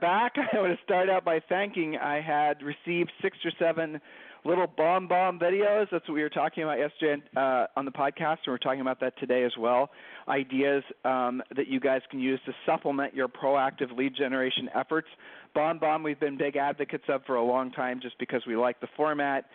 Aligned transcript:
Back. 0.00 0.34
I 0.52 0.58
want 0.58 0.78
to 0.78 0.82
start 0.84 1.10
out 1.10 1.24
by 1.24 1.40
thanking. 1.48 1.96
I 1.96 2.20
had 2.20 2.62
received 2.62 3.12
six 3.22 3.36
or 3.44 3.52
seven 3.58 4.00
little 4.44 4.66
BombBomb 4.66 5.40
videos. 5.40 5.86
That's 5.92 6.08
what 6.08 6.14
we 6.14 6.22
were 6.22 6.30
talking 6.30 6.62
about 6.62 6.78
yesterday 6.78 7.22
uh, 7.36 7.66
on 7.76 7.84
the 7.84 7.90
podcast, 7.90 8.38
and 8.46 8.48
we're 8.48 8.58
talking 8.58 8.80
about 8.80 9.00
that 9.00 9.18
today 9.18 9.44
as 9.44 9.52
well. 9.58 9.90
Ideas 10.28 10.82
um, 11.04 11.42
that 11.54 11.68
you 11.68 11.80
guys 11.80 12.00
can 12.10 12.20
use 12.20 12.40
to 12.46 12.52
supplement 12.64 13.14
your 13.14 13.28
proactive 13.28 13.96
lead 13.96 14.14
generation 14.16 14.70
efforts. 14.74 15.08
BombBomb, 15.54 16.02
we've 16.02 16.20
been 16.20 16.38
big 16.38 16.56
advocates 16.56 17.04
of 17.08 17.22
for 17.26 17.36
a 17.36 17.44
long 17.44 17.70
time, 17.70 18.00
just 18.00 18.18
because 18.18 18.42
we 18.46 18.56
like 18.56 18.80
the 18.80 18.88
format 18.96 19.46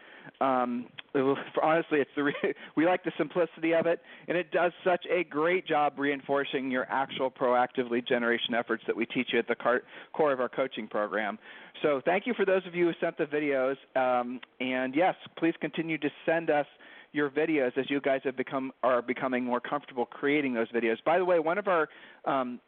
um, 0.42 0.88
honestly, 1.62 2.00
it's 2.00 2.12
the 2.16 2.24
re- 2.24 2.54
we 2.76 2.86
like 2.86 3.04
the 3.04 3.12
simplicity 3.18 3.74
of 3.74 3.86
it, 3.86 4.02
and 4.28 4.38
it 4.38 4.52
does 4.52 4.72
such 4.84 5.06
a 5.12 5.24
great 5.24 5.68
job 5.68 5.94
reinforcing 5.98 6.72
your 6.72 6.86
actual 6.90 7.32
proactive 7.32 7.90
lead 7.90 8.06
generation 8.08 8.54
efforts 8.54 8.84
that 8.88 8.96
we 8.96 9.06
teach 9.06 9.30
you 9.34 9.40
at 9.40 9.48
the 9.48 9.56
car- 9.56 9.84
core 10.14 10.32
of 10.32 10.40
our 10.40 10.50
coaching 10.50 10.88
program. 10.88 11.38
So, 11.82 12.02
thank 12.04 12.26
you 12.26 12.34
for 12.34 12.46
those 12.46 12.66
of 12.66 12.76
you 12.76 12.88
who 12.88 12.94
sent 13.00 13.18
the 13.18 13.26
videos, 13.26 13.76
um, 13.96 14.40
and 14.60 14.96
yes, 14.96 15.16
please 15.38 15.54
continue 15.60 15.98
to 15.98 16.10
send 16.26 16.50
us 16.50 16.66
your 17.12 17.30
videos 17.30 17.78
as 17.78 17.90
you 17.90 18.02
guys 18.02 18.20
have 18.26 18.36
become 18.36 18.72
are 18.84 19.02
becoming 19.02 19.44
more 19.44 19.62
comfortable 19.62 20.06
creating 20.06 20.54
those 20.54 20.70
videos. 20.72 20.98
By 21.06 21.18
the 21.18 21.26
way, 21.26 21.40
one 21.40 21.58
of 21.58 21.68
our 21.68 21.88
um, 22.26 22.60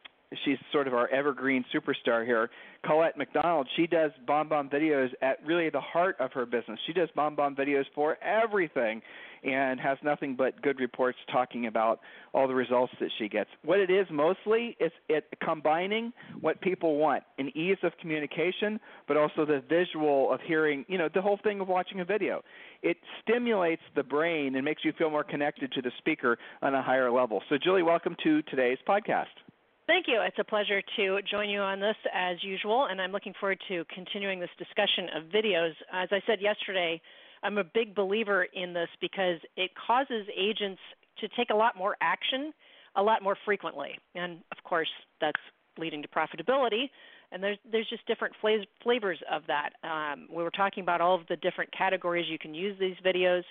she's 0.44 0.58
sort 0.72 0.88
of 0.88 0.94
our 0.94 1.08
evergreen 1.10 1.64
superstar 1.74 2.26
here. 2.26 2.50
Colette 2.86 3.18
McDonald, 3.18 3.68
she 3.76 3.88
does 3.88 4.12
BombBomb 4.28 4.72
videos 4.72 5.10
at 5.22 5.38
really 5.46 5.70
the 5.70 5.82
heart 5.82 6.18
of 6.20 6.32
her 6.34 6.46
business. 6.46 6.80
She 6.86 6.94
does 6.94 7.10
BombBomb 7.18 7.58
videos 7.58 7.86
for 7.96 8.18
everything 8.24 9.02
and 9.44 9.80
has 9.80 9.98
nothing 10.04 10.36
but 10.36 10.62
good 10.62 10.80
reports 10.80 11.18
talking 11.32 11.68
about 11.68 12.00
all 12.34 12.48
the 12.48 12.56
results 12.56 12.92
that 13.00 13.10
she 13.18 13.30
gets. 13.30 13.50
What 13.64 13.80
it 13.80 13.90
is 13.90 14.08
mostly 14.12 14.76
is 14.80 14.92
it 15.08 15.26
combining 15.44 16.12
what 16.42 16.60
people 16.62 16.98
want, 16.98 17.24
an 17.38 17.56
ease 17.56 17.78
of 17.84 17.94
communication, 18.02 18.80
but 19.08 19.16
also 19.16 19.46
the 19.46 19.64
visual 19.70 20.34
of 20.34 20.42
hearing, 20.46 20.86
you 20.88 20.98
know, 20.98 21.08
the 21.14 21.22
whole 21.22 21.40
thing 21.44 21.62
of 21.62 21.68
watching 21.68 22.00
a 22.00 22.06
video. 22.06 22.44
It 22.82 22.98
stimulates 23.22 23.82
the 23.96 24.04
brain 24.04 24.56
and 24.56 24.66
makes 24.66 24.84
you 24.84 24.92
feel 24.98 25.10
more 25.10 25.24
connected 25.24 25.72
to 25.74 25.82
the 25.82 25.92
speaker 25.98 26.38
on 26.62 26.74
a 26.74 26.82
higher 26.82 27.12
level. 27.12 27.42
So 27.50 27.58
Julie, 27.62 27.84
welcome 27.84 28.16
to 28.24 28.42
today's 28.44 28.80
podcast. 28.88 29.26
Thank 29.88 30.08
you. 30.08 30.22
It's 30.22 30.38
a 30.38 30.44
pleasure 30.44 30.82
to 30.98 31.20
join 31.32 31.50
you 31.50 31.62
on 31.62 31.80
this 31.80 31.96
as 32.14 32.44
usual, 32.44 32.88
and 32.92 33.02
I'm 33.02 33.14
looking 33.14 33.34
forward 33.40 33.60
to 33.70 33.86
continuing 33.94 34.40
this 34.40 34.50
discussion 34.58 35.08
of 35.16 35.32
videos. 35.32 35.72
As 35.94 36.10
I 36.12 36.22
said 36.28 36.42
yesterday, 36.42 37.02
I'm 37.42 37.58
a 37.58 37.64
big 37.64 37.96
believer 37.96 38.48
in 38.54 38.74
this 38.74 38.90
because 39.00 39.40
it 39.56 39.72
causes 39.88 40.28
agents 40.38 40.82
to 41.20 41.30
take 41.38 41.52
a 41.52 41.56
lot 41.56 41.78
more 41.78 41.96
action 42.02 42.54
a 42.98 43.02
lot 43.02 43.22
more 43.24 43.38
frequently. 43.46 43.92
And 44.16 44.40
of 44.52 44.64
course, 44.64 44.90
that's 45.22 45.40
leading 45.78 46.02
to 46.02 46.08
profitability. 46.08 46.90
And 47.32 47.44
there's 47.44 47.58
there's 47.72 47.88
just 47.90 48.06
different 48.08 48.34
flavors 48.42 49.20
of 49.32 49.44
that. 49.48 49.72
Um, 49.84 50.28
we 50.30 50.44
were 50.44 50.52
talking 50.52 50.82
about 50.82 51.02
all 51.02 51.16
of 51.16 51.22
the 51.30 51.36
different 51.38 51.72
categories 51.78 52.26
you 52.30 52.40
can 52.40 52.54
use 52.54 52.78
these 52.80 52.96
videos. 53.06 53.44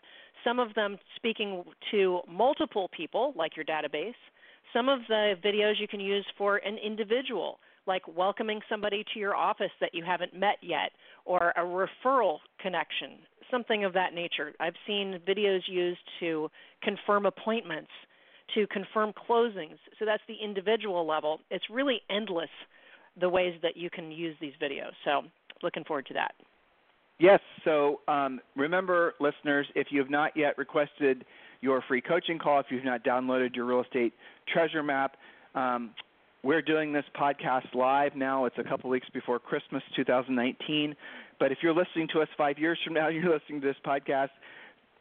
Some 0.44 0.58
of 0.58 0.74
them 0.74 0.98
speaking 1.14 1.62
to 1.92 2.20
multiple 2.28 2.90
people, 2.96 3.32
like 3.36 3.56
your 3.56 3.64
database 3.64 4.14
some 4.72 4.88
of 4.88 5.00
the 5.08 5.34
videos 5.44 5.74
you 5.78 5.88
can 5.88 6.00
use 6.00 6.26
for 6.36 6.56
an 6.58 6.76
individual, 6.78 7.58
like 7.86 8.02
welcoming 8.16 8.60
somebody 8.68 9.04
to 9.14 9.20
your 9.20 9.34
office 9.34 9.70
that 9.80 9.94
you 9.94 10.04
haven't 10.04 10.34
met 10.34 10.56
yet, 10.62 10.90
or 11.24 11.52
a 11.56 11.60
referral 11.60 12.38
connection, 12.60 13.18
something 13.50 13.84
of 13.84 13.92
that 13.92 14.14
nature. 14.14 14.52
I've 14.60 14.74
seen 14.86 15.20
videos 15.26 15.60
used 15.66 16.00
to 16.20 16.50
confirm 16.82 17.26
appointments, 17.26 17.90
to 18.54 18.66
confirm 18.68 19.12
closings. 19.28 19.78
So 19.98 20.04
that's 20.04 20.22
the 20.28 20.36
individual 20.42 21.06
level. 21.06 21.40
It's 21.50 21.64
really 21.70 22.00
endless 22.10 22.50
the 23.20 23.28
ways 23.28 23.54
that 23.62 23.76
you 23.76 23.90
can 23.90 24.10
use 24.10 24.36
these 24.40 24.52
videos. 24.62 24.92
So 25.04 25.22
looking 25.62 25.84
forward 25.84 26.06
to 26.06 26.14
that. 26.14 26.34
Yes. 27.18 27.40
So 27.64 28.00
um, 28.08 28.40
remember, 28.56 29.14
listeners, 29.20 29.66
if 29.74 29.88
you 29.90 30.00
have 30.00 30.10
not 30.10 30.36
yet 30.36 30.58
requested 30.58 31.24
your 31.60 31.82
free 31.88 32.00
coaching 32.00 32.38
call, 32.38 32.60
if 32.60 32.66
you've 32.70 32.84
not 32.84 33.04
downloaded 33.04 33.54
your 33.54 33.64
real 33.64 33.82
estate 33.82 34.12
treasure 34.52 34.82
map, 34.82 35.16
um, 35.54 35.90
we're 36.42 36.62
doing 36.62 36.92
this 36.92 37.04
podcast 37.18 37.74
live 37.74 38.14
now. 38.14 38.44
It's 38.44 38.58
a 38.58 38.62
couple 38.62 38.88
weeks 38.88 39.08
before 39.12 39.38
Christmas 39.38 39.82
2019. 39.96 40.94
But 41.40 41.50
if 41.50 41.58
you're 41.60 41.74
listening 41.74 42.08
to 42.12 42.20
us 42.20 42.28
five 42.38 42.58
years 42.58 42.78
from 42.84 42.94
now, 42.94 43.08
you're 43.08 43.32
listening 43.32 43.60
to 43.62 43.66
this 43.66 43.76
podcast, 43.84 44.28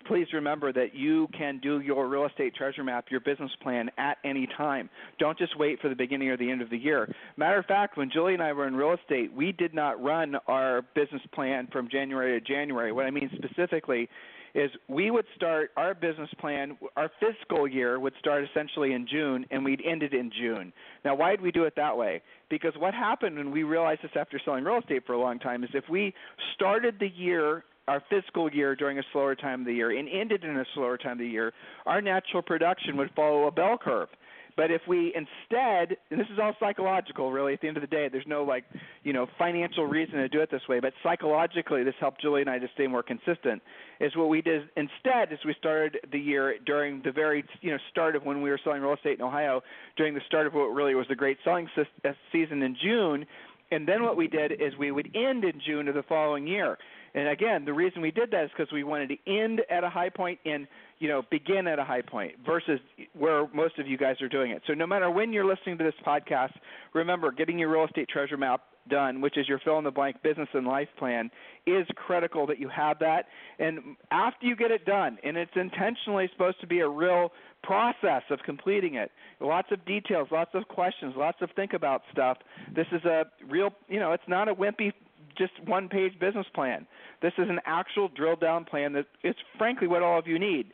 please 0.07 0.27
remember 0.33 0.71
that 0.73 0.95
you 0.95 1.27
can 1.37 1.59
do 1.59 1.81
your 1.81 2.07
real 2.07 2.25
estate 2.25 2.55
treasure 2.55 2.83
map, 2.83 3.05
your 3.09 3.19
business 3.19 3.51
plan 3.61 3.89
at 3.97 4.17
any 4.23 4.47
time. 4.57 4.89
Don't 5.19 5.37
just 5.37 5.57
wait 5.57 5.79
for 5.81 5.89
the 5.89 5.95
beginning 5.95 6.29
or 6.29 6.37
the 6.37 6.49
end 6.49 6.61
of 6.61 6.69
the 6.69 6.77
year. 6.77 7.13
Matter 7.37 7.59
of 7.59 7.65
fact, 7.65 7.97
when 7.97 8.09
Julie 8.11 8.33
and 8.33 8.41
I 8.43 8.53
were 8.53 8.67
in 8.67 8.75
real 8.75 8.93
estate, 8.93 9.33
we 9.33 9.51
did 9.51 9.73
not 9.73 10.01
run 10.01 10.35
our 10.47 10.83
business 10.95 11.21
plan 11.33 11.67
from 11.71 11.89
January 11.89 12.39
to 12.39 12.45
January. 12.45 12.91
What 12.91 13.05
I 13.05 13.11
mean 13.11 13.29
specifically 13.35 14.09
is 14.55 14.71
we 14.87 15.11
would 15.11 15.25
start 15.35 15.71
our 15.75 15.93
business 15.93 16.29
plan, 16.39 16.77
our 16.95 17.11
fiscal 17.19 17.67
year 17.67 17.99
would 17.99 18.13
start 18.19 18.45
essentially 18.49 18.93
in 18.93 19.05
June, 19.05 19.45
and 19.51 19.63
we'd 19.63 19.81
end 19.85 20.01
it 20.01 20.13
in 20.13 20.31
June. 20.31 20.71
Now, 21.03 21.13
why 21.13 21.31
did 21.31 21.41
we 21.41 21.51
do 21.51 21.65
it 21.65 21.73
that 21.75 21.95
way? 21.95 22.21
Because 22.49 22.71
what 22.77 22.93
happened, 22.93 23.37
and 23.37 23.51
we 23.51 23.63
realized 23.63 24.01
this 24.01 24.11
after 24.15 24.39
selling 24.43 24.63
real 24.63 24.79
estate 24.79 25.03
for 25.05 25.13
a 25.13 25.19
long 25.19 25.39
time, 25.39 25.63
is 25.65 25.69
if 25.73 25.83
we 25.89 26.13
started 26.55 26.95
the 26.99 27.09
year 27.09 27.65
our 27.87 28.01
fiscal 28.09 28.51
year 28.51 28.75
during 28.75 28.97
a 28.97 29.03
slower 29.11 29.35
time 29.35 29.59
of 29.61 29.67
the 29.67 29.73
year 29.73 29.95
and 29.95 30.09
ended 30.09 30.43
in 30.43 30.57
a 30.57 30.65
slower 30.73 30.97
time 30.97 31.13
of 31.13 31.17
the 31.19 31.27
year, 31.27 31.53
our 31.85 32.01
natural 32.01 32.41
production 32.41 32.97
would 32.97 33.11
follow 33.15 33.45
a 33.45 33.51
bell 33.51 33.77
curve. 33.77 34.09
But 34.55 34.71
if 34.71 34.81
we 34.87 35.13
instead, 35.13 35.97
and 36.09 36.19
this 36.19 36.27
is 36.31 36.39
all 36.41 36.53
psychological, 36.59 37.31
really, 37.31 37.53
at 37.53 37.61
the 37.61 37.67
end 37.67 37.77
of 37.77 37.81
the 37.81 37.87
day, 37.87 38.07
there's 38.09 38.27
no 38.27 38.43
like, 38.43 38.63
you 39.03 39.11
know, 39.11 39.27
financial 39.37 39.85
reason 39.85 40.15
to 40.15 40.29
do 40.29 40.39
it 40.39 40.49
this 40.49 40.61
way. 40.69 40.79
But 40.79 40.93
psychologically, 41.03 41.83
this 41.83 41.95
helped 41.99 42.21
Julie 42.21 42.41
and 42.41 42.49
I 42.49 42.59
to 42.59 42.67
stay 42.73 42.87
more 42.87 43.03
consistent. 43.03 43.61
Is 43.99 44.15
what 44.15 44.29
we 44.29 44.41
did 44.41 44.69
instead 44.77 45.31
is 45.31 45.39
we 45.45 45.55
started 45.59 45.97
the 46.11 46.19
year 46.19 46.55
during 46.65 47.01
the 47.03 47.11
very, 47.11 47.43
you 47.61 47.71
know, 47.71 47.77
start 47.91 48.15
of 48.15 48.23
when 48.23 48.41
we 48.41 48.49
were 48.49 48.59
selling 48.63 48.81
real 48.81 48.93
estate 48.93 49.19
in 49.19 49.25
Ohio, 49.25 49.61
during 49.97 50.13
the 50.13 50.21
start 50.25 50.47
of 50.47 50.53
what 50.53 50.67
really 50.67 50.95
was 50.95 51.07
the 51.09 51.15
great 51.15 51.37
selling 51.43 51.69
uh, 51.77 52.11
season 52.31 52.61
in 52.61 52.77
June. 52.81 53.25
And 53.71 53.87
then 53.87 54.03
what 54.03 54.15
we 54.15 54.27
did 54.27 54.53
is 54.53 54.77
we 54.77 54.91
would 54.91 55.09
end 55.15 55.43
in 55.43 55.59
June 55.65 55.87
of 55.87 55.95
the 55.95 56.03
following 56.03 56.47
year. 56.47 56.77
And 57.15 57.29
again, 57.29 57.65
the 57.65 57.73
reason 57.73 58.01
we 58.01 58.11
did 58.11 58.29
that 58.31 58.45
is 58.45 58.51
because 58.55 58.71
we 58.71 58.83
wanted 58.83 59.09
to 59.09 59.17
end 59.27 59.61
at 59.69 59.83
a 59.83 59.89
high 59.89 60.09
point 60.09 60.39
and 60.45 60.67
you 60.99 61.07
know 61.07 61.23
begin 61.29 61.67
at 61.67 61.79
a 61.79 61.83
high 61.83 62.01
point 62.01 62.33
versus 62.45 62.79
where 63.17 63.47
most 63.53 63.79
of 63.79 63.87
you 63.87 63.97
guys 63.97 64.21
are 64.21 64.29
doing 64.29 64.51
it. 64.51 64.61
So 64.67 64.73
no 64.73 64.87
matter 64.87 65.09
when 65.09 65.33
you're 65.33 65.45
listening 65.45 65.77
to 65.77 65.83
this 65.83 65.93
podcast, 66.05 66.53
remember 66.93 67.31
getting 67.31 67.59
your 67.59 67.69
real 67.69 67.85
estate 67.85 68.09
treasure 68.09 68.37
map 68.37 68.61
done, 68.89 69.21
which 69.21 69.37
is 69.37 69.47
your 69.47 69.59
fill 69.59 69.77
in 69.77 69.83
the 69.83 69.91
blank 69.91 70.21
business 70.21 70.47
and 70.53 70.67
life 70.67 70.87
plan, 70.97 71.31
is 71.65 71.87
critical 71.95 72.45
that 72.47 72.59
you 72.59 72.69
have 72.69 72.99
that. 72.99 73.25
And 73.59 73.95
after 74.11 74.45
you 74.45 74.55
get 74.55 74.71
it 74.71 74.85
done, 74.85 75.17
and 75.23 75.37
it's 75.37 75.55
intentionally 75.55 76.29
supposed 76.31 76.61
to 76.61 76.67
be 76.67 76.79
a 76.81 76.87
real 76.87 77.31
process 77.63 78.21
of 78.29 78.39
completing 78.45 78.95
it. 78.95 79.11
Lots 79.39 79.69
of 79.71 79.83
details, 79.85 80.27
lots 80.31 80.51
of 80.53 80.67
questions, 80.67 81.15
lots 81.17 81.39
of 81.41 81.49
think 81.55 81.73
about 81.73 82.03
stuff. 82.11 82.37
This 82.75 82.85
is 82.91 83.03
a 83.05 83.25
real, 83.49 83.71
you 83.89 83.99
know, 83.99 84.11
it's 84.11 84.27
not 84.27 84.47
a 84.47 84.53
wimpy 84.53 84.93
just 85.37 85.51
one 85.65 85.89
page 85.89 86.17
business 86.19 86.45
plan. 86.53 86.87
This 87.21 87.33
is 87.37 87.49
an 87.49 87.59
actual 87.65 88.07
drill 88.07 88.35
down 88.35 88.65
plan 88.65 88.93
that 88.93 89.05
is 89.23 89.35
frankly 89.57 89.87
what 89.87 90.01
all 90.01 90.17
of 90.17 90.27
you 90.27 90.39
need. 90.39 90.67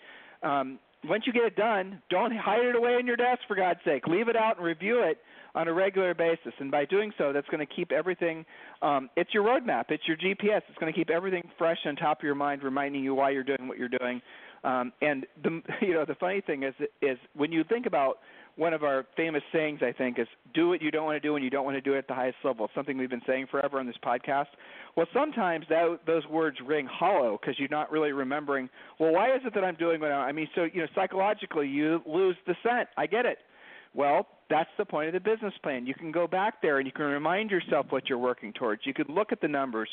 Um, 0.43 0.79
once 1.07 1.23
you 1.25 1.33
get 1.33 1.43
it 1.43 1.55
done, 1.55 2.01
don't 2.09 2.35
hide 2.35 2.65
it 2.65 2.75
away 2.75 2.97
in 2.99 3.07
your 3.07 3.15
desk 3.15 3.41
for 3.47 3.55
God's 3.55 3.79
sake. 3.83 4.05
Leave 4.07 4.27
it 4.27 4.35
out 4.35 4.57
and 4.57 4.65
review 4.65 5.01
it 5.03 5.17
on 5.55 5.67
a 5.67 5.73
regular 5.73 6.13
basis. 6.13 6.53
And 6.59 6.71
by 6.71 6.85
doing 6.85 7.11
so, 7.17 7.33
that's 7.33 7.47
going 7.47 7.65
to 7.65 7.73
keep 7.73 7.91
everything. 7.91 8.45
Um, 8.81 9.09
it's 9.17 9.33
your 9.33 9.43
roadmap. 9.43 9.85
It's 9.89 10.03
your 10.07 10.17
GPS. 10.17 10.61
It's 10.69 10.77
going 10.79 10.91
to 10.91 10.97
keep 10.97 11.09
everything 11.09 11.49
fresh 11.57 11.79
on 11.85 11.95
top 11.95 12.19
of 12.19 12.23
your 12.23 12.35
mind, 12.35 12.63
reminding 12.63 13.03
you 13.03 13.15
why 13.15 13.31
you're 13.31 13.43
doing 13.43 13.67
what 13.67 13.77
you're 13.77 13.89
doing. 13.89 14.21
Um, 14.63 14.93
and 15.01 15.25
the 15.43 15.61
you 15.81 15.93
know 15.93 16.05
the 16.05 16.15
funny 16.15 16.41
thing 16.41 16.63
is 16.63 16.73
is 17.01 17.17
when 17.33 17.51
you 17.51 17.63
think 17.63 17.85
about 17.85 18.19
one 18.57 18.73
of 18.73 18.83
our 18.83 19.05
famous 19.15 19.41
sayings, 19.53 19.79
I 19.81 19.91
think, 19.91 20.19
is 20.19 20.27
do 20.53 20.69
what 20.69 20.81
you 20.81 20.91
don't 20.91 21.05
want 21.05 21.21
to 21.21 21.27
do 21.27 21.35
and 21.35 21.43
you 21.43 21.49
don't 21.49 21.65
want 21.65 21.75
to 21.75 21.81
do 21.81 21.93
it 21.93 21.99
at 21.99 22.07
the 22.07 22.13
highest 22.13 22.37
level. 22.43 22.65
It's 22.65 22.75
something 22.75 22.97
we've 22.97 23.09
been 23.09 23.21
saying 23.25 23.47
forever 23.49 23.79
on 23.79 23.87
this 23.87 23.95
podcast. 24.05 24.47
Well, 24.95 25.07
sometimes 25.13 25.65
that, 25.69 25.99
those 26.05 26.25
words 26.27 26.57
ring 26.65 26.87
hollow 26.91 27.39
because 27.39 27.57
you're 27.57 27.69
not 27.69 27.91
really 27.91 28.11
remembering, 28.11 28.69
well, 28.99 29.13
why 29.13 29.33
is 29.33 29.41
it 29.45 29.53
that 29.55 29.63
I'm 29.63 29.75
doing 29.75 30.01
what 30.01 30.11
I, 30.11 30.29
I 30.29 30.31
mean, 30.31 30.47
so, 30.53 30.65
you 30.73 30.81
know, 30.81 30.87
psychologically 30.93 31.67
you 31.67 32.01
lose 32.05 32.35
the 32.45 32.55
scent. 32.63 32.89
I 32.97 33.07
get 33.07 33.25
it. 33.25 33.37
Well, 33.93 34.27
That's 34.49 34.69
the 34.77 34.85
point 34.85 35.07
of 35.07 35.13
the 35.13 35.19
business 35.21 35.53
plan. 35.63 35.85
You 35.85 35.93
can 35.93 36.11
go 36.11 36.27
back 36.27 36.61
there 36.61 36.77
and 36.77 36.85
you 36.85 36.91
can 36.91 37.05
remind 37.05 37.51
yourself 37.51 37.85
what 37.89 38.09
you're 38.09 38.17
working 38.17 38.51
towards. 38.51 38.81
You 38.85 38.93
could 38.93 39.09
look 39.09 39.31
at 39.31 39.39
the 39.39 39.47
numbers. 39.47 39.89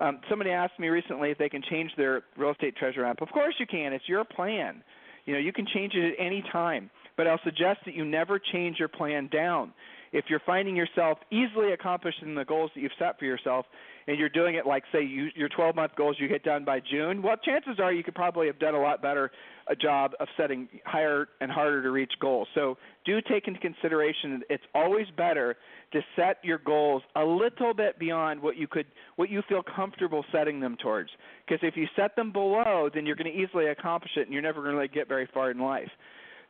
Um, 0.00 0.20
somebody 0.28 0.50
asked 0.50 0.78
me 0.78 0.88
recently 0.88 1.30
if 1.30 1.38
they 1.38 1.48
can 1.48 1.62
change 1.70 1.90
their 1.96 2.22
real 2.36 2.50
estate 2.50 2.76
treasure 2.76 3.02
map. 3.02 3.22
Of 3.22 3.30
course 3.30 3.54
you 3.58 3.66
can. 3.66 3.94
It's 3.94 4.06
your 4.06 4.24
plan. 4.24 4.82
You 5.24 5.32
know, 5.32 5.40
you 5.40 5.52
can 5.52 5.66
change 5.72 5.94
it 5.94 6.12
at 6.12 6.24
any 6.24 6.44
time. 6.52 6.90
But 7.22 7.30
I'll 7.30 7.40
suggest 7.44 7.78
that 7.84 7.94
you 7.94 8.04
never 8.04 8.40
change 8.40 8.80
your 8.80 8.88
plan 8.88 9.28
down. 9.28 9.72
If 10.12 10.24
you're 10.28 10.42
finding 10.44 10.74
yourself 10.74 11.18
easily 11.30 11.70
accomplishing 11.72 12.34
the 12.34 12.44
goals 12.44 12.72
that 12.74 12.80
you've 12.80 12.90
set 12.98 13.16
for 13.16 13.26
yourself, 13.26 13.64
and 14.08 14.18
you're 14.18 14.28
doing 14.28 14.56
it 14.56 14.66
like 14.66 14.82
say 14.90 15.04
you, 15.04 15.28
your 15.36 15.48
12 15.48 15.76
month 15.76 15.92
goals 15.94 16.16
you 16.18 16.26
get 16.26 16.42
done 16.42 16.64
by 16.64 16.80
June, 16.80 17.22
well, 17.22 17.36
chances 17.36 17.78
are 17.78 17.92
you 17.92 18.02
could 18.02 18.16
probably 18.16 18.48
have 18.48 18.58
done 18.58 18.74
a 18.74 18.80
lot 18.80 19.00
better 19.00 19.30
a 19.68 19.76
job 19.76 20.14
of 20.18 20.26
setting 20.36 20.68
higher 20.84 21.28
and 21.40 21.52
harder 21.52 21.80
to 21.80 21.92
reach 21.92 22.12
goals. 22.20 22.48
So 22.56 22.76
do 23.04 23.20
take 23.20 23.46
into 23.46 23.60
consideration 23.60 24.40
that 24.40 24.46
it's 24.50 24.64
always 24.74 25.06
better 25.16 25.54
to 25.92 26.00
set 26.16 26.38
your 26.42 26.58
goals 26.58 27.04
a 27.14 27.24
little 27.24 27.72
bit 27.72 28.00
beyond 28.00 28.42
what 28.42 28.56
you 28.56 28.66
could 28.66 28.86
what 29.14 29.30
you 29.30 29.42
feel 29.48 29.62
comfortable 29.62 30.24
setting 30.32 30.58
them 30.58 30.76
towards. 30.82 31.10
Because 31.46 31.60
if 31.62 31.76
you 31.76 31.86
set 31.94 32.16
them 32.16 32.32
below, 32.32 32.90
then 32.92 33.06
you're 33.06 33.14
going 33.14 33.32
to 33.32 33.40
easily 33.40 33.66
accomplish 33.66 34.10
it 34.16 34.22
and 34.22 34.32
you're 34.32 34.42
never 34.42 34.60
going 34.60 34.72
to 34.72 34.76
really 34.78 34.88
get 34.88 35.06
very 35.06 35.28
far 35.32 35.52
in 35.52 35.60
life. 35.60 35.90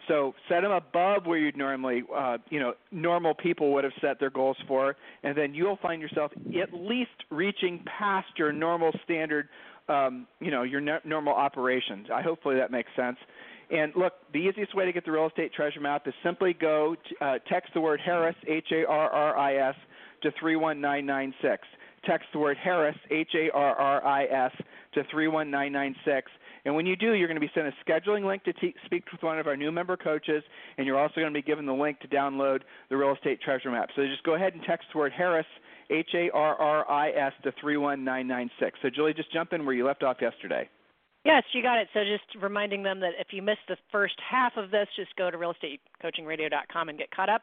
So 0.09 0.35
set 0.49 0.63
them 0.63 0.73
above 0.73 1.27
where 1.27 1.39
you'd 1.39 1.57
normally, 1.57 2.03
uh, 2.15 2.39
you 2.51 2.59
know, 2.59 2.75
normal 2.91 3.35
people 3.35 3.73
would 3.75 3.85
have 3.85 3.93
set 4.01 4.19
their 4.19 4.31
goals 4.31 4.57
for, 4.67 4.97
and 5.23 5.37
then 5.37 5.55
you'll 5.55 5.79
find 5.81 6.03
yourself 6.03 6.33
at 6.61 6.73
least 6.73 7.11
reaching 7.31 7.85
past 7.99 8.27
your 8.37 8.53
normal 8.53 8.93
standard, 9.05 9.49
um, 9.89 10.27
you 10.41 10.51
know, 10.51 10.65
your 10.65 10.81
no- 10.81 11.01
normal 11.05 11.35
operations. 11.35 12.09
I 12.13 12.23
hopefully 12.23 12.57
that 12.57 12.71
makes 12.71 12.91
sense. 12.97 13.17
And 13.71 13.93
look, 13.97 14.15
the 14.33 14.39
easiest 14.39 14.75
way 14.75 14.85
to 14.85 14.93
get 14.93 15.05
the 15.05 15.13
real 15.13 15.29
estate 15.29 15.53
treasure 15.55 15.81
map 15.81 16.07
is 16.07 16.15
simply 16.23 16.53
go 16.53 16.97
uh, 17.21 17.39
text 17.49 17.73
the 17.73 17.81
word 17.81 18.01
Harris 18.05 18.37
H 18.47 18.67
A 18.73 18.85
R 18.87 19.11
R 19.11 19.39
I 19.39 19.71
S 19.71 19.75
to 20.23 20.33
31996. 20.41 21.67
Text 22.05 22.27
the 22.33 22.39
word 22.39 22.57
Harris 22.63 22.97
H 23.11 23.31
A 23.35 23.51
R 23.57 23.75
R 23.77 24.05
I 24.05 24.25
S 24.25 24.53
to 24.95 25.05
31996 25.11 26.31
and 26.65 26.75
when 26.75 26.87
you 26.87 26.97
do, 26.97 27.15
you're 27.15 27.29
going 27.29 27.41
to 27.41 27.47
be 27.47 27.51
sent 27.55 27.67
a 27.67 27.73
scheduling 27.85 28.27
link 28.27 28.45
to 28.45 28.53
te- 28.53 28.75
speak 28.85 29.05
with 29.11 29.23
one 29.23 29.39
of 29.39 29.47
our 29.47 29.57
new 29.57 29.73
member 29.73 29.97
coaches, 29.97 30.43
and 30.79 30.87
you're 30.87 30.99
also 30.99 31.15
going 31.17 31.33
to 31.33 31.37
be 31.39 31.43
given 31.43 31.67
the 31.67 31.73
link 31.73 31.99
to 32.01 32.09
download 32.09 32.61
the 32.89 32.97
real 32.97 33.15
estate 33.15 33.41
treasure 33.41 33.71
map. 33.71 33.89
So 33.97 34.07
just 34.07 34.23
go 34.23 34.35
ahead 34.35 34.55
and 34.55 34.63
text 34.63 34.87
the 34.93 34.99
word 34.99 35.13
Harris, 35.13 35.47
H 35.91 36.11
A 36.15 36.31
R 36.31 36.55
R 36.55 36.91
I 36.91 37.11
S, 37.11 37.33
to 37.43 37.53
31996. 37.61 38.79
So, 38.83 38.91
Julie, 38.91 39.15
just 39.15 39.33
jump 39.33 39.53
in 39.53 39.67
where 39.67 39.75
you 39.75 39.85
left 39.85 40.03
off 40.03 40.19
yesterday. 40.21 40.69
Yes, 41.25 41.45
you 41.53 41.63
got 41.63 41.79
it. 41.79 41.89
So 41.95 42.01
just 42.03 42.43
reminding 42.43 42.83
them 42.83 42.99
that 43.01 43.13
if 43.19 43.29
you 43.31 43.43
missed 43.43 43.67
the 43.69 43.77
first 43.93 44.15
half 44.29 44.57
of 44.57 44.73
this, 44.73 44.89
just 44.97 45.15
go 45.15 45.31
to 45.31 45.39
realestatecoachingradio.com 45.39 46.89
and 46.89 46.99
get 46.99 47.11
caught 47.13 47.29
up 47.29 47.43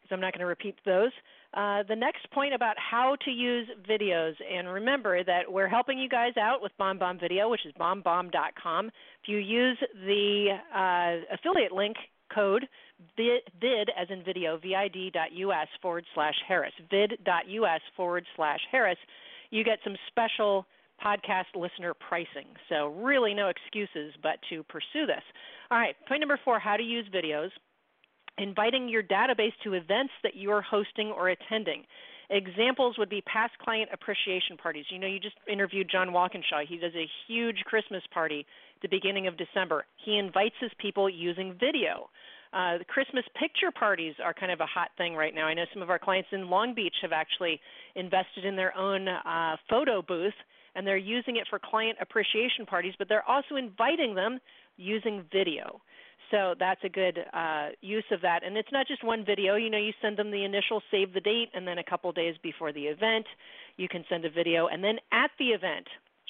because 0.00 0.14
I'm 0.14 0.20
not 0.20 0.32
going 0.32 0.40
to 0.40 0.46
repeat 0.46 0.76
those. 0.84 1.10
Uh, 1.52 1.82
the 1.88 1.96
next 1.96 2.30
point 2.30 2.54
about 2.54 2.76
how 2.78 3.16
to 3.24 3.30
use 3.30 3.66
videos, 3.88 4.34
and 4.50 4.68
remember 4.68 5.24
that 5.24 5.50
we're 5.50 5.68
helping 5.68 5.98
you 5.98 6.08
guys 6.08 6.32
out 6.40 6.62
with 6.62 6.72
BombBomb 6.80 7.20
Video, 7.20 7.48
which 7.50 7.66
is 7.66 7.72
bombbomb.com. 7.78 8.86
If 8.86 9.28
you 9.28 9.38
use 9.38 9.78
the 10.06 10.58
uh, 10.74 11.34
affiliate 11.34 11.72
link 11.72 11.96
code 12.32 12.66
vid, 13.16 13.90
as 14.00 14.08
in 14.10 14.22
video 14.22 14.58
vid.us 14.58 15.68
forward 15.82 16.04
slash 16.14 16.34
Harris 16.46 16.72
vid.us 16.90 17.80
forward 17.96 18.24
slash 18.36 18.60
Harris, 18.70 18.98
you 19.50 19.64
get 19.64 19.78
some 19.82 19.96
special 20.06 20.66
podcast 21.04 21.56
listener 21.56 21.94
pricing. 21.94 22.46
So 22.68 22.88
really 22.88 23.34
no 23.34 23.48
excuses 23.48 24.14
but 24.22 24.38
to 24.50 24.62
pursue 24.64 25.06
this. 25.06 25.22
All 25.70 25.78
right, 25.78 25.96
point 26.06 26.20
number 26.20 26.38
four: 26.44 26.58
how 26.58 26.76
to 26.76 26.82
use 26.82 27.06
videos 27.12 27.50
inviting 28.40 28.88
your 28.88 29.02
database 29.02 29.52
to 29.64 29.74
events 29.74 30.12
that 30.22 30.34
you 30.34 30.50
are 30.50 30.62
hosting 30.62 31.08
or 31.08 31.28
attending. 31.28 31.84
Examples 32.30 32.96
would 32.96 33.10
be 33.10 33.20
past 33.22 33.52
client 33.58 33.90
appreciation 33.92 34.56
parties. 34.56 34.84
You 34.88 34.98
know, 34.98 35.06
you 35.06 35.18
just 35.18 35.36
interviewed 35.50 35.88
John 35.90 36.12
Walkinshaw. 36.12 36.64
He 36.68 36.78
does 36.78 36.94
a 36.94 37.06
huge 37.26 37.58
Christmas 37.64 38.02
party 38.14 38.46
at 38.76 38.82
the 38.82 38.88
beginning 38.88 39.26
of 39.26 39.36
December. 39.36 39.84
He 40.04 40.16
invites 40.16 40.54
his 40.60 40.70
people 40.78 41.10
using 41.10 41.56
video. 41.58 42.08
Uh, 42.52 42.78
the 42.78 42.84
Christmas 42.84 43.24
picture 43.38 43.70
parties 43.70 44.14
are 44.24 44.32
kind 44.32 44.50
of 44.50 44.60
a 44.60 44.66
hot 44.66 44.90
thing 44.96 45.14
right 45.14 45.34
now. 45.34 45.46
I 45.46 45.54
know 45.54 45.64
some 45.72 45.82
of 45.82 45.90
our 45.90 45.98
clients 45.98 46.28
in 46.32 46.48
Long 46.48 46.74
Beach 46.74 46.94
have 47.02 47.12
actually 47.12 47.60
invested 47.94 48.44
in 48.44 48.56
their 48.56 48.76
own 48.76 49.06
uh, 49.08 49.56
photo 49.68 50.02
booth, 50.02 50.34
and 50.74 50.86
they're 50.86 50.96
using 50.96 51.36
it 51.36 51.46
for 51.50 51.58
client 51.58 51.98
appreciation 52.00 52.64
parties, 52.66 52.94
but 52.98 53.08
they're 53.08 53.28
also 53.28 53.56
inviting 53.56 54.14
them 54.14 54.38
using 54.76 55.24
video. 55.32 55.80
So 56.30 56.54
that's 56.58 56.80
a 56.84 56.88
good 56.88 57.18
uh, 57.32 57.68
use 57.80 58.04
of 58.12 58.20
that. 58.22 58.44
And 58.44 58.56
it's 58.56 58.70
not 58.72 58.86
just 58.86 59.04
one 59.04 59.24
video. 59.24 59.56
You 59.56 59.70
know, 59.70 59.78
you 59.78 59.92
send 60.00 60.16
them 60.16 60.30
the 60.30 60.44
initial 60.44 60.82
save 60.90 61.12
the 61.12 61.20
date, 61.20 61.48
and 61.54 61.66
then 61.66 61.78
a 61.78 61.84
couple 61.84 62.12
days 62.12 62.36
before 62.42 62.72
the 62.72 62.84
event, 62.84 63.26
you 63.76 63.88
can 63.88 64.04
send 64.08 64.24
a 64.24 64.30
video. 64.30 64.68
And 64.68 64.82
then 64.82 64.96
at 65.12 65.30
the 65.38 65.46
event, 65.46 65.86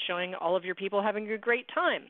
showing 0.07 0.35
all 0.35 0.57
of 0.57 0.65
your 0.65 0.75
people 0.75 1.03
having 1.03 1.31
a 1.31 1.39
great 1.39 1.67
time. 1.75 2.05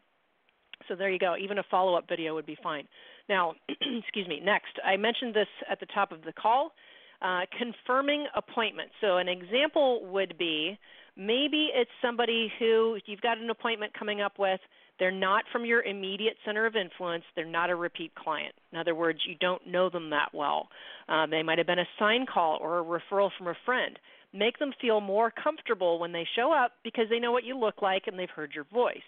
So 0.88 0.94
there 0.94 1.10
you 1.10 1.18
go. 1.18 1.34
Even 1.36 1.58
a 1.58 1.64
follow 1.70 1.94
up 1.94 2.08
video 2.08 2.34
would 2.34 2.46
be 2.46 2.56
fine. 2.62 2.86
Now, 3.28 3.54
excuse 3.68 4.28
me, 4.28 4.40
next, 4.42 4.78
I 4.84 4.96
mentioned 4.96 5.34
this 5.34 5.48
at 5.70 5.80
the 5.80 5.86
top 5.86 6.12
of 6.12 6.22
the 6.22 6.32
call 6.32 6.72
uh, 7.22 7.40
confirming 7.56 8.26
appointments. 8.34 8.94
So 9.00 9.18
an 9.18 9.28
example 9.28 10.06
would 10.06 10.38
be 10.38 10.78
maybe 11.16 11.68
it's 11.74 11.90
somebody 12.00 12.50
who 12.58 12.98
you've 13.06 13.20
got 13.20 13.38
an 13.38 13.50
appointment 13.50 13.92
coming 13.98 14.20
up 14.20 14.38
with 14.38 14.60
they're 15.00 15.10
not 15.10 15.44
from 15.50 15.64
your 15.64 15.82
immediate 15.82 16.36
center 16.44 16.66
of 16.66 16.76
influence. 16.76 17.24
They're 17.34 17.44
not 17.44 17.70
a 17.70 17.74
repeat 17.74 18.14
client. 18.14 18.54
In 18.70 18.78
other 18.78 18.94
words, 18.94 19.18
you 19.26 19.34
don't 19.40 19.66
know 19.66 19.88
them 19.88 20.10
that 20.10 20.28
well. 20.32 20.68
Um, 21.08 21.30
they 21.30 21.42
might 21.42 21.58
have 21.58 21.66
been 21.66 21.80
a 21.80 21.88
sign 21.98 22.26
call 22.32 22.58
or 22.60 22.78
a 22.78 22.84
referral 22.84 23.30
from 23.36 23.48
a 23.48 23.54
friend. 23.64 23.98
Make 24.32 24.58
them 24.58 24.72
feel 24.80 25.00
more 25.00 25.32
comfortable 25.32 25.98
when 25.98 26.12
they 26.12 26.28
show 26.36 26.52
up 26.52 26.72
because 26.84 27.06
they 27.10 27.18
know 27.18 27.32
what 27.32 27.44
you 27.44 27.58
look 27.58 27.82
like 27.82 28.04
and 28.06 28.16
they've 28.16 28.30
heard 28.30 28.52
your 28.54 28.66
voice. 28.72 28.98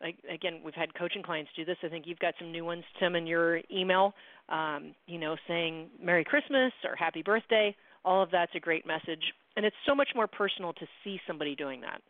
Again, 0.00 0.60
we've 0.64 0.74
had 0.74 0.94
coaching 0.94 1.22
clients 1.22 1.50
do 1.54 1.64
this. 1.64 1.76
I 1.84 1.88
think 1.88 2.06
you've 2.06 2.18
got 2.18 2.34
some 2.38 2.50
new 2.50 2.64
ones, 2.64 2.84
Tim, 2.98 3.14
in 3.14 3.26
your 3.26 3.60
email. 3.72 4.14
Um, 4.48 4.94
you 5.06 5.18
know, 5.18 5.36
saying 5.46 5.88
Merry 6.02 6.24
Christmas 6.24 6.72
or 6.84 6.96
Happy 6.96 7.22
Birthday. 7.22 7.76
All 8.04 8.22
of 8.22 8.30
that's 8.30 8.52
a 8.54 8.60
great 8.60 8.86
message, 8.86 9.22
and 9.56 9.64
it's 9.64 9.76
so 9.86 9.94
much 9.94 10.08
more 10.14 10.26
personal 10.26 10.74
to 10.74 10.86
see 11.02 11.18
somebody 11.26 11.54
doing 11.54 11.80
that. 11.80 12.02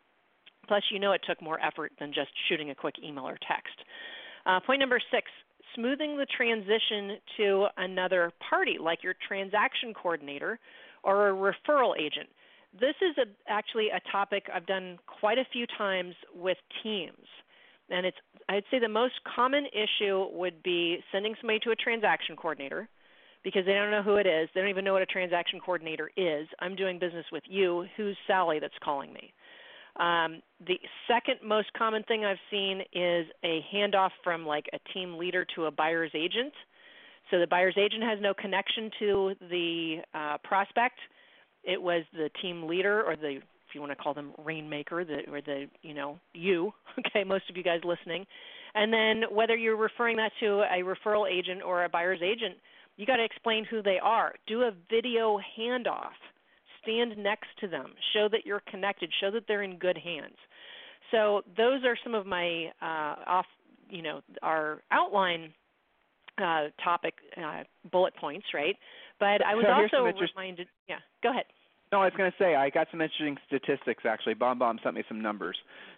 Plus, 0.67 0.83
you 0.91 0.99
know 0.99 1.11
it 1.11 1.21
took 1.27 1.41
more 1.41 1.59
effort 1.59 1.91
than 1.99 2.13
just 2.13 2.29
shooting 2.49 2.69
a 2.69 2.75
quick 2.75 2.95
email 3.03 3.27
or 3.27 3.37
text. 3.47 3.75
Uh, 4.45 4.59
point 4.59 4.79
number 4.79 4.99
six 5.11 5.29
smoothing 5.75 6.17
the 6.17 6.25
transition 6.25 7.17
to 7.37 7.67
another 7.77 8.31
party, 8.49 8.77
like 8.79 9.03
your 9.03 9.15
transaction 9.27 9.93
coordinator 9.93 10.59
or 11.03 11.29
a 11.29 11.33
referral 11.33 11.93
agent. 11.99 12.29
This 12.73 12.95
is 13.01 13.17
a, 13.17 13.51
actually 13.51 13.89
a 13.89 13.99
topic 14.11 14.45
I've 14.53 14.65
done 14.65 14.97
quite 15.07 15.37
a 15.37 15.45
few 15.51 15.65
times 15.77 16.15
with 16.35 16.57
teams. 16.83 17.27
And 17.89 18.05
it's 18.05 18.17
I'd 18.49 18.63
say 18.71 18.79
the 18.79 18.89
most 18.89 19.13
common 19.35 19.65
issue 19.67 20.27
would 20.31 20.61
be 20.63 20.97
sending 21.11 21.35
somebody 21.39 21.59
to 21.59 21.71
a 21.71 21.75
transaction 21.75 22.35
coordinator 22.35 22.89
because 23.43 23.65
they 23.65 23.73
don't 23.73 23.91
know 23.91 24.01
who 24.01 24.15
it 24.15 24.25
is. 24.25 24.49
They 24.53 24.61
don't 24.61 24.69
even 24.69 24.83
know 24.83 24.93
what 24.93 25.03
a 25.03 25.07
transaction 25.07 25.59
coordinator 25.59 26.09
is. 26.17 26.47
I'm 26.59 26.75
doing 26.75 26.99
business 26.99 27.25
with 27.31 27.43
you. 27.47 27.85
Who's 27.95 28.17
Sally 28.27 28.59
that's 28.59 28.73
calling 28.83 29.13
me? 29.13 29.33
Um, 29.97 30.41
the 30.65 30.79
second 31.07 31.39
most 31.43 31.71
common 31.73 32.03
thing 32.03 32.25
I've 32.25 32.37
seen 32.51 32.81
is 32.93 33.27
a 33.43 33.65
handoff 33.73 34.11
from 34.23 34.45
like 34.45 34.65
a 34.73 34.93
team 34.93 35.17
leader 35.17 35.45
to 35.55 35.65
a 35.65 35.71
buyer's 35.71 36.11
agent. 36.13 36.53
So 37.31 37.39
the 37.39 37.47
buyer's 37.47 37.77
agent 37.77 38.03
has 38.03 38.19
no 38.21 38.33
connection 38.33 38.91
to 38.99 39.33
the 39.49 39.97
uh, 40.13 40.37
prospect. 40.43 40.99
It 41.63 41.81
was 41.81 42.03
the 42.13 42.29
team 42.41 42.67
leader 42.67 43.03
or 43.03 43.15
the 43.15 43.39
if 43.67 43.73
you 43.73 43.81
want 43.81 43.91
to 43.91 43.95
call 43.95 44.13
them 44.13 44.31
rainmaker, 44.43 45.03
the, 45.03 45.21
or 45.31 45.41
the 45.41 45.65
you 45.81 45.93
know 45.93 46.19
you. 46.33 46.73
Okay, 47.07 47.25
most 47.25 47.49
of 47.49 47.57
you 47.57 47.63
guys 47.63 47.81
listening, 47.83 48.25
and 48.73 48.93
then 48.93 49.23
whether 49.29 49.55
you're 49.55 49.75
referring 49.75 50.15
that 50.15 50.31
to 50.39 50.61
a 50.61 50.81
referral 50.81 51.29
agent 51.29 51.61
or 51.61 51.83
a 51.83 51.89
buyer's 51.89 52.21
agent, 52.21 52.55
you 52.95 53.05
got 53.05 53.17
to 53.17 53.23
explain 53.25 53.65
who 53.65 53.81
they 53.81 53.99
are. 54.01 54.33
Do 54.47 54.61
a 54.61 54.71
video 54.89 55.37
handoff 55.59 56.15
stand 56.85 57.17
next 57.17 57.49
to 57.59 57.67
them, 57.67 57.93
show 58.13 58.29
that 58.31 58.45
you're 58.45 58.61
connected, 58.69 59.11
show 59.19 59.31
that 59.31 59.43
they're 59.47 59.63
in 59.63 59.77
good 59.77 59.97
hands. 59.97 60.37
So 61.11 61.41
those 61.57 61.83
are 61.85 61.97
some 62.03 62.15
of 62.15 62.25
my 62.25 62.71
uh, 62.81 63.15
off, 63.27 63.45
you 63.89 64.01
know, 64.01 64.21
our 64.41 64.81
outline 64.91 65.53
uh, 66.37 66.67
topic 66.83 67.15
uh, 67.37 67.63
bullet 67.91 68.15
points, 68.15 68.47
right? 68.53 68.75
But 69.19 69.45
I 69.45 69.55
was 69.55 69.65
so 69.91 69.99
also 70.03 70.17
reminded. 70.19 70.67
Yeah, 70.89 70.97
go 71.23 71.29
ahead. 71.31 71.45
No, 71.91 72.01
I 72.01 72.05
was 72.05 72.13
going 72.17 72.31
to 72.31 72.37
say 72.37 72.55
I 72.55 72.69
got 72.69 72.87
some 72.91 72.99
interesting 72.99 73.37
statistics 73.47 74.03
actually. 74.05 74.35
BombBomb 74.35 74.81
sent 74.83 74.95
me 74.95 75.03
some 75.07 75.21
numbers. 75.21 75.55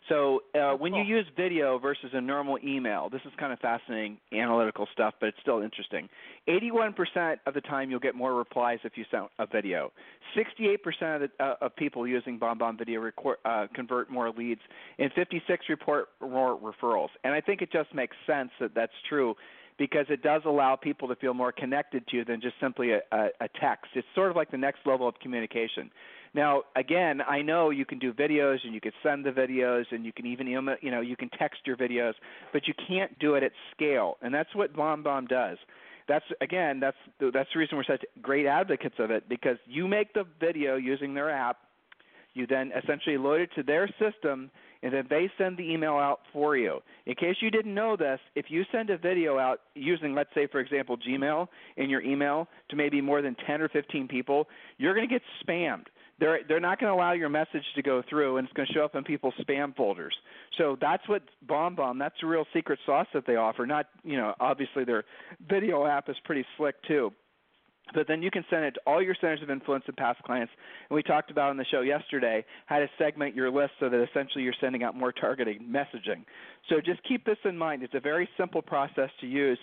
So 0.10 0.44
uh, 0.54 0.60
oh, 0.60 0.76
when 0.76 0.92
cool. 0.92 1.04
you 1.04 1.16
use 1.18 1.26
video 1.36 1.80
versus 1.80 2.12
a 2.14 2.22
normal 2.22 2.58
email, 2.64 3.10
this 3.10 3.22
is 3.26 3.32
kind 3.40 3.54
of 3.54 3.60
fascinating 3.60 4.18
analytical 4.34 4.88
stuff, 4.92 5.16
but 5.20 5.28
it's 5.28 5.38
still 5.42 5.62
interesting. 5.62 6.10
81% 6.48 7.38
of 7.46 7.54
the 7.54 7.62
time 7.62 7.90
you'll 7.90 8.00
get 8.00 8.16
more 8.16 8.34
replies 8.34 8.80
if 8.84 8.94
you 8.96 9.06
send 9.10 9.28
a 9.40 9.48
video. 9.48 9.92
68% 10.36 10.78
of, 11.16 11.22
the, 11.22 11.44
uh, 11.44 11.56
of 11.62 11.76
people 11.76 12.06
using 12.06 12.40
BombBomb 12.40 12.78
video 12.78 13.00
record, 13.00 13.38
uh, 13.46 13.68
convert 13.74 14.12
more 14.12 14.30
leads, 14.30 14.62
and 15.00 15.12
56 15.14 15.66
report 15.70 16.10
more 16.22 16.58
referrals. 16.60 17.10
And 17.24 17.34
I 17.34 17.42
think 17.42 17.62
it 17.62 17.72
just 17.72 17.94
makes 17.94 18.16
sense 18.26 18.52
that 18.60 18.76
that's 18.76 18.94
true 19.10 19.36
because 19.78 20.06
it 20.10 20.24
does 20.24 20.42
allow 20.46 20.76
people 20.76 21.08
to 21.08 21.16
feel 21.16 21.34
more 21.34 21.52
connected 21.52 22.08
to 22.08 22.18
you 22.18 22.26
than 22.26 22.42
just 22.42 22.56
simply 22.60 22.92
a, 22.92 23.02
a, 23.12 23.28
a 23.42 23.48
text. 23.62 23.92
It's 23.96 24.08
sort 24.16 24.30
of 24.30 24.36
like 24.36 24.52
the 24.52 24.58
next 24.58 24.80
level 24.86 25.08
of 25.08 25.16
communication. 25.20 25.92
Now, 26.34 26.64
again, 26.76 27.22
I 27.28 27.42
know 27.42 27.70
you 27.70 27.86
can 27.86 28.00
do 28.00 28.14
videos 28.14 28.58
and 28.64 28.74
you 28.74 28.82
can 28.82 28.92
send 29.02 29.26
the 29.26 29.32
videos 29.32 29.86
and 29.92 30.06
you 30.06 30.12
can 30.12 30.26
even 30.26 30.48
you 30.48 30.92
know 30.92 31.02
you 31.02 31.16
can 31.16 31.30
text 31.30 31.62
your 31.66 31.78
videos, 31.78 32.14
but 32.54 32.68
you 32.68 32.74
can't 32.88 33.18
do 33.20 33.36
it 33.36 33.44
at 33.44 33.52
scale, 33.76 34.18
and 34.22 34.34
that's 34.34 34.54
what 34.54 34.76
BombBomb 34.76 35.28
does. 35.28 35.58
That's 36.08 36.26
again, 36.42 36.80
that's 36.80 36.98
that's 37.20 37.50
the 37.54 37.60
reason 37.60 37.78
we're 37.78 37.84
such 37.84 38.04
great 38.22 38.46
advocates 38.46 38.96
of 39.00 39.12
it 39.12 39.28
because 39.28 39.58
you 39.66 39.88
make 39.88 40.14
the 40.14 40.26
video 40.40 40.76
using 40.76 41.14
their 41.14 41.30
app, 41.30 41.58
you 42.34 42.46
then 42.46 42.72
essentially 42.72 43.18
load 43.18 43.42
it 43.42 43.50
to 43.56 43.64
their 43.64 43.90
system, 44.00 44.52
and 44.84 44.94
then 44.94 45.06
they 45.10 45.30
send 45.38 45.58
the 45.58 45.64
email 45.64 45.94
out 45.94 46.22
for 46.34 46.56
you. 46.58 46.80
In 47.06 47.16
case 47.16 47.36
you 47.42 47.52
didn't 47.52 47.74
know 47.74 47.96
this, 47.96 48.20
if 48.36 48.46
you 48.50 48.64
send 48.72 48.90
a 48.90 48.98
video 48.98 49.38
out 49.38 49.62
using, 49.76 50.14
let's 50.14 50.30
say, 50.34 50.48
for 50.48 50.60
example, 50.60 50.98
Gmail 50.98 51.48
in 51.78 51.90
your 51.90 52.02
email 52.02 52.48
to 52.70 52.76
maybe 52.76 53.02
more 53.02 53.22
than 53.22 53.36
10 53.46 53.62
or 53.62 53.70
15 53.70 54.08
people, 54.08 54.48
you're 54.78 54.94
going 54.94 55.08
to 55.08 55.14
get 55.14 55.22
spammed 55.44 55.86
they're 56.20 56.40
they're 56.48 56.60
not 56.60 56.80
going 56.80 56.92
to 56.92 56.96
allow 56.96 57.14
your 57.14 57.30
message 57.30 57.64
to 57.76 57.82
go 57.82 58.02
through, 58.10 58.38
and 58.38 58.48
it's 58.48 58.54
going 58.54 58.68
to 58.68 58.74
show 58.74 58.84
up 58.84 58.96
in 58.96 59.04
people's 59.04 59.34
spam 59.40 59.76
folders. 59.76 60.16
So 60.58 60.78
that's 60.80 61.08
what 61.08 61.22
BombBomb. 61.48 62.00
That's 62.00 62.16
the 62.22 62.28
real 62.28 62.46
secret 62.54 62.80
sauce 62.86 63.08
that 63.14 63.26
they 63.28 63.36
offer. 63.36 63.66
Not 63.66 63.88
you 64.04 64.18
know 64.18 64.34
obviously 64.40 64.84
their 64.84 65.04
video 65.48 65.86
app 65.86 66.10
is 66.10 66.16
pretty 66.26 66.46
slick 66.58 66.76
too. 66.88 67.12
But 67.94 68.08
then 68.08 68.22
you 68.22 68.32
can 68.32 68.44
send 68.50 68.66
it 68.66 68.72
to 68.72 68.82
all 68.86 69.02
your 69.02 69.16
centers 69.16 69.42
of 69.42 69.50
influence 69.50 69.84
and 69.88 69.96
past 69.96 70.22
clients. 70.24 70.52
And 70.90 70.96
we 70.96 71.04
talked 71.04 71.32
about 71.32 71.50
on 71.50 71.58
the 71.58 71.66
show 71.66 71.82
yesterday 71.82 72.46
how 72.66 72.80
to 72.80 72.88
segment 72.98 73.36
your 73.36 73.50
list 73.50 73.72
so 73.80 73.90
that 73.90 74.02
essentially 74.02 74.44
you're 74.44 74.54
sending 74.60 74.84
out 74.84 74.96
more 74.96 75.12
targeted 75.12 75.62
messaging. 75.62 76.24
So 76.70 76.82
just 76.82 77.02
keep 77.08 77.26
this 77.26 77.38
in 77.46 77.58
mind. 77.58 77.84
It's 77.84 77.96
a 77.96 78.00
very 78.00 78.28
simple 78.38 78.62
process 78.62 79.10
to 79.22 79.28
use 79.28 79.60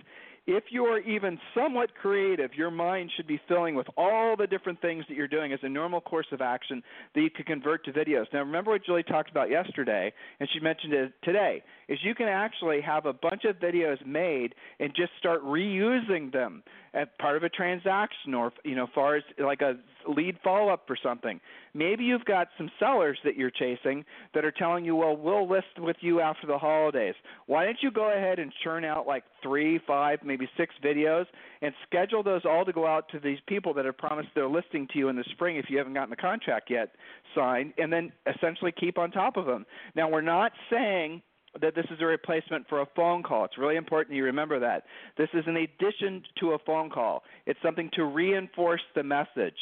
if 0.46 0.64
you're 0.70 0.98
even 1.00 1.38
somewhat 1.54 1.94
creative, 1.94 2.52
your 2.54 2.70
mind 2.70 3.10
should 3.16 3.26
be 3.26 3.40
filling 3.48 3.74
with 3.74 3.86
all 3.96 4.36
the 4.36 4.46
different 4.46 4.80
things 4.80 5.04
that 5.08 5.16
you're 5.16 5.28
doing 5.28 5.52
as 5.52 5.58
a 5.62 5.68
normal 5.68 6.00
course 6.00 6.26
of 6.32 6.42
action 6.42 6.82
that 7.14 7.22
you 7.22 7.30
could 7.30 7.46
convert 7.46 7.84
to 7.86 7.92
videos. 7.92 8.26
Now, 8.32 8.40
remember 8.40 8.72
what 8.72 8.84
Julie 8.84 9.02
talked 9.02 9.30
about 9.30 9.48
yesterday, 9.48 10.12
and 10.40 10.48
she 10.52 10.60
mentioned 10.60 10.92
it 10.92 11.12
today, 11.22 11.62
is 11.88 11.98
you 12.02 12.14
can 12.14 12.28
actually 12.28 12.82
have 12.82 13.06
a 13.06 13.12
bunch 13.12 13.44
of 13.44 13.56
videos 13.56 14.04
made 14.04 14.54
and 14.80 14.90
just 14.94 15.12
start 15.18 15.42
reusing 15.44 16.30
them 16.30 16.62
as 16.92 17.08
part 17.18 17.36
of 17.36 17.42
a 17.42 17.48
transaction 17.48 18.34
or, 18.34 18.52
you 18.64 18.74
know, 18.74 18.86
far 18.94 19.16
as 19.16 19.22
like 19.38 19.62
a 19.62 19.76
lead 20.08 20.38
follow 20.42 20.68
up 20.68 20.84
for 20.87 20.96
something. 21.02 21.40
Maybe 21.75 22.04
you've 22.04 22.25
got 22.25 22.49
some 22.56 22.70
sellers 22.78 23.18
that 23.25 23.37
you're 23.37 23.50
chasing 23.50 24.04
that 24.34 24.44
are 24.44 24.52
telling 24.52 24.84
you, 24.84 24.96
well, 24.96 25.16
we'll 25.16 25.49
list 25.49 25.78
with 25.78 25.96
you 26.00 26.20
after 26.20 26.46
the 26.46 26.58
holidays. 26.58 27.14
Why 27.46 27.64
don't 27.64 27.78
you 27.82 27.90
go 27.90 28.12
ahead 28.12 28.38
and 28.38 28.52
churn 28.62 28.84
out 28.84 29.06
like 29.06 29.25
three, 29.42 29.80
five, 29.87 30.20
maybe 30.25 30.49
six 30.56 30.75
videos 30.84 31.26
and 31.62 31.73
schedule 31.87 32.23
those 32.23 32.42
all 32.44 32.64
to 32.64 32.73
go 32.73 32.87
out 32.87 33.08
to 33.11 33.20
these 33.20 33.38
people 33.46 33.75
that 33.75 33.84
have 33.84 33.99
promised 33.99 34.28
their 34.34 34.49
listing 34.49 34.87
to 34.92 34.99
you 34.99 35.08
in 35.08 35.16
the 35.16 35.25
spring 35.32 35.56
if 35.56 35.66
you 35.68 35.78
haven't 35.78 35.94
gotten 35.94 36.11
the 36.11 36.16
contract 36.16 36.70
yet 36.70 36.90
signed, 37.34 37.73
and 37.78 37.92
then 37.92 38.12
essentially 38.34 38.73
keep 38.73 38.99
on 38.99 39.11
top 39.11 39.37
of 39.37 39.46
them. 39.46 39.64
Now, 39.94 40.11
we're 40.11 40.20
not 40.20 40.52
saying 40.70 41.23
that 41.61 41.75
this 41.75 41.87
is 41.90 41.99
a 42.00 42.04
replacement 42.04 42.68
for 42.68 42.80
a 42.80 42.87
phone 42.96 43.23
call. 43.23 43.44
It's 43.44 43.58
really 43.58 43.76
important 43.76 44.16
you 44.16 44.25
remember 44.25 44.58
that. 44.58 44.84
This 45.16 45.28
is 45.34 45.44
an 45.46 45.56
addition 45.56 46.23
to 46.40 46.52
a 46.52 46.58
phone 46.58 46.90
call. 46.90 47.23
It's 47.46 47.61
something 47.62 47.90
to 47.94 48.04
reinforce 48.04 48.82
the 48.94 49.02
message. 49.02 49.54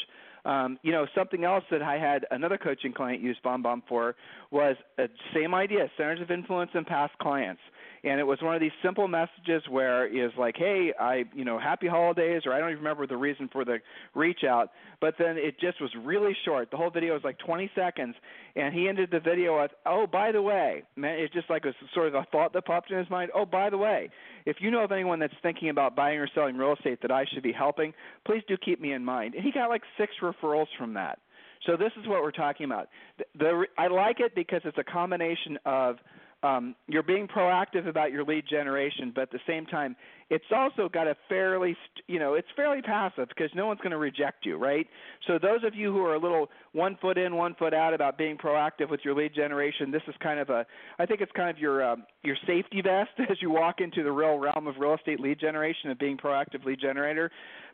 Um, 0.45 0.79
you 0.83 0.91
know, 0.91 1.07
something 1.15 1.45
else 1.45 1.65
that 1.71 1.83
I 1.83 1.99
had 1.99 2.27
another 2.31 2.59
coaching 2.59 2.93
client 2.93 3.23
use 3.23 3.37
BombBomb 3.45 3.83
for 3.89 4.17
was 4.51 4.77
the 4.97 5.09
same 5.35 5.55
idea, 5.55 5.89
centers 5.97 6.21
of 6.21 6.31
influence 6.31 6.73
and 6.75 6.87
past 6.87 7.17
clients 7.21 7.61
and 8.05 8.19
it 8.19 8.25
was 8.25 8.39
one 8.43 8.55
of 8.55 8.61
these 8.61 8.73
simple 8.83 9.07
messages 9.07 9.63
where 9.71 10.07
is 10.07 10.33
like, 10.37 10.57
hey, 10.57 10.93
I, 10.99 11.25
you 11.35 11.45
know, 11.45 11.59
happy 11.59 11.87
holidays, 11.87 12.43
or 12.45 12.53
I 12.53 12.59
don't 12.59 12.71
even 12.71 12.83
remember 12.83 13.07
the 13.07 13.17
reason 13.17 13.49
for 13.53 13.65
the 13.65 13.79
reach 14.15 14.41
out, 14.49 14.71
but 15.01 15.15
then 15.19 15.37
it 15.39 15.61
just 15.61 15.81
was 15.81 15.91
really 16.03 16.37
short. 16.45 16.71
The 16.71 16.77
whole 16.77 16.91
video 16.91 17.15
was 17.15 17.23
like 17.23 17.39
20 17.39 17.71
seconds, 17.77 18.17
and 18.57 18.75
he 18.75 18.89
ended 18.89 19.11
the 19.13 19.21
video 19.21 19.61
with, 19.61 19.71
oh, 19.87 20.07
by 20.07 20.33
the 20.33 20.43
way, 20.43 20.83
man, 20.97 21.19
it's 21.19 21.33
just 21.33 21.49
like 21.49 21.65
a 21.65 21.73
sort 21.95 22.09
of 22.09 22.15
a 22.15 22.27
thought 22.33 22.53
that 22.55 22.65
popped 22.65 22.91
in 22.91 22.99
his 22.99 23.09
mind. 23.09 23.31
Oh, 23.35 23.45
by 23.45 23.71
the 23.71 23.79
way, 23.79 24.11
if 24.47 24.57
you 24.61 24.71
know 24.73 24.83
of 24.83 24.91
anyone 24.91 25.21
that's 25.21 25.35
thinking 25.41 25.69
about 25.69 25.95
buying 25.95 26.19
or 26.19 26.29
selling 26.35 26.57
real 26.57 26.73
estate 26.73 27.01
that 27.03 27.13
I 27.13 27.25
should 27.33 27.45
be 27.45 27.53
helping, 27.53 27.95
please 28.27 28.43
do 28.49 28.57
keep 28.57 28.81
me 28.81 28.93
in 28.93 29.05
mind. 29.05 29.35
And 29.35 29.45
he 29.45 29.53
got 29.53 29.69
like 29.69 29.83
six 29.97 30.13
referrals 30.21 30.67
from 30.77 30.95
that. 30.95 31.21
So 31.67 31.77
this 31.77 31.93
is 32.01 32.09
what 32.09 32.23
we're 32.23 32.33
talking 32.33 32.65
about. 32.65 32.89
The, 33.19 33.25
the 33.39 33.65
I 33.79 33.87
like 33.87 34.19
it 34.19 34.35
because 34.35 34.63
it's 34.65 34.79
a 34.79 34.85
combination 34.85 35.59
of 35.65 35.97
um, 36.43 36.75
you're 36.89 37.03
being 37.03 37.29
proactive 37.29 37.89
about 37.89 38.11
your 38.11 38.25
lead 38.25 38.45
generation, 38.49 39.13
but 39.15 39.23
at 39.23 39.31
the 39.31 39.41
same 39.47 39.67
time, 39.67 39.97
it's 40.33 40.47
also 40.51 40.89
got 40.89 41.07
a 41.07 41.15
fairly, 41.29 41.77
you 42.07 42.19
know, 42.19 42.33
it's 42.33 42.49
fairly 42.57 42.81
passive 42.81 43.29
because 43.29 43.51
no 43.55 43.67
one's 43.67 43.81
going 43.81 43.91
to 43.91 43.99
reject 43.99 44.47
you, 44.47 44.57
right? 44.57 44.87
So 45.27 45.39
those 45.39 45.63
of 45.63 45.75
you 45.75 45.93
who 45.93 46.03
are 46.07 46.15
a 46.15 46.19
little 46.19 46.49
one 46.73 46.97
foot 47.03 47.19
in, 47.19 47.37
one 47.37 47.55
foot 47.55 47.75
out 47.75 47.93
about 47.93 48.17
being 48.17 48.39
proactive 48.39 48.89
with 48.89 49.01
your 49.05 49.15
lead 49.15 49.35
generation, 49.35 49.91
this 49.91 50.01
is 50.09 50.15
kind 50.23 50.41
of 50.41 50.49
a, 50.49 50.65
I 50.99 51.05
think 51.05 51.21
it's 51.21 51.33
kind 51.33 51.51
of 51.51 51.59
your 51.59 51.85
um, 51.85 52.05
your 52.23 52.37
safety 52.47 52.81
vest 52.81 53.11
as 53.31 53.43
you 53.43 53.51
walk 53.51 53.83
into 53.83 54.03
the 54.03 54.11
real 54.11 54.39
realm 54.39 54.67
of 54.69 54.77
real 54.79 54.95
estate 54.95 55.21
lead 55.21 55.39
generation 55.39 55.91
and 55.91 55.99
being 55.99 56.17
proactive 56.17 56.65
lead 56.65 56.81
generator 56.81 57.31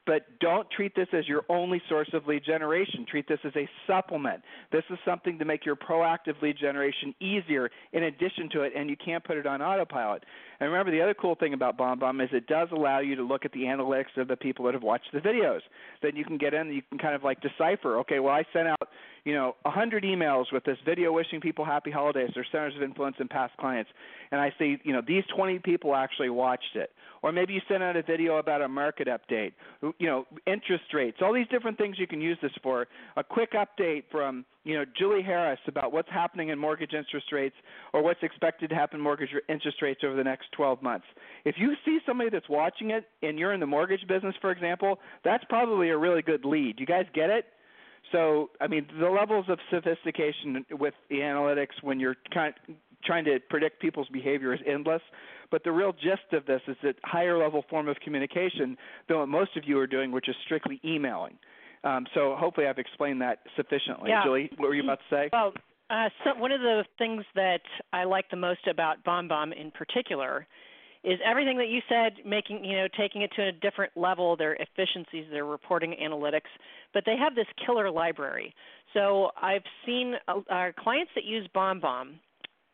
but 0.08 0.22
don't 0.40 0.66
treat 0.70 0.96
this 0.96 1.06
as 1.12 1.28
your 1.28 1.44
only 1.50 1.82
source 1.86 2.08
of 2.14 2.26
lead 2.26 2.42
generation. 2.42 3.04
Treat 3.06 3.28
this 3.28 3.40
as 3.44 3.52
a 3.56 3.68
supplement. 3.86 4.42
This 4.72 4.82
is 4.88 4.98
something 5.04 5.38
to 5.38 5.44
make 5.44 5.66
your 5.66 5.76
proactive 5.76 6.40
lead 6.40 6.56
generation 6.58 7.14
easier 7.20 7.68
in 7.92 8.04
addition 8.04 8.48
to 8.54 8.62
it, 8.62 8.72
and 8.74 8.88
you 8.88 8.96
can't 8.96 9.22
put 9.22 9.36
it 9.36 9.46
on 9.46 9.60
autopilot. 9.60 10.24
And 10.60 10.72
remember, 10.72 10.90
the 10.90 11.02
other 11.02 11.12
cool 11.12 11.34
thing 11.34 11.52
about 11.52 11.76
BombBomb 11.76 12.24
is 12.24 12.30
it 12.32 12.47
does 12.48 12.68
allow 12.72 13.00
you 13.00 13.14
to 13.16 13.22
look 13.22 13.44
at 13.44 13.52
the 13.52 13.60
analytics 13.60 14.16
of 14.16 14.28
the 14.28 14.36
people 14.36 14.64
that 14.64 14.74
have 14.74 14.82
watched 14.82 15.08
the 15.12 15.20
videos. 15.20 15.60
Then 16.02 16.16
you 16.16 16.24
can 16.24 16.38
get 16.38 16.54
in, 16.54 16.62
and 16.62 16.74
you 16.74 16.82
can 16.88 16.98
kind 16.98 17.14
of 17.14 17.22
like 17.22 17.40
decipher. 17.40 17.98
Okay, 18.00 18.18
well, 18.18 18.34
I 18.34 18.44
sent 18.52 18.68
out 18.68 18.88
you 19.28 19.34
know, 19.34 19.56
100 19.62 20.04
emails 20.04 20.46
with 20.52 20.64
this 20.64 20.78
video 20.86 21.12
wishing 21.12 21.38
people 21.38 21.62
happy 21.62 21.90
holidays 21.90 22.30
or 22.34 22.46
centers 22.50 22.74
of 22.76 22.82
influence 22.82 23.16
and 23.18 23.28
past 23.28 23.54
clients, 23.58 23.90
and 24.30 24.40
I 24.40 24.50
see, 24.58 24.78
you 24.84 24.92
know, 24.94 25.02
these 25.06 25.24
20 25.36 25.58
people 25.58 25.94
actually 25.94 26.30
watched 26.30 26.76
it. 26.76 26.90
Or 27.20 27.30
maybe 27.30 27.52
you 27.52 27.60
send 27.68 27.82
out 27.82 27.94
a 27.94 28.02
video 28.02 28.38
about 28.38 28.62
a 28.62 28.68
market 28.68 29.06
update, 29.06 29.52
you 29.82 30.06
know, 30.06 30.24
interest 30.46 30.84
rates, 30.94 31.18
all 31.20 31.34
these 31.34 31.48
different 31.48 31.76
things 31.76 31.96
you 31.98 32.06
can 32.06 32.22
use 32.22 32.38
this 32.40 32.52
for. 32.62 32.86
A 33.16 33.24
quick 33.24 33.52
update 33.52 34.04
from, 34.10 34.46
you 34.68 34.74
know, 34.74 34.84
Julie 34.98 35.22
Harris 35.22 35.58
about 35.66 35.92
what's 35.92 36.10
happening 36.10 36.50
in 36.50 36.58
mortgage 36.58 36.92
interest 36.92 37.32
rates 37.32 37.56
or 37.94 38.02
what's 38.02 38.22
expected 38.22 38.68
to 38.68 38.76
happen 38.76 38.98
in 38.98 39.02
mortgage 39.02 39.30
interest 39.48 39.80
rates 39.80 40.00
over 40.04 40.14
the 40.14 40.22
next 40.22 40.52
12 40.52 40.82
months. 40.82 41.06
If 41.46 41.54
you 41.56 41.72
see 41.86 42.00
somebody 42.04 42.28
that's 42.28 42.50
watching 42.50 42.90
it 42.90 43.04
and 43.22 43.38
you're 43.38 43.54
in 43.54 43.60
the 43.60 43.66
mortgage 43.66 44.06
business, 44.06 44.34
for 44.42 44.50
example, 44.50 44.98
that's 45.24 45.42
probably 45.48 45.88
a 45.88 45.96
really 45.96 46.20
good 46.20 46.44
lead. 46.44 46.78
You 46.78 46.84
guys 46.84 47.06
get 47.14 47.30
it? 47.30 47.46
So, 48.12 48.50
I 48.60 48.66
mean, 48.66 48.86
the 49.00 49.08
levels 49.08 49.46
of 49.48 49.58
sophistication 49.70 50.66
with 50.72 50.92
the 51.08 51.16
analytics 51.16 51.82
when 51.82 51.98
you're 51.98 52.16
kind 52.34 52.52
trying 53.04 53.24
to 53.24 53.38
predict 53.48 53.80
people's 53.80 54.08
behavior 54.08 54.52
is 54.52 54.60
endless. 54.66 55.02
But 55.50 55.64
the 55.64 55.72
real 55.72 55.92
gist 55.92 56.32
of 56.32 56.44
this 56.44 56.60
is 56.68 56.76
that 56.82 56.96
higher 57.04 57.38
level 57.38 57.64
form 57.70 57.88
of 57.88 57.96
communication 58.04 58.76
than 59.08 59.18
what 59.18 59.28
most 59.28 59.56
of 59.56 59.62
you 59.66 59.78
are 59.78 59.86
doing, 59.86 60.12
which 60.12 60.28
is 60.28 60.36
strictly 60.44 60.78
emailing. 60.84 61.38
Um, 61.84 62.06
so 62.14 62.34
hopefully 62.38 62.66
I've 62.66 62.78
explained 62.78 63.20
that 63.22 63.38
sufficiently. 63.56 64.10
Yeah. 64.10 64.24
Julie, 64.24 64.50
what 64.56 64.68
were 64.68 64.74
you 64.74 64.82
about 64.82 64.98
to 64.98 65.14
say? 65.14 65.28
Well, 65.32 65.52
uh, 65.90 66.08
so 66.24 66.38
one 66.38 66.52
of 66.52 66.60
the 66.60 66.84
things 66.98 67.24
that 67.34 67.60
I 67.92 68.04
like 68.04 68.30
the 68.30 68.36
most 68.36 68.66
about 68.66 69.02
BombBomb 69.04 69.58
in 69.58 69.70
particular 69.70 70.46
is 71.04 71.18
everything 71.24 71.56
that 71.58 71.68
you 71.68 71.80
said 71.88 72.24
making 72.26 72.64
you 72.64 72.76
know 72.76 72.88
taking 72.96 73.22
it 73.22 73.30
to 73.36 73.46
a 73.48 73.52
different 73.52 73.92
level 73.96 74.36
their 74.36 74.54
efficiencies 74.54 75.26
their 75.30 75.44
reporting 75.44 75.94
analytics 76.02 76.50
but 76.92 77.04
they 77.06 77.16
have 77.16 77.34
this 77.34 77.46
killer 77.64 77.90
library 77.90 78.52
so 78.94 79.30
i've 79.40 79.62
seen 79.86 80.14
uh, 80.26 80.40
our 80.50 80.72
clients 80.72 81.10
that 81.14 81.24
use 81.24 81.48
BombBomb 81.54 82.14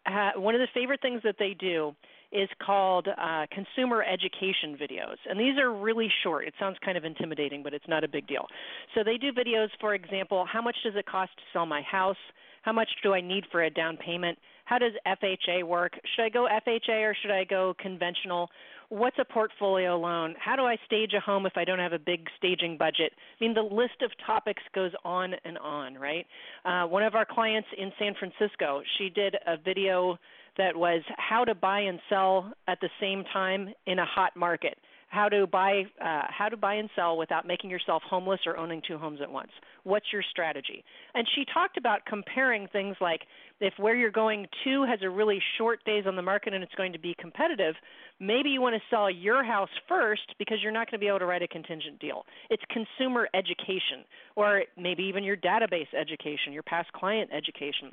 uh, 0.07 0.31
one 0.37 0.55
of 0.55 0.61
the 0.61 0.69
favorite 0.73 1.01
things 1.03 1.21
that 1.23 1.37
they 1.39 1.55
do 1.59 1.95
is 2.35 2.49
called 2.61 3.07
uh, 3.07 3.47
consumer 3.53 4.03
education 4.03 4.77
videos. 4.77 5.17
And 5.31 5.39
these 5.39 5.57
are 5.59 5.73
really 5.73 6.09
short. 6.23 6.47
It 6.47 6.55
sounds 6.59 6.77
kind 6.85 6.99
of 6.99 7.05
intimidating, 7.05 7.63
but 7.63 7.73
it's 7.73 7.89
not 7.89 8.03
a 8.03 8.09
big 8.09 8.27
deal. 8.27 8.47
So 8.95 9.05
they 9.05 9.17
do 9.17 9.33
videos, 9.33 9.69
for 9.81 9.95
example, 9.95 10.45
how 10.53 10.61
much 10.61 10.77
does 10.85 10.95
it 10.97 11.07
cost 11.07 11.31
to 11.37 11.43
sell 11.53 11.65
my 11.65 11.81
house? 11.83 12.17
How 12.63 12.73
much 12.73 12.89
do 13.03 13.15
I 13.15 13.21
need 13.21 13.45
for 13.53 13.63
a 13.63 13.71
down 13.71 13.97
payment? 13.97 14.39
How 14.65 14.79
does 14.79 14.93
FHA 15.07 15.65
work? 15.65 15.93
Should 16.17 16.25
I 16.25 16.29
go 16.29 16.49
FHA 16.67 17.11
or 17.11 17.17
should 17.21 17.31
I 17.31 17.45
go 17.45 17.75
conventional? 17.79 18.49
What's 18.89 19.17
a 19.19 19.25
portfolio 19.25 19.99
loan? 19.99 20.35
How 20.39 20.57
do 20.57 20.63
I 20.63 20.77
stage 20.87 21.13
a 21.17 21.21
home 21.21 21.47
if 21.47 21.53
I 21.57 21.65
don't 21.65 21.79
have 21.79 21.93
a 21.93 21.99
big 21.99 22.27
staging 22.39 22.77
budget? 22.79 23.13
I 23.13 23.45
mean, 23.45 23.55
the 23.55 23.63
list 23.63 24.03
of 24.03 24.11
topics 24.27 24.63
goes 24.75 24.93
on 25.05 25.35
and 25.45 25.59
on, 25.59 25.95
right? 25.95 26.27
Uh, 26.65 26.85
one 26.87 27.03
of 27.03 27.15
our 27.15 27.27
clients 27.27 27.69
in 27.77 27.93
San 27.99 28.15
Francisco, 28.19 28.83
she 28.99 29.11
did 29.11 29.37
a 29.47 29.57
video 29.57 30.19
that 30.57 30.77
was 30.77 31.03
how 31.17 31.45
to 31.45 31.55
buy 31.55 31.81
and 31.81 32.01
sell 32.09 32.53
at 32.69 32.81
the 32.81 32.91
same 33.01 33.25
time 33.33 33.75
in 33.87 33.99
a 33.99 34.07
hot 34.07 34.37
market 34.37 34.79
how 35.15 35.29
to 35.29 35.47
buy 35.47 35.85
uh, 36.05 36.23
how 36.29 36.49
to 36.49 36.57
buy 36.57 36.75
and 36.75 36.91
sell 36.97 37.17
without 37.17 37.47
making 37.47 37.71
yourself 37.71 38.03
homeless 38.09 38.41
or 38.47 38.57
owning 38.57 38.83
two 38.87 38.99
homes 38.99 39.21
at 39.23 39.31
once. 39.31 39.51
What's 39.85 40.07
your 40.13 40.23
strategy? 40.29 40.85
And 41.15 41.27
she 41.35 41.45
talked 41.55 41.77
about 41.77 42.05
comparing 42.05 42.67
things 42.69 42.97
like 43.01 43.21
if 43.61 43.73
where 43.79 43.95
you're 43.95 44.11
going 44.11 44.47
to 44.65 44.85
has 44.85 44.99
a 45.03 45.09
really 45.09 45.41
short 45.57 45.85
days 45.85 46.05
on 46.07 46.17
the 46.17 46.23
market 46.23 46.53
and 46.53 46.65
it's 46.65 46.75
going 46.75 46.93
to 46.93 46.99
be 46.99 47.15
competitive, 47.19 47.77
maybe 48.19 48.51
you 48.51 48.61
want 48.61 48.75
to 48.75 48.83
sell 48.91 49.09
your 49.09 49.45
house 49.45 49.69
first 49.89 50.35
because 50.39 50.59
you're 50.63 50.73
not 50.73 50.91
going 50.91 50.99
to 50.99 51.05
be 51.05 51.07
able 51.07 51.21
to 51.21 51.27
write 51.27 51.43
a 51.43 51.49
contingent 51.49 52.01
deal. 52.01 52.25
It's 52.51 52.63
consumer 52.69 53.29
education, 53.35 54.05
or 54.35 54.65
maybe 54.77 55.05
even 55.05 55.23
your 55.23 55.37
database 55.37 55.93
education, 55.99 56.53
your 56.53 56.65
past 56.65 56.93
client 56.93 57.31
education. 57.33 57.93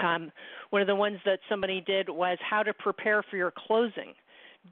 Um, 0.00 0.32
one 0.70 0.82
of 0.82 0.88
the 0.88 0.94
ones 0.94 1.18
that 1.24 1.38
somebody 1.48 1.80
did 1.80 2.08
was 2.08 2.38
how 2.48 2.62
to 2.62 2.74
prepare 2.74 3.22
for 3.30 3.36
your 3.36 3.52
closing 3.56 4.14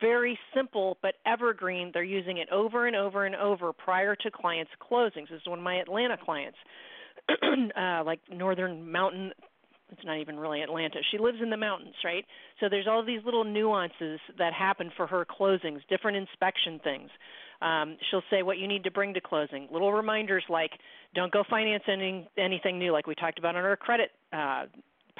very 0.00 0.38
simple 0.54 0.98
but 1.02 1.14
evergreen. 1.26 1.90
They're 1.92 2.02
using 2.02 2.38
it 2.38 2.48
over 2.50 2.86
and 2.86 2.96
over 2.96 3.26
and 3.26 3.36
over 3.36 3.72
prior 3.72 4.16
to 4.16 4.30
clients' 4.30 4.70
closings. 4.80 5.28
This 5.30 5.40
is 5.40 5.46
one 5.46 5.58
of 5.58 5.64
my 5.64 5.76
Atlanta 5.76 6.16
clients, 6.16 6.58
uh, 7.28 8.02
like 8.04 8.20
Northern 8.30 8.90
Mountain. 8.90 9.32
It's 9.90 10.04
not 10.04 10.18
even 10.18 10.38
really 10.38 10.62
Atlanta. 10.62 11.00
She 11.10 11.18
lives 11.18 11.38
in 11.42 11.50
the 11.50 11.56
mountains, 11.58 11.94
right? 12.02 12.24
So 12.60 12.70
there's 12.70 12.86
all 12.88 13.04
these 13.04 13.20
little 13.26 13.44
nuances 13.44 14.20
that 14.38 14.54
happen 14.54 14.90
for 14.96 15.06
her 15.06 15.26
closings, 15.26 15.80
different 15.90 16.16
inspection 16.16 16.80
things. 16.82 17.10
Um, 17.60 17.98
she'll 18.10 18.22
say 18.30 18.42
what 18.42 18.56
you 18.56 18.66
need 18.66 18.84
to 18.84 18.90
bring 18.90 19.12
to 19.14 19.20
closing. 19.20 19.68
Little 19.70 19.92
reminders 19.92 20.44
like 20.48 20.70
don't 21.14 21.30
go 21.30 21.44
finance 21.48 21.82
any, 21.86 22.26
anything 22.38 22.78
new, 22.78 22.90
like 22.90 23.06
we 23.06 23.14
talked 23.14 23.38
about 23.38 23.54
on 23.54 23.64
our 23.64 23.76
credit 23.76 24.10
uh, 24.32 24.64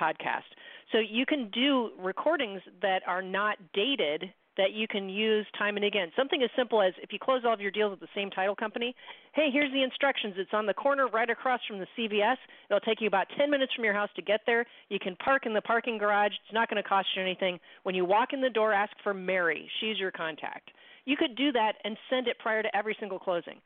podcast. 0.00 0.48
So 0.90 0.98
you 0.98 1.26
can 1.26 1.50
do 1.50 1.90
recordings 1.98 2.60
that 2.82 3.02
are 3.06 3.22
not 3.22 3.56
dated 3.72 4.32
that 4.56 4.72
you 4.72 4.86
can 4.86 5.08
use 5.08 5.46
time 5.58 5.76
and 5.76 5.84
again. 5.84 6.10
Something 6.16 6.42
as 6.42 6.50
simple 6.56 6.82
as 6.82 6.92
if 7.02 7.12
you 7.12 7.18
close 7.18 7.42
all 7.46 7.54
of 7.54 7.60
your 7.60 7.70
deals 7.70 7.90
with 7.90 8.00
the 8.00 8.08
same 8.14 8.30
title 8.30 8.54
company, 8.54 8.94
hey, 9.34 9.48
here's 9.50 9.72
the 9.72 9.82
instructions. 9.82 10.34
It's 10.36 10.52
on 10.52 10.66
the 10.66 10.74
corner 10.74 11.08
right 11.08 11.30
across 11.30 11.60
from 11.66 11.78
the 11.78 11.86
CVS. 11.96 12.36
It'll 12.68 12.80
take 12.80 13.00
you 13.00 13.06
about 13.06 13.28
10 13.38 13.50
minutes 13.50 13.72
from 13.74 13.84
your 13.84 13.94
house 13.94 14.10
to 14.16 14.22
get 14.22 14.40
there. 14.44 14.66
You 14.90 14.98
can 14.98 15.16
park 15.16 15.46
in 15.46 15.54
the 15.54 15.62
parking 15.62 15.96
garage. 15.96 16.32
It's 16.44 16.52
not 16.52 16.68
going 16.68 16.82
to 16.82 16.88
cost 16.88 17.08
you 17.16 17.22
anything. 17.22 17.58
When 17.84 17.94
you 17.94 18.04
walk 18.04 18.32
in 18.32 18.40
the 18.40 18.50
door, 18.50 18.72
ask 18.72 18.92
for 19.02 19.14
Mary. 19.14 19.70
She's 19.80 19.98
your 19.98 20.10
contact. 20.10 20.70
You 21.04 21.16
could 21.16 21.34
do 21.34 21.52
that 21.52 21.72
and 21.84 21.96
send 22.08 22.28
it 22.28 22.38
prior 22.38 22.62
to 22.62 22.76
every 22.76 22.96
single 23.00 23.18
closing. 23.18 23.60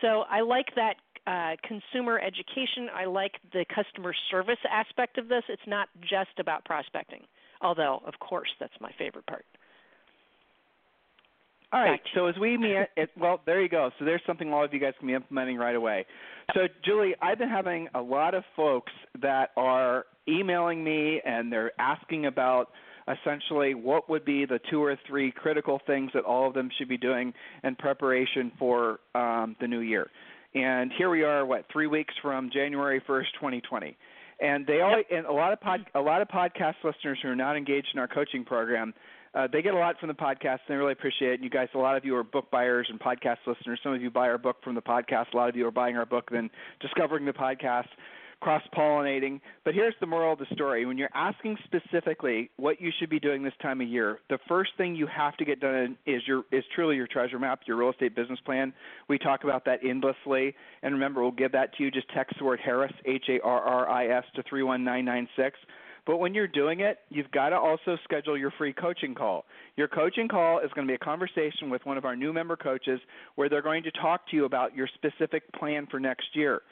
So 0.00 0.24
I 0.30 0.40
like 0.40 0.66
that 0.76 0.96
uh, 1.26 1.56
consumer 1.66 2.18
education. 2.18 2.88
I 2.94 3.06
like 3.06 3.32
the 3.52 3.64
customer 3.74 4.14
service 4.30 4.58
aspect 4.70 5.18
of 5.18 5.28
this. 5.28 5.42
It's 5.48 5.62
not 5.66 5.88
just 6.00 6.38
about 6.38 6.64
prospecting, 6.64 7.22
although, 7.60 8.02
of 8.06 8.18
course, 8.18 8.50
that's 8.60 8.74
my 8.80 8.90
favorite 8.98 9.26
part. 9.26 9.46
All 11.72 11.80
right. 11.80 12.00
So 12.14 12.26
as 12.26 12.34
we 12.38 12.58
meet, 12.58 12.76
it, 12.96 13.10
well, 13.18 13.40
there 13.46 13.62
you 13.62 13.68
go. 13.68 13.90
So 13.98 14.04
there's 14.04 14.20
something 14.26 14.52
all 14.52 14.64
of 14.64 14.74
you 14.74 14.80
guys 14.80 14.92
can 14.98 15.08
be 15.08 15.14
implementing 15.14 15.56
right 15.56 15.76
away. 15.76 16.04
So 16.54 16.62
Julie, 16.84 17.14
I've 17.22 17.38
been 17.38 17.48
having 17.48 17.88
a 17.94 18.00
lot 18.00 18.34
of 18.34 18.44
folks 18.54 18.92
that 19.22 19.50
are 19.56 20.04
emailing 20.28 20.84
me 20.84 21.20
and 21.24 21.50
they're 21.50 21.72
asking 21.80 22.26
about 22.26 22.68
essentially 23.08 23.74
what 23.74 24.08
would 24.08 24.24
be 24.24 24.44
the 24.44 24.60
two 24.70 24.82
or 24.82 24.98
three 25.06 25.30
critical 25.32 25.80
things 25.86 26.10
that 26.14 26.24
all 26.24 26.48
of 26.48 26.54
them 26.54 26.70
should 26.78 26.88
be 26.88 26.98
doing 26.98 27.32
in 27.64 27.74
preparation 27.76 28.52
for 28.58 29.00
um, 29.14 29.56
the 29.60 29.66
new 29.66 29.80
year. 29.80 30.08
And 30.54 30.92
here 30.96 31.10
we 31.10 31.22
are, 31.22 31.46
what 31.46 31.64
three 31.72 31.86
weeks 31.86 32.14
from 32.20 32.50
January 32.52 33.00
1st, 33.08 33.32
2020. 33.34 33.96
And 34.40 34.66
they 34.66 34.80
all, 34.80 35.00
and 35.10 35.26
a 35.26 35.32
lot 35.32 35.52
of 35.52 35.60
pod, 35.60 35.86
a 35.94 36.00
lot 36.00 36.20
of 36.20 36.28
podcast 36.28 36.74
listeners 36.84 37.18
who 37.22 37.28
are 37.28 37.36
not 37.36 37.56
engaged 37.56 37.88
in 37.94 38.00
our 38.00 38.08
coaching 38.08 38.44
program 38.44 38.92
uh, 39.34 39.48
they 39.50 39.62
get 39.62 39.72
a 39.72 39.78
lot 39.78 39.98
from 39.98 40.08
the 40.08 40.14
podcast, 40.14 40.60
and 40.66 40.68
they 40.68 40.74
really 40.74 40.92
appreciate 40.92 41.30
it. 41.30 41.34
And 41.34 41.44
You 41.44 41.50
guys, 41.50 41.68
a 41.74 41.78
lot 41.78 41.96
of 41.96 42.04
you 42.04 42.14
are 42.16 42.22
book 42.22 42.50
buyers 42.50 42.86
and 42.90 43.00
podcast 43.00 43.38
listeners. 43.46 43.80
Some 43.82 43.94
of 43.94 44.02
you 44.02 44.10
buy 44.10 44.28
our 44.28 44.36
book 44.36 44.56
from 44.62 44.74
the 44.74 44.82
podcast. 44.82 45.32
A 45.32 45.36
lot 45.36 45.48
of 45.48 45.56
you 45.56 45.66
are 45.66 45.70
buying 45.70 45.96
our 45.96 46.04
book, 46.04 46.28
then 46.30 46.50
discovering 46.80 47.24
the 47.24 47.32
podcast, 47.32 47.88
cross 48.42 48.62
pollinating. 48.76 49.40
But 49.64 49.74
here's 49.74 49.94
the 50.00 50.06
moral 50.06 50.32
of 50.32 50.38
the 50.38 50.46
story: 50.52 50.84
when 50.84 50.98
you're 50.98 51.08
asking 51.14 51.56
specifically 51.64 52.50
what 52.56 52.80
you 52.80 52.90
should 52.98 53.08
be 53.08 53.20
doing 53.20 53.42
this 53.42 53.54
time 53.62 53.80
of 53.80 53.88
year, 53.88 54.18
the 54.28 54.38
first 54.48 54.72
thing 54.76 54.94
you 54.94 55.06
have 55.06 55.36
to 55.36 55.44
get 55.44 55.60
done 55.60 55.96
is 56.06 56.22
your 56.26 56.42
is 56.50 56.64
truly 56.74 56.96
your 56.96 57.06
treasure 57.06 57.38
map, 57.38 57.60
your 57.66 57.76
real 57.76 57.90
estate 57.90 58.14
business 58.14 58.40
plan. 58.44 58.72
We 59.08 59.18
talk 59.18 59.44
about 59.44 59.64
that 59.66 59.80
endlessly, 59.84 60.54
and 60.82 60.92
remember, 60.92 61.22
we'll 61.22 61.30
give 61.30 61.52
that 61.52 61.74
to 61.76 61.84
you. 61.84 61.90
Just 61.90 62.08
text 62.14 62.36
the 62.38 62.44
word 62.44 62.60
Harris, 62.62 62.92
H 63.06 63.24
A 63.28 63.40
R 63.40 63.60
R 63.60 63.88
I 63.88 64.08
S, 64.08 64.24
to 64.34 64.42
three 64.42 64.62
one 64.62 64.84
nine 64.84 65.04
nine 65.04 65.28
six. 65.36 65.56
But 66.04 66.16
when 66.16 66.34
you're 66.34 66.48
doing 66.48 66.80
it, 66.80 66.98
you've 67.10 67.30
got 67.30 67.50
to 67.50 67.56
also 67.56 67.96
schedule 68.02 68.36
your 68.36 68.50
free 68.58 68.72
coaching 68.72 69.14
call. 69.14 69.44
Your 69.76 69.86
coaching 69.86 70.26
call 70.26 70.58
is 70.58 70.68
going 70.74 70.84
to 70.86 70.90
be 70.90 70.96
a 70.96 70.98
conversation 70.98 71.70
with 71.70 71.86
one 71.86 71.96
of 71.96 72.04
our 72.04 72.16
new 72.16 72.32
member 72.32 72.56
coaches 72.56 73.00
where 73.36 73.48
they're 73.48 73.62
going 73.62 73.84
to 73.84 73.92
talk 73.92 74.28
to 74.30 74.36
you 74.36 74.44
about 74.44 74.74
your 74.74 74.88
specific 74.94 75.44
plan 75.52 75.86
for 75.88 76.00
next 76.00 76.26
year. 76.34 76.62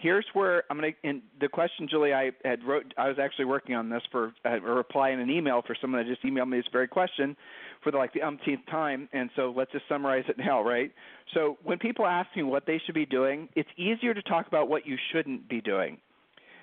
Here's 0.00 0.26
where 0.32 0.62
I'm 0.70 0.78
going 0.78 0.94
to. 1.02 1.08
In 1.08 1.22
the 1.40 1.48
question, 1.48 1.88
Julie, 1.90 2.14
I 2.14 2.30
had 2.44 2.62
wrote. 2.62 2.94
I 2.96 3.08
was 3.08 3.18
actually 3.20 3.46
working 3.46 3.74
on 3.74 3.88
this 3.90 4.02
for 4.12 4.32
uh, 4.44 4.50
a 4.50 4.60
reply 4.60 5.10
in 5.10 5.18
an 5.18 5.28
email 5.28 5.60
for 5.66 5.76
someone 5.80 6.00
that 6.00 6.08
just 6.08 6.24
emailed 6.24 6.48
me 6.48 6.58
this 6.58 6.66
very 6.72 6.86
question 6.86 7.36
for 7.82 7.90
the, 7.90 7.98
like 7.98 8.12
the 8.12 8.22
umpteenth 8.22 8.64
time, 8.70 9.08
and 9.12 9.28
so 9.34 9.52
let's 9.56 9.72
just 9.72 9.84
summarize 9.88 10.24
it 10.28 10.38
now, 10.38 10.62
right? 10.62 10.92
So 11.34 11.58
when 11.64 11.78
people 11.78 12.06
ask 12.06 12.28
me 12.36 12.44
what 12.44 12.64
they 12.64 12.80
should 12.84 12.94
be 12.94 13.06
doing, 13.06 13.48
it's 13.56 13.68
easier 13.76 14.14
to 14.14 14.22
talk 14.22 14.46
about 14.46 14.68
what 14.68 14.86
you 14.86 14.96
shouldn't 15.12 15.48
be 15.48 15.60
doing. 15.60 15.98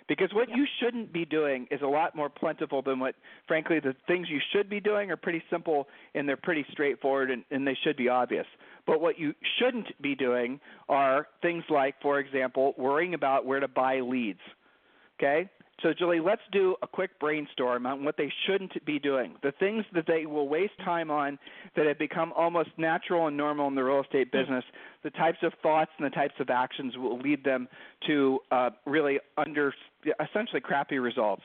Because 0.07 0.29
what 0.33 0.49
you 0.49 0.65
shouldn't 0.79 1.11
be 1.11 1.25
doing 1.25 1.67
is 1.71 1.81
a 1.81 1.87
lot 1.87 2.15
more 2.15 2.29
plentiful 2.29 2.81
than 2.81 2.99
what, 2.99 3.15
frankly, 3.47 3.79
the 3.79 3.95
things 4.07 4.27
you 4.29 4.39
should 4.53 4.69
be 4.69 4.79
doing 4.79 5.09
are 5.09 5.17
pretty 5.17 5.43
simple 5.49 5.87
and 6.13 6.29
they're 6.29 6.37
pretty 6.37 6.65
straightforward 6.71 7.31
and, 7.31 7.43
and 7.49 7.67
they 7.67 7.77
should 7.83 7.97
be 7.97 8.07
obvious. 8.07 8.45
But 8.85 9.01
what 9.01 9.17
you 9.17 9.33
shouldn't 9.57 9.99
be 10.01 10.13
doing 10.13 10.59
are 10.89 11.27
things 11.41 11.63
like, 11.69 11.95
for 12.01 12.19
example, 12.19 12.75
worrying 12.77 13.15
about 13.15 13.45
where 13.45 13.59
to 13.59 13.67
buy 13.67 13.99
leads. 14.01 14.39
Okay? 15.17 15.49
So, 15.83 15.93
Julie, 15.93 16.21
let's 16.21 16.41
do 16.53 16.75
a 16.81 16.87
quick 16.87 17.19
brainstorm 17.19 17.85
on 17.85 18.05
what 18.05 18.15
they 18.15 18.31
shouldn't 18.45 18.85
be 18.85 18.97
doing. 18.97 19.35
The 19.43 19.51
things 19.59 19.83
that 19.93 20.05
they 20.07 20.25
will 20.25 20.47
waste 20.47 20.77
time 20.85 21.11
on 21.11 21.37
that 21.75 21.85
have 21.85 21.99
become 21.99 22.31
almost 22.33 22.69
natural 22.77 23.27
and 23.27 23.35
normal 23.35 23.67
in 23.67 23.75
the 23.75 23.83
real 23.83 24.01
estate 24.01 24.31
business, 24.31 24.63
the 25.03 25.09
types 25.09 25.39
of 25.43 25.51
thoughts 25.61 25.91
and 25.97 26.05
the 26.05 26.15
types 26.15 26.35
of 26.39 26.49
actions 26.49 26.95
will 26.97 27.19
lead 27.19 27.43
them 27.43 27.67
to 28.07 28.39
uh, 28.51 28.69
really 28.85 29.19
under 29.37 29.73
essentially 30.05 30.61
crappy 30.61 30.99
results. 30.99 31.43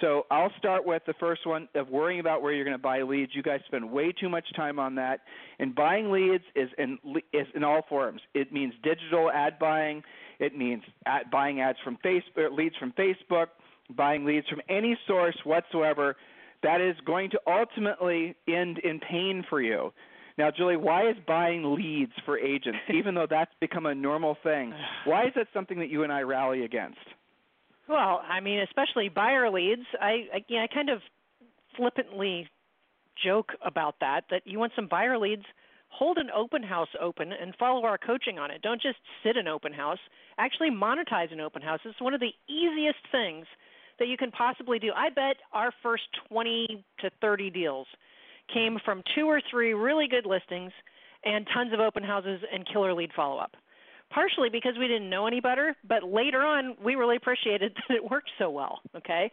So 0.00 0.26
I'll 0.30 0.52
start 0.58 0.86
with 0.86 1.02
the 1.06 1.14
first 1.20 1.46
one 1.46 1.68
of 1.74 1.88
worrying 1.88 2.20
about 2.20 2.42
where 2.42 2.52
you're 2.52 2.64
going 2.64 2.76
to 2.76 2.82
buy 2.82 3.02
leads. 3.02 3.32
You 3.34 3.42
guys 3.42 3.60
spend 3.66 3.90
way 3.90 4.12
too 4.12 4.28
much 4.28 4.44
time 4.56 4.78
on 4.78 4.94
that. 4.96 5.20
And 5.58 5.74
buying 5.74 6.10
leads 6.10 6.44
is 6.56 6.68
in 6.78 6.98
is 7.32 7.46
in 7.54 7.62
all 7.62 7.82
forms. 7.88 8.20
It 8.34 8.52
means 8.52 8.74
digital 8.82 9.30
ad 9.30 9.58
buying. 9.58 10.02
It 10.38 10.56
means 10.56 10.82
ad, 11.06 11.30
buying 11.30 11.60
ads 11.60 11.78
from 11.84 11.98
Facebook, 12.04 12.56
leads 12.56 12.76
from 12.76 12.92
Facebook 12.92 13.48
buying 13.96 14.24
leads 14.24 14.48
from 14.48 14.60
any 14.68 14.96
source 15.06 15.36
whatsoever, 15.44 16.16
that 16.62 16.80
is 16.80 16.96
going 17.04 17.30
to 17.30 17.40
ultimately 17.46 18.36
end 18.48 18.78
in 18.78 19.00
pain 19.00 19.44
for 19.48 19.60
you. 19.60 19.92
Now, 20.38 20.50
Julie, 20.50 20.76
why 20.76 21.08
is 21.08 21.16
buying 21.26 21.74
leads 21.74 22.12
for 22.24 22.38
agents, 22.38 22.78
even 22.94 23.14
though 23.14 23.26
that's 23.28 23.52
become 23.60 23.86
a 23.86 23.94
normal 23.94 24.36
thing, 24.42 24.72
why 25.04 25.26
is 25.26 25.32
that 25.36 25.48
something 25.52 25.78
that 25.78 25.88
you 25.88 26.04
and 26.04 26.12
I 26.12 26.22
rally 26.22 26.64
against? 26.64 26.98
Well, 27.88 28.22
I 28.28 28.40
mean, 28.40 28.60
especially 28.60 29.08
buyer 29.08 29.50
leads. 29.50 29.82
I, 30.00 30.26
I, 30.34 30.44
you 30.48 30.56
know, 30.56 30.62
I 30.62 30.66
kind 30.68 30.88
of 30.88 31.00
flippantly 31.76 32.48
joke 33.22 33.52
about 33.64 33.96
that. 34.00 34.24
That 34.30 34.42
you 34.44 34.58
want 34.58 34.72
some 34.76 34.86
buyer 34.88 35.18
leads, 35.18 35.44
hold 35.88 36.18
an 36.18 36.30
open 36.34 36.62
house 36.62 36.88
open 37.00 37.32
and 37.32 37.54
follow 37.58 37.84
our 37.84 37.98
coaching 37.98 38.38
on 38.38 38.50
it. 38.50 38.62
Don't 38.62 38.80
just 38.80 38.98
sit 39.22 39.36
an 39.36 39.48
open 39.48 39.72
house. 39.72 39.98
Actually, 40.38 40.70
monetize 40.70 41.32
an 41.32 41.40
open 41.40 41.62
house. 41.62 41.80
It's 41.84 42.00
one 42.00 42.14
of 42.14 42.20
the 42.20 42.32
easiest 42.48 43.00
things 43.10 43.46
that 43.98 44.08
you 44.08 44.16
can 44.16 44.30
possibly 44.30 44.78
do. 44.78 44.90
I 44.96 45.10
bet 45.10 45.36
our 45.52 45.72
first 45.82 46.04
20 46.28 46.84
to 47.00 47.10
30 47.20 47.50
deals 47.50 47.86
came 48.52 48.78
from 48.84 49.02
two 49.14 49.26
or 49.26 49.40
three 49.50 49.74
really 49.74 50.08
good 50.08 50.26
listings 50.26 50.72
and 51.24 51.46
tons 51.52 51.72
of 51.72 51.80
open 51.80 52.02
houses 52.02 52.40
and 52.52 52.66
killer 52.66 52.94
lead 52.94 53.10
follow 53.14 53.38
up. 53.38 53.54
Partially 54.12 54.50
because 54.50 54.74
we 54.78 54.88
didn't 54.88 55.08
know 55.08 55.26
any 55.26 55.40
better, 55.40 55.74
but 55.88 56.04
later 56.04 56.42
on 56.42 56.76
we 56.84 56.94
really 56.96 57.16
appreciated 57.16 57.72
that 57.88 57.96
it 57.96 58.10
worked 58.10 58.30
so 58.38 58.50
well. 58.50 58.80
Okay, 58.96 59.32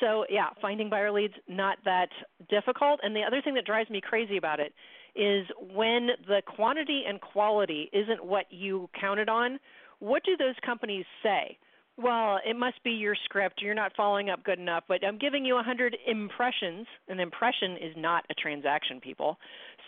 so 0.00 0.24
yeah, 0.30 0.50
finding 0.60 0.88
buyer 0.88 1.10
leads 1.10 1.34
not 1.48 1.78
that 1.84 2.08
difficult. 2.48 3.00
And 3.02 3.14
the 3.14 3.22
other 3.22 3.42
thing 3.42 3.54
that 3.54 3.64
drives 3.66 3.90
me 3.90 4.00
crazy 4.00 4.36
about 4.36 4.60
it 4.60 4.72
is 5.16 5.46
when 5.74 6.10
the 6.28 6.42
quantity 6.46 7.02
and 7.08 7.20
quality 7.20 7.90
isn't 7.92 8.24
what 8.24 8.46
you 8.50 8.88
counted 8.98 9.28
on. 9.28 9.58
What 9.98 10.22
do 10.24 10.36
those 10.36 10.54
companies 10.64 11.04
say? 11.22 11.58
Well, 12.02 12.38
it 12.44 12.56
must 12.56 12.82
be 12.82 12.90
your 12.90 13.14
script. 13.24 13.60
You're 13.62 13.74
not 13.74 13.92
following 13.96 14.30
up 14.30 14.44
good 14.44 14.58
enough. 14.58 14.84
But 14.88 15.04
I'm 15.04 15.18
giving 15.18 15.44
you 15.44 15.54
100 15.54 15.96
impressions. 16.06 16.86
An 17.08 17.20
impression 17.20 17.72
is 17.72 17.94
not 17.96 18.24
a 18.30 18.34
transaction, 18.34 19.00
people. 19.00 19.38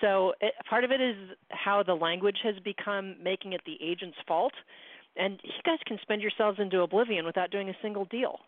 So 0.00 0.34
it, 0.40 0.54
part 0.68 0.84
of 0.84 0.90
it 0.90 1.00
is 1.00 1.16
how 1.50 1.82
the 1.82 1.94
language 1.94 2.38
has 2.42 2.54
become, 2.64 3.16
making 3.22 3.52
it 3.52 3.62
the 3.66 3.76
agent's 3.84 4.18
fault. 4.26 4.52
And 5.16 5.38
you 5.42 5.50
guys 5.64 5.78
can 5.86 5.98
spend 6.02 6.22
yourselves 6.22 6.58
into 6.60 6.80
oblivion 6.80 7.24
without 7.24 7.50
doing 7.50 7.68
a 7.68 7.76
single 7.82 8.04
deal. 8.06 8.38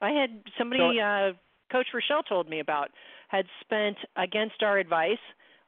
I 0.00 0.10
had 0.10 0.42
somebody, 0.56 1.00
uh, 1.00 1.32
Coach 1.70 1.88
Rochelle 1.92 2.22
told 2.22 2.48
me 2.48 2.60
about, 2.60 2.90
had 3.28 3.46
spent 3.60 3.96
against 4.16 4.62
our 4.62 4.78
advice. 4.78 5.18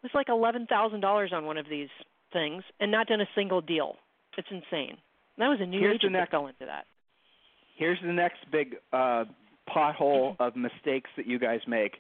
It 0.02 0.04
was 0.04 0.12
like 0.14 0.28
eleven 0.30 0.66
thousand 0.66 1.00
dollars 1.00 1.30
on 1.34 1.44
one 1.44 1.58
of 1.58 1.66
these 1.68 1.90
things 2.32 2.62
and 2.78 2.90
not 2.90 3.06
done 3.06 3.20
a 3.20 3.28
single 3.34 3.60
deal. 3.60 3.96
It's 4.38 4.48
insane. 4.50 4.96
That 5.36 5.48
was 5.48 5.58
a 5.60 5.66
new 5.66 5.80
Here's 5.80 5.96
agent 5.96 6.14
that 6.14 6.30
fell 6.30 6.46
into 6.46 6.64
that. 6.64 6.86
Here's 7.80 7.98
the 8.04 8.12
next 8.12 8.40
big 8.52 8.76
uh, 8.92 9.24
pothole 9.74 10.36
of 10.38 10.54
mistakes 10.54 11.08
that 11.16 11.26
you 11.26 11.38
guys 11.38 11.60
make. 11.66 11.96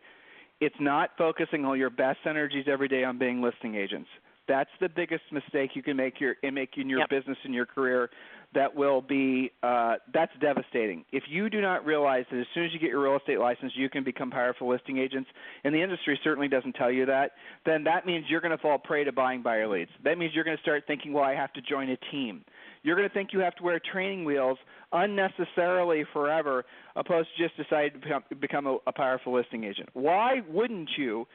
It's 0.60 0.76
not 0.78 1.12
focusing 1.16 1.64
all 1.64 1.74
your 1.74 1.88
best 1.88 2.18
energies 2.26 2.66
every 2.70 2.86
day 2.86 3.02
on 3.02 3.18
being 3.18 3.40
listing 3.40 3.76
agents. 3.76 4.10
That's 4.46 4.68
the 4.78 4.90
biggest 4.90 5.22
mistake 5.32 5.70
you 5.72 5.82
can 5.82 5.96
make 5.96 6.20
your 6.20 6.34
in 6.42 6.52
making 6.52 6.90
your 6.90 6.98
yep. 6.98 7.08
business 7.08 7.38
and 7.44 7.54
your 7.54 7.64
career. 7.64 8.10
That 8.52 8.74
will 8.76 9.00
be 9.00 9.52
uh, 9.62 9.94
that's 10.12 10.32
devastating. 10.38 11.06
If 11.12 11.22
you 11.30 11.48
do 11.48 11.62
not 11.62 11.86
realize 11.86 12.26
that 12.30 12.40
as 12.40 12.46
soon 12.52 12.66
as 12.66 12.74
you 12.74 12.78
get 12.78 12.90
your 12.90 13.02
real 13.02 13.16
estate 13.16 13.38
license, 13.38 13.72
you 13.74 13.88
can 13.88 14.04
become 14.04 14.30
powerful 14.30 14.68
listing 14.68 14.98
agents, 14.98 15.30
and 15.64 15.74
the 15.74 15.80
industry 15.80 16.20
certainly 16.22 16.48
doesn't 16.48 16.74
tell 16.74 16.90
you 16.90 17.06
that, 17.06 17.30
then 17.64 17.84
that 17.84 18.04
means 18.04 18.26
you're 18.28 18.42
going 18.42 18.54
to 18.54 18.58
fall 18.58 18.76
prey 18.76 19.04
to 19.04 19.12
buying 19.12 19.40
buyer 19.40 19.66
leads. 19.66 19.92
That 20.04 20.18
means 20.18 20.34
you're 20.34 20.44
going 20.44 20.58
to 20.58 20.62
start 20.62 20.84
thinking, 20.86 21.14
well, 21.14 21.24
I 21.24 21.34
have 21.34 21.54
to 21.54 21.62
join 21.62 21.88
a 21.88 21.96
team. 22.10 22.44
You're 22.82 22.96
going 22.96 23.08
to 23.08 23.12
think 23.12 23.30
you 23.32 23.40
have 23.40 23.54
to 23.56 23.62
wear 23.62 23.80
training 23.92 24.24
wheels 24.24 24.58
unnecessarily 24.92 26.04
forever, 26.12 26.64
opposed 26.96 27.28
to 27.36 27.42
just 27.42 27.56
deciding 27.56 27.92
to 27.92 27.98
become, 28.00 28.22
become 28.40 28.66
a, 28.66 28.78
a 28.86 28.92
powerful 28.92 29.34
listing 29.34 29.64
agent. 29.64 29.88
Why 29.92 30.42
wouldn't 30.48 30.90
you? 30.96 31.26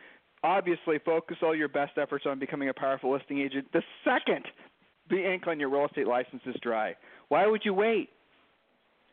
obviously 0.44 1.00
focus 1.04 1.38
all 1.42 1.56
your 1.56 1.68
best 1.68 1.94
efforts 1.98 2.26
on 2.28 2.38
becoming 2.38 2.70
a 2.70 2.74
powerful 2.74 3.12
listing 3.12 3.40
agent 3.40 3.66
the 3.74 3.82
second 4.04 4.46
the 5.10 5.34
ink 5.34 5.48
on 5.48 5.60
your 5.60 5.70
real 5.70 5.86
estate 5.86 6.08
license 6.08 6.42
is 6.46 6.56
dry. 6.62 6.96
Why 7.30 7.48
would 7.48 7.62
you 7.64 7.74
wait? 7.74 8.10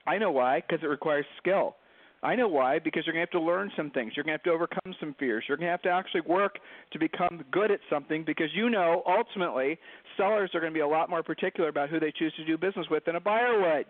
I 0.06 0.18
know 0.18 0.30
why, 0.30 0.60
because 0.60 0.82
it 0.82 0.88
requires 0.88 1.26
skill. 1.38 1.76
I 2.24 2.36
know 2.36 2.46
why, 2.46 2.78
because 2.78 3.02
you're 3.04 3.14
going 3.14 3.26
to 3.26 3.32
have 3.32 3.42
to 3.42 3.44
learn 3.44 3.72
some 3.76 3.90
things. 3.90 4.12
You're 4.14 4.22
going 4.22 4.38
to 4.38 4.38
have 4.38 4.44
to 4.44 4.50
overcome 4.50 4.94
some 5.00 5.14
fears. 5.18 5.44
You're 5.48 5.56
going 5.56 5.66
to 5.66 5.72
have 5.72 5.82
to 5.82 5.88
actually 5.88 6.20
work 6.20 6.58
to 6.92 6.98
become 6.98 7.44
good 7.50 7.72
at 7.72 7.80
something 7.90 8.22
because 8.24 8.48
you 8.54 8.70
know 8.70 9.02
ultimately 9.06 9.78
sellers 10.16 10.50
are 10.54 10.60
going 10.60 10.72
to 10.72 10.76
be 10.76 10.82
a 10.82 10.86
lot 10.86 11.10
more 11.10 11.24
particular 11.24 11.68
about 11.68 11.90
who 11.90 11.98
they 11.98 12.12
choose 12.16 12.32
to 12.36 12.44
do 12.44 12.56
business 12.56 12.86
with 12.90 13.04
than 13.06 13.16
a 13.16 13.20
buyer 13.20 13.60
would. 13.60 13.86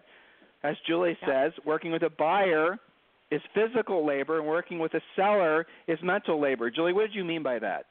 As 0.63 0.77
Julie 0.87 1.17
yeah. 1.23 1.49
says, 1.49 1.53
working 1.67 1.93
with 1.93 2.05
a 2.05 2.11
buyer 2.11 2.79
is 3.31 3.43
physical 3.55 4.07
labor 4.07 4.39
and 4.39 4.47
working 4.47 4.79
with 4.79 4.95
a 4.95 5.01
seller 5.15 5.67
is 5.87 5.99
mental 6.03 6.41
labor. 6.41 6.71
Julie, 6.71 6.93
what 6.93 7.03
did 7.03 7.15
you 7.15 7.25
mean 7.25 7.43
by 7.43 7.59
that? 7.59 7.87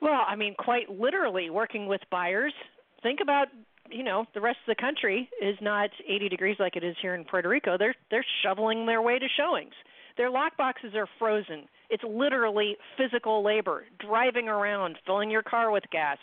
Well, 0.00 0.22
I 0.26 0.34
mean 0.34 0.54
quite 0.58 0.88
literally 0.90 1.50
working 1.50 1.86
with 1.86 2.00
buyers. 2.10 2.54
Think 3.02 3.20
about 3.22 3.48
you 3.92 4.02
know 4.02 4.24
the 4.34 4.40
rest 4.40 4.58
of 4.66 4.76
the 4.76 4.80
country 4.80 5.28
is 5.40 5.56
not 5.60 5.90
80 6.08 6.28
degrees 6.28 6.56
like 6.58 6.76
it 6.76 6.84
is 6.84 6.96
here 7.00 7.14
in 7.14 7.24
Puerto 7.24 7.48
Rico. 7.48 7.76
They're 7.78 7.94
they're 8.10 8.26
shoveling 8.42 8.86
their 8.86 9.02
way 9.02 9.18
to 9.18 9.26
showings. 9.36 9.74
Their 10.16 10.30
lock 10.30 10.56
boxes 10.56 10.94
are 10.94 11.08
frozen. 11.18 11.68
It's 11.88 12.04
literally 12.04 12.76
physical 12.96 13.44
labor, 13.44 13.84
driving 13.98 14.48
around, 14.48 14.98
filling 15.06 15.30
your 15.30 15.42
car 15.42 15.70
with 15.70 15.84
gas, 15.90 16.18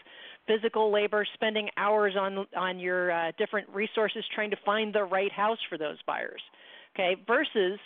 physical 0.48 0.92
labor, 0.92 1.26
spending 1.34 1.70
hours 1.78 2.16
on 2.20 2.46
on 2.56 2.80
your 2.80 3.12
uh, 3.12 3.32
different 3.38 3.70
resources 3.70 4.24
trying 4.34 4.52
to 4.52 4.58
find 4.66 4.94
the 4.94 5.04
right 5.04 5.32
house 5.32 5.60
for 5.70 5.78
those 5.78 5.98
buyers. 6.06 6.42
Okay, 6.96 7.16
versus 7.28 7.80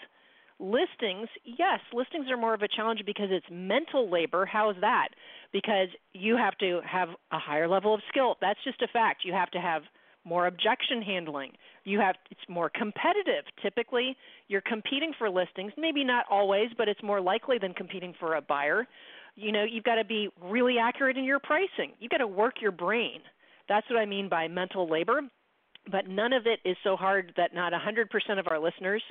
listings, 0.60 1.28
yes, 1.44 1.80
listings 1.94 2.30
are 2.30 2.38
more 2.38 2.54
of 2.54 2.62
a 2.62 2.68
challenge 2.68 3.02
because 3.06 3.30
it's 3.30 3.46
mental 3.52 4.10
labor. 4.10 4.46
How 4.46 4.70
is 4.70 4.78
that? 4.82 5.10
Because 5.52 5.88
you 6.14 6.38
have 6.38 6.58
to 6.60 6.82
have 6.90 7.10
a 7.32 7.40
higher 7.40 7.68
level 7.68 7.94
of 7.94 8.02
skill. 8.10 8.38
That's 8.42 8.60
just 8.64 8.82
a 8.82 8.88
fact. 8.88 9.24
You 9.26 9.34
have 9.34 9.52
to 9.52 9.60
have 9.60 9.84
more 10.26 10.48
objection 10.48 11.02
handling. 11.02 11.52
You 11.84 12.00
have 12.00 12.16
it's 12.32 12.42
more 12.48 12.70
competitive. 12.70 13.44
Typically, 13.62 14.16
you're 14.48 14.62
competing 14.62 15.14
for 15.18 15.30
listings, 15.30 15.74
maybe 15.78 16.04
not 16.04 16.26
always, 16.30 16.70
but 16.78 16.88
it's 16.88 17.04
more 17.04 17.20
likely 17.20 17.58
than 17.58 17.74
competing 17.74 18.14
for 18.20 18.36
a 18.36 18.42
buyer. 18.42 18.88
You 19.36 19.52
know, 19.52 19.64
you've 19.64 19.84
got 19.84 19.96
to 19.96 20.06
be 20.06 20.30
really 20.42 20.78
accurate 20.78 21.18
in 21.18 21.26
your 21.26 21.40
pricing. 21.40 21.94
You've 22.00 22.12
got 22.12 22.18
to 22.18 22.28
work 22.28 22.56
your 22.62 22.72
brain. 22.72 23.20
That's 23.68 23.90
what 23.90 24.00
I 24.00 24.06
mean 24.06 24.30
by 24.30 24.48
mental 24.48 24.90
labor. 24.90 25.22
But 25.92 26.08
none 26.08 26.32
of 26.32 26.48
it 26.48 26.60
is 26.64 26.78
so 26.84 26.96
hard 26.96 27.34
that 27.36 27.54
not 27.54 27.74
100% 27.74 28.40
of 28.40 28.48
our 28.50 28.60
listeners 28.60 29.04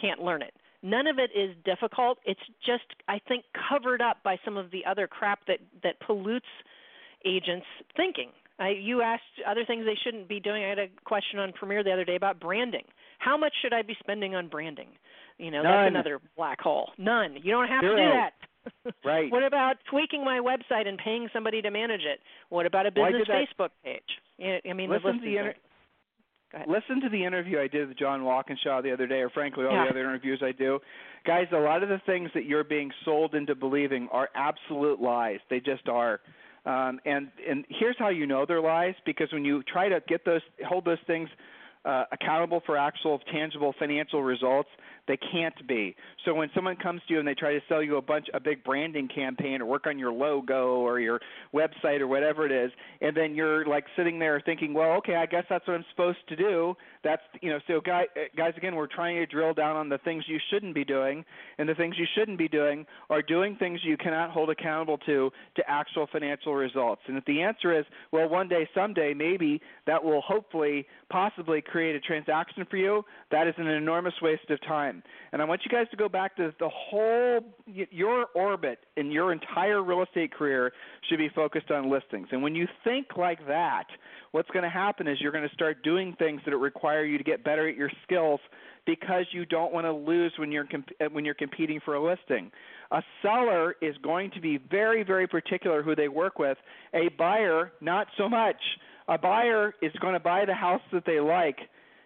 can't 0.00 0.20
learn 0.22 0.42
it 0.42 0.54
none 0.82 1.06
of 1.06 1.18
it 1.18 1.30
is 1.36 1.54
difficult. 1.64 2.18
It's 2.24 2.40
just 2.64 2.84
I 3.08 3.20
think 3.26 3.44
covered 3.68 4.02
up 4.02 4.22
by 4.22 4.36
some 4.44 4.56
of 4.56 4.70
the 4.70 4.84
other 4.84 5.06
crap 5.06 5.46
that 5.46 5.58
that 5.82 6.00
pollutes 6.00 6.46
agents' 7.24 7.66
thinking. 7.96 8.30
I, 8.58 8.70
you 8.70 9.02
asked 9.02 9.22
other 9.48 9.64
things 9.64 9.84
they 9.84 9.98
shouldn't 10.04 10.28
be 10.28 10.38
doing. 10.38 10.62
I 10.62 10.68
had 10.68 10.78
a 10.78 10.86
question 11.04 11.38
on 11.38 11.52
Premier 11.52 11.82
the 11.82 11.90
other 11.92 12.04
day 12.04 12.16
about 12.16 12.38
branding. 12.38 12.84
How 13.18 13.36
much 13.36 13.52
should 13.62 13.72
I 13.72 13.82
be 13.82 13.96
spending 13.98 14.34
on 14.34 14.48
branding? 14.48 14.88
You 15.38 15.50
know, 15.50 15.62
None. 15.62 15.72
that's 15.72 15.90
another 15.90 16.20
black 16.36 16.60
hole. 16.60 16.90
None. 16.98 17.38
You 17.42 17.50
don't 17.50 17.68
have 17.68 17.82
Zero. 17.82 17.96
to 17.96 18.02
do 18.02 18.08
that. 18.12 18.94
right. 19.04 19.32
What 19.32 19.42
about 19.42 19.76
tweaking 19.90 20.24
my 20.24 20.38
website 20.38 20.86
and 20.86 20.98
paying 20.98 21.28
somebody 21.32 21.62
to 21.62 21.70
manage 21.70 22.02
it? 22.02 22.20
What 22.48 22.66
about 22.66 22.86
a 22.86 22.92
business 22.92 23.26
Facebook 23.28 23.70
page? 23.84 24.02
I 24.40 24.72
mean, 24.72 24.90
Listen 24.90 25.16
the 25.16 25.18
to 25.18 25.24
the 25.24 25.36
inter- 25.38 25.54
Listen 26.66 27.00
to 27.00 27.08
the 27.08 27.24
interview 27.24 27.58
I 27.58 27.68
did 27.68 27.88
with 27.88 27.98
John 27.98 28.24
Walkinshaw 28.24 28.82
the 28.82 28.92
other 28.92 29.06
day, 29.06 29.20
or 29.20 29.30
frankly, 29.30 29.64
all 29.64 29.72
yeah. 29.72 29.84
the 29.84 29.90
other 29.90 30.00
interviews 30.00 30.42
I 30.44 30.52
do. 30.52 30.78
Guys, 31.24 31.46
a 31.52 31.58
lot 31.58 31.82
of 31.82 31.88
the 31.88 32.00
things 32.04 32.30
that 32.34 32.44
you're 32.44 32.64
being 32.64 32.90
sold 33.04 33.34
into 33.34 33.54
believing 33.54 34.08
are 34.12 34.28
absolute 34.34 35.00
lies. 35.00 35.38
They 35.48 35.60
just 35.60 35.88
are. 35.88 36.20
Um, 36.64 37.00
and 37.04 37.28
and 37.48 37.64
here's 37.68 37.96
how 37.98 38.10
you 38.10 38.26
know 38.26 38.44
they're 38.46 38.60
lies 38.60 38.94
because 39.04 39.32
when 39.32 39.44
you 39.44 39.62
try 39.64 39.88
to 39.88 40.00
get 40.06 40.24
those 40.24 40.42
hold 40.66 40.84
those 40.84 40.98
things 41.06 41.28
uh, 41.84 42.04
accountable 42.12 42.62
for 42.64 42.76
actual 42.76 43.18
tangible 43.32 43.74
financial 43.78 44.22
results, 44.22 44.68
they 45.08 45.16
can't 45.16 45.66
be. 45.66 45.96
So 46.24 46.32
when 46.32 46.48
someone 46.54 46.76
comes 46.76 47.02
to 47.08 47.14
you 47.14 47.18
and 47.18 47.26
they 47.26 47.34
try 47.34 47.52
to 47.52 47.60
sell 47.68 47.82
you 47.82 47.96
a 47.96 48.02
bunch 48.02 48.28
a 48.34 48.40
big 48.40 48.62
branding 48.62 49.08
campaign 49.08 49.60
or 49.60 49.66
work 49.66 49.86
on 49.86 49.98
your 49.98 50.12
logo 50.12 50.76
or 50.76 51.00
your 51.00 51.20
website 51.52 52.00
or 52.00 52.06
whatever 52.06 52.46
it 52.46 52.52
is, 52.52 52.70
and 53.00 53.16
then 53.16 53.34
you're 53.34 53.66
like 53.66 53.84
sitting 53.96 54.18
there 54.20 54.40
thinking, 54.44 54.72
well, 54.72 54.92
okay, 54.92 55.16
I 55.16 55.26
guess 55.26 55.44
that's 55.50 55.66
what 55.66 55.74
I'm 55.74 55.84
supposed 55.90 56.18
to 56.28 56.36
do. 56.36 56.74
That's 57.02 57.22
you 57.40 57.50
know, 57.50 57.58
so 57.66 57.80
guys, 57.80 58.06
guys 58.36 58.52
again, 58.56 58.76
we're 58.76 58.86
trying 58.86 59.16
to 59.16 59.26
drill 59.26 59.54
down 59.54 59.74
on 59.74 59.88
the 59.88 59.98
things 59.98 60.24
you 60.28 60.38
shouldn't 60.50 60.74
be 60.74 60.84
doing, 60.84 61.24
and 61.58 61.68
the 61.68 61.74
things 61.74 61.96
you 61.98 62.06
shouldn't 62.14 62.38
be 62.38 62.48
doing 62.48 62.86
are 63.10 63.22
doing 63.22 63.56
things 63.56 63.80
you 63.82 63.96
cannot 63.96 64.30
hold 64.30 64.50
accountable 64.50 64.98
to 64.98 65.32
to 65.56 65.62
actual 65.68 66.06
financial 66.12 66.54
results. 66.54 67.02
And 67.08 67.16
if 67.16 67.24
the 67.24 67.42
answer 67.42 67.76
is, 67.76 67.84
well, 68.12 68.28
one 68.28 68.48
day, 68.48 68.68
someday, 68.72 69.14
maybe 69.14 69.60
that 69.86 70.02
will 70.02 70.20
hopefully, 70.20 70.86
possibly 71.10 71.60
create 71.72 71.96
a 71.96 72.00
transaction 72.00 72.66
for 72.70 72.76
you, 72.76 73.02
that 73.30 73.46
is 73.46 73.54
an 73.56 73.66
enormous 73.66 74.12
waste 74.20 74.50
of 74.50 74.60
time. 74.60 75.02
And 75.32 75.40
I 75.40 75.46
want 75.46 75.62
you 75.64 75.70
guys 75.70 75.86
to 75.90 75.96
go 75.96 76.08
back 76.08 76.36
to 76.36 76.52
the 76.60 76.68
whole, 76.68 77.40
your 77.66 78.26
orbit 78.34 78.80
in 78.98 79.10
your 79.10 79.32
entire 79.32 79.82
real 79.82 80.02
estate 80.02 80.34
career 80.34 80.72
should 81.08 81.18
be 81.18 81.30
focused 81.34 81.70
on 81.70 81.90
listings. 81.90 82.28
And 82.30 82.42
when 82.42 82.54
you 82.54 82.68
think 82.84 83.16
like 83.16 83.38
that, 83.48 83.86
what's 84.32 84.50
going 84.50 84.64
to 84.64 84.70
happen 84.70 85.08
is 85.08 85.18
you're 85.20 85.32
going 85.32 85.48
to 85.48 85.54
start 85.54 85.82
doing 85.82 86.14
things 86.18 86.42
that 86.44 86.54
require 86.56 87.04
you 87.04 87.16
to 87.16 87.24
get 87.24 87.42
better 87.42 87.66
at 87.66 87.74
your 87.74 87.90
skills 88.02 88.40
because 88.84 89.24
you 89.32 89.46
don't 89.46 89.72
want 89.72 89.86
to 89.86 89.92
lose 89.92 90.32
when 90.38 90.52
you're 90.52 90.66
comp- 90.66 90.90
uh, 91.00 91.06
when 91.12 91.24
you're 91.24 91.34
competing 91.34 91.80
for 91.84 91.94
a 91.94 92.04
listing. 92.04 92.50
A 92.90 93.02
seller 93.22 93.76
is 93.80 93.96
going 94.02 94.30
to 94.32 94.40
be 94.40 94.58
very 94.70 95.02
very 95.04 95.26
particular 95.26 95.82
who 95.82 95.94
they 95.94 96.08
work 96.08 96.38
with. 96.38 96.58
A 96.92 97.08
buyer 97.16 97.72
not 97.80 98.08
so 98.18 98.28
much. 98.28 98.60
A 99.08 99.18
buyer 99.18 99.74
is 99.82 99.92
going 100.00 100.14
to 100.14 100.20
buy 100.20 100.44
the 100.44 100.54
house 100.54 100.82
that 100.92 101.04
they 101.04 101.20
like 101.20 101.58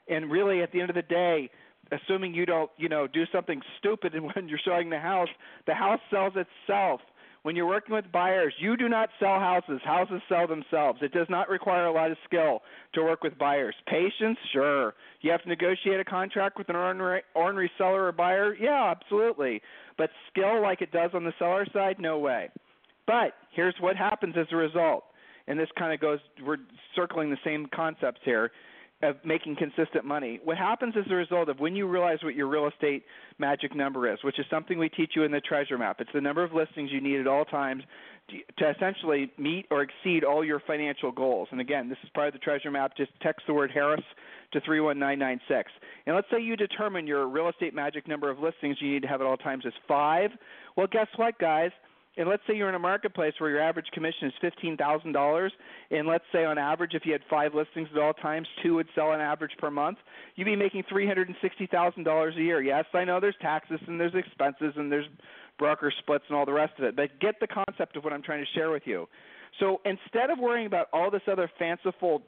and 0.08 0.30
really 0.30 0.62
at 0.62 0.72
the 0.72 0.80
end 0.80 0.90
of 0.90 0.96
the 0.96 1.02
day 1.02 1.50
assuming 1.92 2.34
you 2.34 2.46
don't 2.46 2.70
you 2.76 2.88
know 2.88 3.06
do 3.06 3.24
something 3.32 3.60
stupid 3.78 4.12
when 4.34 4.48
you're 4.48 4.60
showing 4.64 4.90
the 4.90 4.98
house 4.98 5.28
the 5.66 5.74
house 5.74 6.00
sells 6.10 6.34
itself. 6.36 7.00
When 7.42 7.54
you're 7.54 7.66
working 7.66 7.94
with 7.94 8.10
buyers 8.10 8.52
you 8.58 8.76
do 8.76 8.88
not 8.88 9.08
sell 9.20 9.38
houses. 9.38 9.80
Houses 9.84 10.20
sell 10.28 10.48
themselves. 10.48 10.98
It 11.02 11.12
does 11.12 11.28
not 11.30 11.48
require 11.48 11.86
a 11.86 11.92
lot 11.92 12.10
of 12.10 12.16
skill 12.24 12.62
to 12.94 13.02
work 13.02 13.22
with 13.22 13.38
buyers. 13.38 13.74
Patience? 13.86 14.38
Sure. 14.52 14.94
You 15.20 15.30
have 15.30 15.42
to 15.42 15.48
negotiate 15.48 16.00
a 16.00 16.04
contract 16.04 16.58
with 16.58 16.68
an 16.68 16.76
ornery, 16.76 17.22
ornery 17.34 17.70
seller 17.78 18.06
or 18.06 18.12
buyer? 18.12 18.56
Yeah 18.56 18.90
absolutely. 18.90 19.62
But 19.96 20.10
skill 20.30 20.60
like 20.60 20.82
it 20.82 20.90
does 20.90 21.10
on 21.14 21.24
the 21.24 21.32
seller 21.38 21.66
side? 21.72 21.96
No 22.00 22.18
way. 22.18 22.48
But 23.06 23.34
here's 23.52 23.76
what 23.80 23.96
happens 23.96 24.34
as 24.36 24.46
a 24.50 24.56
result 24.56 25.04
and 25.46 25.58
this 25.58 25.68
kind 25.78 25.92
of 25.92 26.00
goes 26.00 26.18
we're 26.44 26.58
circling 26.94 27.30
the 27.30 27.38
same 27.44 27.66
concepts 27.74 28.20
here 28.24 28.50
of 29.02 29.16
making 29.24 29.56
consistent 29.56 30.06
money. 30.06 30.40
What 30.42 30.56
happens 30.56 30.94
as 30.96 31.04
a 31.10 31.14
result 31.14 31.50
of 31.50 31.60
when 31.60 31.76
you 31.76 31.86
realize 31.86 32.18
what 32.22 32.34
your 32.34 32.46
real 32.46 32.66
estate 32.66 33.04
magic 33.38 33.74
number 33.74 34.10
is, 34.10 34.18
which 34.24 34.38
is 34.38 34.46
something 34.50 34.78
we 34.78 34.88
teach 34.88 35.12
you 35.14 35.22
in 35.24 35.32
the 35.32 35.40
treasure 35.40 35.76
map. 35.76 36.00
It's 36.00 36.10
the 36.14 36.20
number 36.20 36.42
of 36.42 36.54
listings 36.54 36.90
you 36.90 37.02
need 37.02 37.20
at 37.20 37.26
all 37.26 37.44
times 37.44 37.82
to 38.58 38.70
essentially 38.70 39.30
meet 39.38 39.66
or 39.70 39.82
exceed 39.82 40.24
all 40.24 40.44
your 40.44 40.60
financial 40.66 41.12
goals. 41.12 41.48
And 41.52 41.60
again, 41.60 41.88
this 41.88 41.98
is 42.02 42.10
part 42.14 42.28
of 42.28 42.32
the 42.32 42.38
treasure 42.38 42.70
map. 42.70 42.96
Just 42.96 43.12
text 43.20 43.46
the 43.46 43.52
word 43.52 43.70
Harris 43.70 44.02
to 44.52 44.60
31996. 44.60 45.70
And 46.06 46.16
let's 46.16 46.26
say 46.30 46.40
you 46.40 46.56
determine 46.56 47.06
your 47.06 47.28
real 47.28 47.48
estate 47.48 47.74
magic 47.74 48.08
number 48.08 48.30
of 48.30 48.38
listings 48.38 48.78
you 48.80 48.90
need 48.90 49.02
to 49.02 49.08
have 49.08 49.20
at 49.20 49.26
all 49.26 49.36
times 49.36 49.64
is 49.64 49.74
5. 49.86 50.30
Well, 50.76 50.86
guess 50.90 51.08
what, 51.16 51.38
guys? 51.38 51.70
And 52.16 52.28
let's 52.28 52.42
say 52.46 52.54
you're 52.56 52.68
in 52.68 52.74
a 52.74 52.78
marketplace 52.78 53.34
where 53.38 53.50
your 53.50 53.60
average 53.60 53.86
commission 53.92 54.28
is 54.28 54.34
fifteen 54.40 54.76
thousand 54.76 55.12
dollars, 55.12 55.52
and 55.90 56.06
let's 56.06 56.24
say 56.32 56.44
on 56.44 56.58
average, 56.58 56.94
if 56.94 57.04
you 57.04 57.12
had 57.12 57.22
five 57.28 57.54
listings 57.54 57.88
at 57.94 58.00
all 58.00 58.14
times, 58.14 58.46
two 58.62 58.74
would 58.74 58.88
sell 58.94 59.08
on 59.08 59.20
average 59.20 59.52
per 59.58 59.70
month, 59.70 59.98
you'd 60.34 60.44
be 60.44 60.56
making 60.56 60.84
three 60.88 61.06
hundred 61.06 61.28
and 61.28 61.36
sixty 61.42 61.66
thousand 61.66 62.04
dollars 62.04 62.34
a 62.36 62.42
year. 62.42 62.62
Yes, 62.62 62.84
I 62.94 63.04
know 63.04 63.20
there's 63.20 63.36
taxes 63.40 63.80
and 63.86 64.00
there's 64.00 64.14
expenses 64.14 64.74
and 64.76 64.90
there's 64.90 65.06
broker 65.58 65.92
splits 65.98 66.24
and 66.28 66.36
all 66.36 66.46
the 66.46 66.52
rest 66.52 66.74
of 66.78 66.84
it, 66.84 66.96
but 66.96 67.18
get 67.20 67.36
the 67.40 67.46
concept 67.46 67.96
of 67.96 68.04
what 68.04 68.12
I'm 68.12 68.22
trying 68.22 68.44
to 68.44 68.50
share 68.58 68.70
with 68.70 68.82
you. 68.86 69.08
So 69.58 69.80
instead 69.84 70.30
of 70.30 70.38
worrying 70.38 70.66
about 70.66 70.88
all 70.92 71.10
this 71.10 71.22
other 71.30 71.50
fanciful 71.58 72.22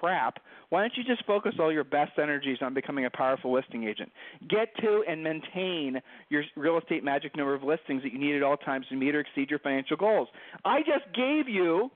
crap, 0.00 0.38
why 0.70 0.80
don't 0.80 0.92
you 0.96 1.04
just 1.04 1.24
focus 1.26 1.54
all 1.58 1.72
your 1.72 1.84
best 1.84 2.12
energies 2.20 2.58
on 2.62 2.74
becoming 2.74 3.04
a 3.04 3.10
powerful 3.10 3.52
listing 3.52 3.84
agent? 3.84 4.10
Get 4.48 4.74
to 4.80 5.04
and 5.08 5.22
maintain 5.22 6.00
your 6.30 6.42
real 6.56 6.78
estate 6.78 7.04
magic 7.04 7.36
number 7.36 7.54
of 7.54 7.62
listings 7.62 8.02
that 8.02 8.12
you 8.12 8.18
need 8.18 8.36
at 8.36 8.42
all 8.42 8.56
times 8.56 8.86
to 8.88 8.96
meet 8.96 9.14
or 9.14 9.20
exceed 9.20 9.50
your 9.50 9.58
financial 9.58 9.96
goals. 9.96 10.28
I 10.64 10.80
just 10.80 11.14
gave 11.14 11.48
you, 11.48 11.90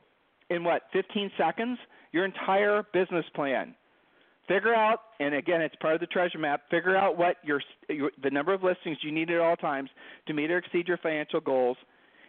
in 0.51 0.63
what, 0.63 0.83
15 0.93 1.31
seconds, 1.39 1.79
your 2.13 2.25
entire 2.25 2.85
business 2.93 3.25
plan. 3.35 3.75
Figure 4.49 4.75
out, 4.75 5.01
and 5.19 5.35
again, 5.35 5.61
it's 5.61 5.75
part 5.77 5.95
of 5.95 6.01
the 6.01 6.07
treasure 6.07 6.39
map. 6.39 6.63
Figure 6.71 6.97
out 6.97 7.19
what 7.19 7.37
your, 7.43 7.61
your 7.89 8.13
the 8.23 8.31
number 8.31 8.55
of 8.55 8.63
listings 8.63 8.99
you 9.03 9.11
need 9.11 9.31
at 9.31 9.41
all 9.41 9.57
times 9.57 9.91
to 10.27 10.35
meet 10.35 10.51
or 10.51 10.59
exceed 10.59 10.87
your 10.87 10.99
financial 10.99 11.41
goals 11.41 11.77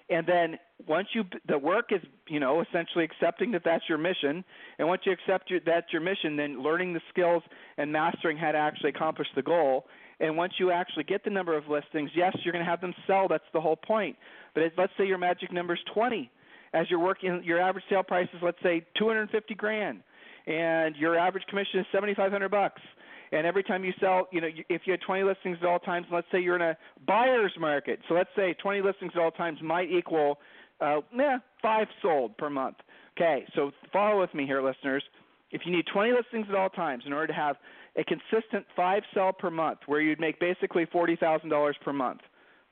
and 0.09 0.25
then 0.25 0.57
once 0.87 1.07
you 1.13 1.23
the 1.47 1.57
work 1.57 1.91
is 1.91 2.01
you 2.27 2.39
know 2.39 2.61
essentially 2.61 3.03
accepting 3.03 3.51
that 3.51 3.63
that's 3.65 3.83
your 3.89 3.97
mission 3.97 4.43
and 4.79 4.87
once 4.87 5.01
you 5.05 5.11
accept 5.11 5.49
your, 5.49 5.59
that's 5.65 5.91
your 5.91 6.01
mission 6.01 6.35
then 6.35 6.61
learning 6.61 6.93
the 6.93 7.01
skills 7.09 7.43
and 7.77 7.91
mastering 7.91 8.37
how 8.37 8.51
to 8.51 8.57
actually 8.57 8.89
accomplish 8.89 9.27
the 9.35 9.41
goal. 9.41 9.85
And 10.19 10.35
once 10.35 10.53
you 10.57 10.71
actually 10.71 11.03
get 11.03 11.23
the 11.23 11.29
number 11.29 11.57
of 11.57 11.67
listings 11.67 12.11
yes 12.15 12.35
you're 12.43 12.53
going 12.53 12.63
to 12.63 12.69
have 12.69 12.81
them 12.81 12.93
sell 13.05 13.27
that's 13.27 13.43
the 13.53 13.61
whole 13.61 13.75
point. 13.75 14.15
But 14.53 14.63
it, 14.63 14.73
let's 14.77 14.93
say 14.97 15.05
your 15.05 15.17
magic 15.17 15.51
number 15.51 15.73
is 15.73 15.79
20 15.93 16.29
as 16.73 16.89
you're 16.89 16.99
working 16.99 17.41
your 17.43 17.59
average 17.59 17.85
sale 17.89 18.03
price 18.03 18.27
is 18.33 18.39
let's 18.41 18.61
say 18.63 18.85
250 18.97 19.55
grand 19.55 20.01
and 20.45 20.95
your 20.95 21.17
average 21.17 21.43
commission 21.49 21.79
is 21.79 21.85
7500 21.91 22.49
bucks 22.49 22.81
and 23.31 23.45
every 23.45 23.63
time 23.63 23.83
you 23.83 23.93
sell, 23.99 24.27
you 24.31 24.41
know, 24.41 24.47
if 24.69 24.81
you 24.85 24.91
had 24.91 25.01
20 25.01 25.23
listings 25.23 25.57
at 25.61 25.67
all 25.67 25.79
times, 25.79 26.07
let's 26.11 26.27
say 26.31 26.39
you're 26.39 26.55
in 26.55 26.61
a 26.61 26.77
buyer's 27.05 27.53
market, 27.59 27.99
so 28.07 28.15
let's 28.15 28.29
say 28.35 28.53
20 28.53 28.81
listings 28.81 29.11
at 29.15 29.21
all 29.21 29.31
times 29.31 29.59
might 29.61 29.91
equal, 29.91 30.39
uh, 30.81 31.01
yeah, 31.15 31.37
five 31.61 31.87
sold 32.01 32.37
per 32.37 32.49
month. 32.49 32.77
Okay, 33.17 33.45
so 33.55 33.71
follow 33.91 34.21
with 34.21 34.33
me 34.33 34.45
here, 34.45 34.61
listeners. 34.61 35.03
If 35.51 35.61
you 35.65 35.71
need 35.71 35.85
20 35.91 36.11
listings 36.11 36.45
at 36.49 36.55
all 36.55 36.69
times 36.69 37.03
in 37.05 37.13
order 37.13 37.27
to 37.27 37.33
have 37.33 37.55
a 37.97 38.03
consistent 38.03 38.65
five 38.75 39.03
sell 39.13 39.33
per 39.33 39.49
month, 39.49 39.79
where 39.87 40.01
you'd 40.01 40.19
make 40.19 40.39
basically 40.39 40.85
$40,000 40.85 41.73
per 41.83 41.93
month, 41.93 42.21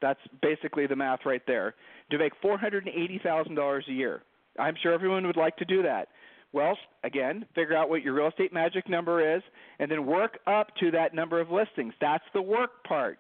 that's 0.02 0.20
basically 0.42 0.86
the 0.88 0.96
math 0.96 1.22
right 1.26 1.42
there. 1.48 1.74
To 2.12 2.18
make 2.20 2.34
$480,000 2.44 3.88
a 3.88 3.92
year, 3.92 4.22
I'm 4.60 4.76
sure 4.82 4.94
everyone 4.94 5.26
would 5.26 5.38
like 5.38 5.58
to 5.58 5.66
do 5.66 5.82
that. 5.84 6.10
Well, 6.54 6.78
again, 7.04 7.46
figure 7.54 7.76
out 7.76 7.90
what 7.90 8.02
your 8.02 8.14
real 8.14 8.28
estate 8.28 8.54
magic 8.54 8.90
number 8.90 9.36
is 9.36 9.44
and 9.80 9.92
then 9.92 10.06
work 10.06 10.40
up 10.48 10.68
to 10.80 10.92
that 10.92 11.14
number 11.14 11.42
of 11.42 11.52
listings. 11.52 11.94
That's 12.00 12.24
the 12.34 12.42
work 12.42 12.84
part. 12.88 13.20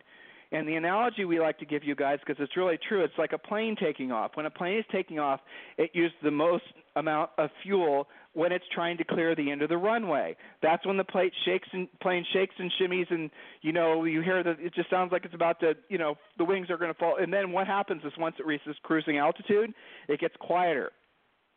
And 0.51 0.67
the 0.67 0.75
analogy 0.75 1.25
we 1.25 1.39
like 1.39 1.57
to 1.59 1.65
give 1.65 1.83
you 1.83 1.95
guys, 1.95 2.19
because 2.25 2.41
it's 2.41 2.55
really 2.55 2.77
true, 2.87 3.03
it's 3.03 3.17
like 3.17 3.33
a 3.33 3.37
plane 3.37 3.75
taking 3.77 4.11
off. 4.11 4.31
When 4.35 4.45
a 4.45 4.49
plane 4.49 4.77
is 4.77 4.85
taking 4.91 5.19
off, 5.19 5.41
it 5.77 5.91
uses 5.93 6.15
the 6.23 6.31
most 6.31 6.63
amount 6.95 7.31
of 7.37 7.49
fuel 7.63 8.07
when 8.33 8.51
it's 8.51 8.65
trying 8.73 8.97
to 8.97 9.03
clear 9.03 9.35
the 9.35 9.49
end 9.51 9.61
of 9.63 9.69
the 9.69 9.77
runway. 9.77 10.35
That's 10.61 10.85
when 10.85 10.97
the 10.97 11.03
plane 11.03 11.31
shakes 11.45 11.67
and 11.73 11.87
plane 11.99 12.25
shakes 12.31 12.55
and 12.57 12.71
shimmies, 12.79 13.11
and 13.11 13.29
you 13.61 13.73
know 13.73 14.03
you 14.03 14.21
hear 14.21 14.43
that 14.43 14.59
it 14.59 14.73
just 14.73 14.89
sounds 14.89 15.11
like 15.11 15.25
it's 15.25 15.33
about 15.33 15.59
to, 15.61 15.73
you 15.89 15.97
know, 15.97 16.15
the 16.37 16.45
wings 16.45 16.69
are 16.69 16.77
going 16.77 16.93
to 16.93 16.99
fall. 16.99 17.17
And 17.19 17.33
then 17.33 17.51
what 17.51 17.65
happens 17.65 18.03
is 18.05 18.13
once 18.17 18.35
it 18.39 18.45
reaches 18.45 18.75
cruising 18.83 19.17
altitude, 19.17 19.73
it 20.07 20.19
gets 20.19 20.35
quieter. 20.39 20.91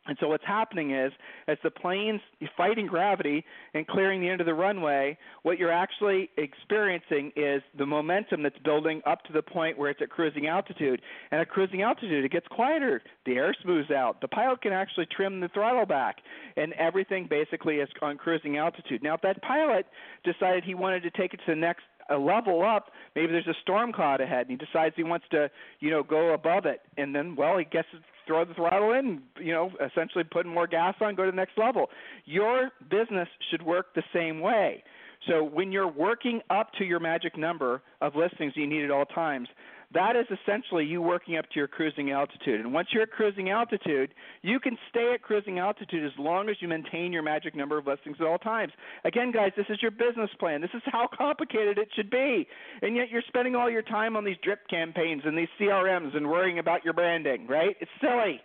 And 0.07 0.17
so 0.19 0.29
what's 0.29 0.45
happening 0.45 0.91
is, 0.91 1.11
as 1.47 1.57
the 1.63 1.69
plane's 1.69 2.21
fighting 2.57 2.87
gravity 2.87 3.45
and 3.73 3.85
clearing 3.85 4.21
the 4.21 4.29
end 4.29 4.41
of 4.41 4.47
the 4.47 4.53
runway, 4.53 5.17
what 5.43 5.59
you're 5.59 5.71
actually 5.71 6.29
experiencing 6.37 7.31
is 7.35 7.61
the 7.77 7.85
momentum 7.85 8.41
that's 8.41 8.57
building 8.59 9.01
up 9.05 9.23
to 9.25 9.33
the 9.33 9.41
point 9.41 9.77
where 9.77 9.91
it's 9.91 10.01
at 10.01 10.09
cruising 10.09 10.47
altitude. 10.47 11.01
And 11.31 11.41
at 11.41 11.49
cruising 11.49 11.81
altitude, 11.81 12.25
it 12.25 12.31
gets 12.31 12.47
quieter. 12.47 13.01
The 13.25 13.33
air 13.33 13.55
smooths 13.61 13.91
out. 13.91 14.21
The 14.21 14.27
pilot 14.27 14.61
can 14.61 14.73
actually 14.73 15.05
trim 15.15 15.41
the 15.41 15.49
throttle 15.49 15.85
back, 15.85 16.17
and 16.57 16.73
everything 16.73 17.27
basically 17.29 17.75
is 17.75 17.89
on 18.01 18.17
cruising 18.17 18.57
altitude. 18.57 19.03
Now, 19.03 19.15
if 19.15 19.21
that 19.21 19.41
pilot 19.43 19.85
decided 20.23 20.63
he 20.63 20.75
wanted 20.75 21.03
to 21.03 21.11
take 21.11 21.33
it 21.33 21.41
to 21.45 21.51
the 21.51 21.55
next 21.55 21.83
a 22.09 22.17
level 22.17 22.63
up, 22.63 22.87
maybe 23.15 23.31
there's 23.31 23.45
a 23.45 23.53
storm 23.61 23.93
cloud 23.93 24.19
ahead, 24.19 24.47
and 24.47 24.59
he 24.59 24.65
decides 24.65 24.95
he 24.95 25.03
wants 25.03 25.27
to, 25.29 25.49
you 25.79 25.91
know, 25.91 26.01
go 26.01 26.33
above 26.33 26.65
it, 26.65 26.81
and 26.97 27.13
then 27.13 27.35
well, 27.35 27.57
he 27.57 27.65
gets 27.65 27.87
throw 28.29 28.45
the 28.45 28.53
throttle 28.53 28.93
in, 28.93 29.23
you 29.41 29.51
know, 29.51 29.71
essentially 29.83 30.23
put 30.23 30.45
more 30.45 30.67
gas 30.67 30.93
on, 31.01 31.15
go 31.15 31.25
to 31.25 31.31
the 31.31 31.35
next 31.35 31.57
level. 31.57 31.89
Your 32.25 32.69
business 32.91 33.27
should 33.49 33.63
work 33.63 33.95
the 33.95 34.03
same 34.13 34.39
way. 34.39 34.83
So 35.27 35.43
when 35.43 35.71
you're 35.71 35.91
working 35.91 36.39
up 36.51 36.71
to 36.77 36.85
your 36.85 36.99
magic 36.99 37.37
number 37.37 37.81
of 38.01 38.15
listings 38.15 38.53
you 38.55 38.67
need 38.67 38.83
at 38.85 38.91
all 38.91 39.05
times, 39.05 39.49
that 39.93 40.15
is 40.15 40.25
essentially 40.29 40.85
you 40.85 41.01
working 41.01 41.35
up 41.37 41.45
to 41.49 41.55
your 41.55 41.67
cruising 41.67 42.11
altitude. 42.11 42.59
And 42.59 42.71
once 42.71 42.89
you're 42.91 43.03
at 43.03 43.11
cruising 43.11 43.49
altitude, 43.49 44.13
you 44.43 44.59
can 44.59 44.77
stay 44.89 45.13
at 45.15 45.23
cruising 45.23 45.57
altitude 45.57 46.05
as 46.05 46.11
long 46.19 46.47
as 46.47 46.57
you 46.59 46.67
maintain 46.67 47.11
your 47.11 47.23
magic 47.23 47.55
number 47.55 47.77
of 47.77 47.87
listings 47.87 48.17
at 48.19 48.27
all 48.27 48.37
times. 48.37 48.71
Again, 49.03 49.31
guys, 49.31 49.51
this 49.57 49.65
is 49.69 49.81
your 49.81 49.91
business 49.91 50.29
plan. 50.39 50.61
This 50.61 50.69
is 50.75 50.83
how 50.85 51.07
complicated 51.17 51.79
it 51.79 51.89
should 51.95 52.11
be. 52.11 52.47
And 52.81 52.95
yet 52.95 53.09
you're 53.09 53.23
spending 53.27 53.55
all 53.55 53.69
your 53.69 53.81
time 53.81 54.15
on 54.15 54.23
these 54.23 54.37
drip 54.43 54.67
campaigns 54.69 55.23
and 55.25 55.37
these 55.37 55.49
CRMs 55.59 56.15
and 56.15 56.29
worrying 56.29 56.59
about 56.59 56.85
your 56.85 56.93
branding, 56.93 57.47
right? 57.47 57.75
It's 57.79 57.91
silly. 57.99 58.41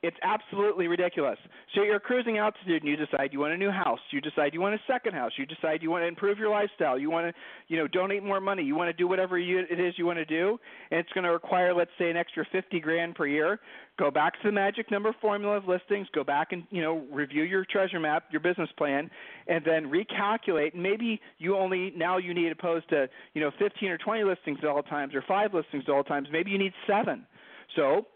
It's 0.00 0.16
absolutely 0.22 0.86
ridiculous. 0.86 1.38
So 1.74 1.82
you're 1.82 1.98
cruising 1.98 2.38
altitude 2.38 2.82
and 2.82 2.88
you 2.88 2.96
decide 2.96 3.30
you 3.32 3.40
want 3.40 3.52
a 3.52 3.56
new 3.56 3.70
house. 3.70 3.98
You 4.12 4.20
decide 4.20 4.54
you 4.54 4.60
want 4.60 4.76
a 4.76 4.80
second 4.86 5.14
house. 5.14 5.32
You 5.36 5.44
decide 5.44 5.82
you 5.82 5.90
want 5.90 6.02
to 6.02 6.06
improve 6.06 6.38
your 6.38 6.50
lifestyle. 6.50 6.96
You 6.96 7.10
want 7.10 7.26
to, 7.26 7.40
you 7.66 7.76
know, 7.76 7.88
donate 7.88 8.22
more 8.22 8.40
money. 8.40 8.62
You 8.62 8.76
want 8.76 8.90
to 8.90 8.92
do 8.92 9.08
whatever 9.08 9.40
you, 9.40 9.64
it 9.68 9.80
is 9.80 9.94
you 9.96 10.06
want 10.06 10.18
to 10.18 10.24
do, 10.24 10.58
and 10.92 11.00
it's 11.00 11.12
going 11.14 11.24
to 11.24 11.32
require, 11.32 11.74
let's 11.74 11.90
say, 11.98 12.10
an 12.10 12.16
extra 12.16 12.46
50 12.52 12.78
grand 12.78 13.16
per 13.16 13.26
year. 13.26 13.58
Go 13.98 14.12
back 14.12 14.34
to 14.34 14.48
the 14.48 14.52
magic 14.52 14.88
number 14.92 15.12
formula 15.20 15.56
of 15.56 15.66
listings. 15.66 16.06
Go 16.14 16.22
back 16.22 16.52
and 16.52 16.62
you 16.70 16.80
know 16.80 17.02
review 17.10 17.42
your 17.42 17.64
treasure 17.64 17.98
map, 17.98 18.26
your 18.30 18.40
business 18.40 18.70
plan, 18.78 19.10
and 19.48 19.64
then 19.64 19.90
recalculate. 19.90 20.76
Maybe 20.76 21.20
you 21.38 21.56
only 21.56 21.92
now 21.96 22.18
you 22.18 22.32
need 22.34 22.52
opposed 22.52 22.88
to 22.90 23.08
you 23.34 23.40
know 23.40 23.50
15 23.58 23.88
or 23.88 23.98
20 23.98 24.22
listings 24.22 24.58
at 24.62 24.68
all 24.68 24.84
times 24.84 25.16
or 25.16 25.24
five 25.26 25.52
listings 25.52 25.82
at 25.88 25.92
all 25.92 26.04
times. 26.04 26.28
Maybe 26.30 26.52
you 26.52 26.58
need 26.58 26.72
seven. 26.86 27.26
So 27.74 28.06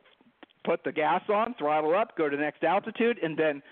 put 0.64 0.84
the 0.84 0.92
gas 0.92 1.22
on, 1.28 1.54
throttle 1.58 1.94
up, 1.94 2.16
go 2.16 2.28
to 2.28 2.36
the 2.36 2.42
next 2.42 2.62
altitude, 2.64 3.18
and 3.22 3.36
then 3.36 3.62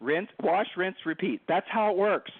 rinse, 0.00 0.28
wash, 0.42 0.68
rinse, 0.76 0.96
repeat. 1.04 1.40
That's 1.48 1.66
how 1.70 1.90
it 1.90 1.96
works. 1.96 2.30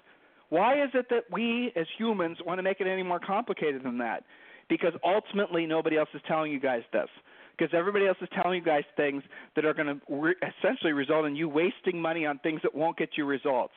Why 0.51 0.83
is 0.83 0.91
it 0.95 1.07
that 1.11 1.25
we 1.31 1.73
as 1.77 1.87
humans 1.99 2.39
want 2.45 2.59
to 2.59 2.63
make 2.63 2.81
it 2.81 2.87
any 2.87 3.03
more 3.03 3.21
complicated 3.21 3.83
than 3.83 3.99
that? 3.99 4.25
Because 4.69 4.93
ultimately 5.05 5.67
nobody 5.67 5.97
else 5.97 6.09
is 6.15 6.23
telling 6.27 6.53
you 6.53 6.61
guys 6.61 6.83
this. 6.93 7.09
Because 7.57 7.75
everybody 7.77 8.07
else 8.07 8.19
is 8.23 8.29
telling 8.41 8.59
you 8.59 8.65
guys 8.65 8.85
things 8.97 9.23
that 9.57 9.65
are 9.65 9.75
going 9.75 9.89
to 9.89 10.01
re- 10.09 10.35
essentially 10.43 10.93
result 10.93 11.27
in 11.27 11.35
you 11.35 11.49
wasting 11.49 12.01
money 12.01 12.25
on 12.25 12.39
things 12.39 12.61
that 12.63 12.75
won't 12.75 12.97
get 12.97 13.11
you 13.17 13.25
results. 13.25 13.75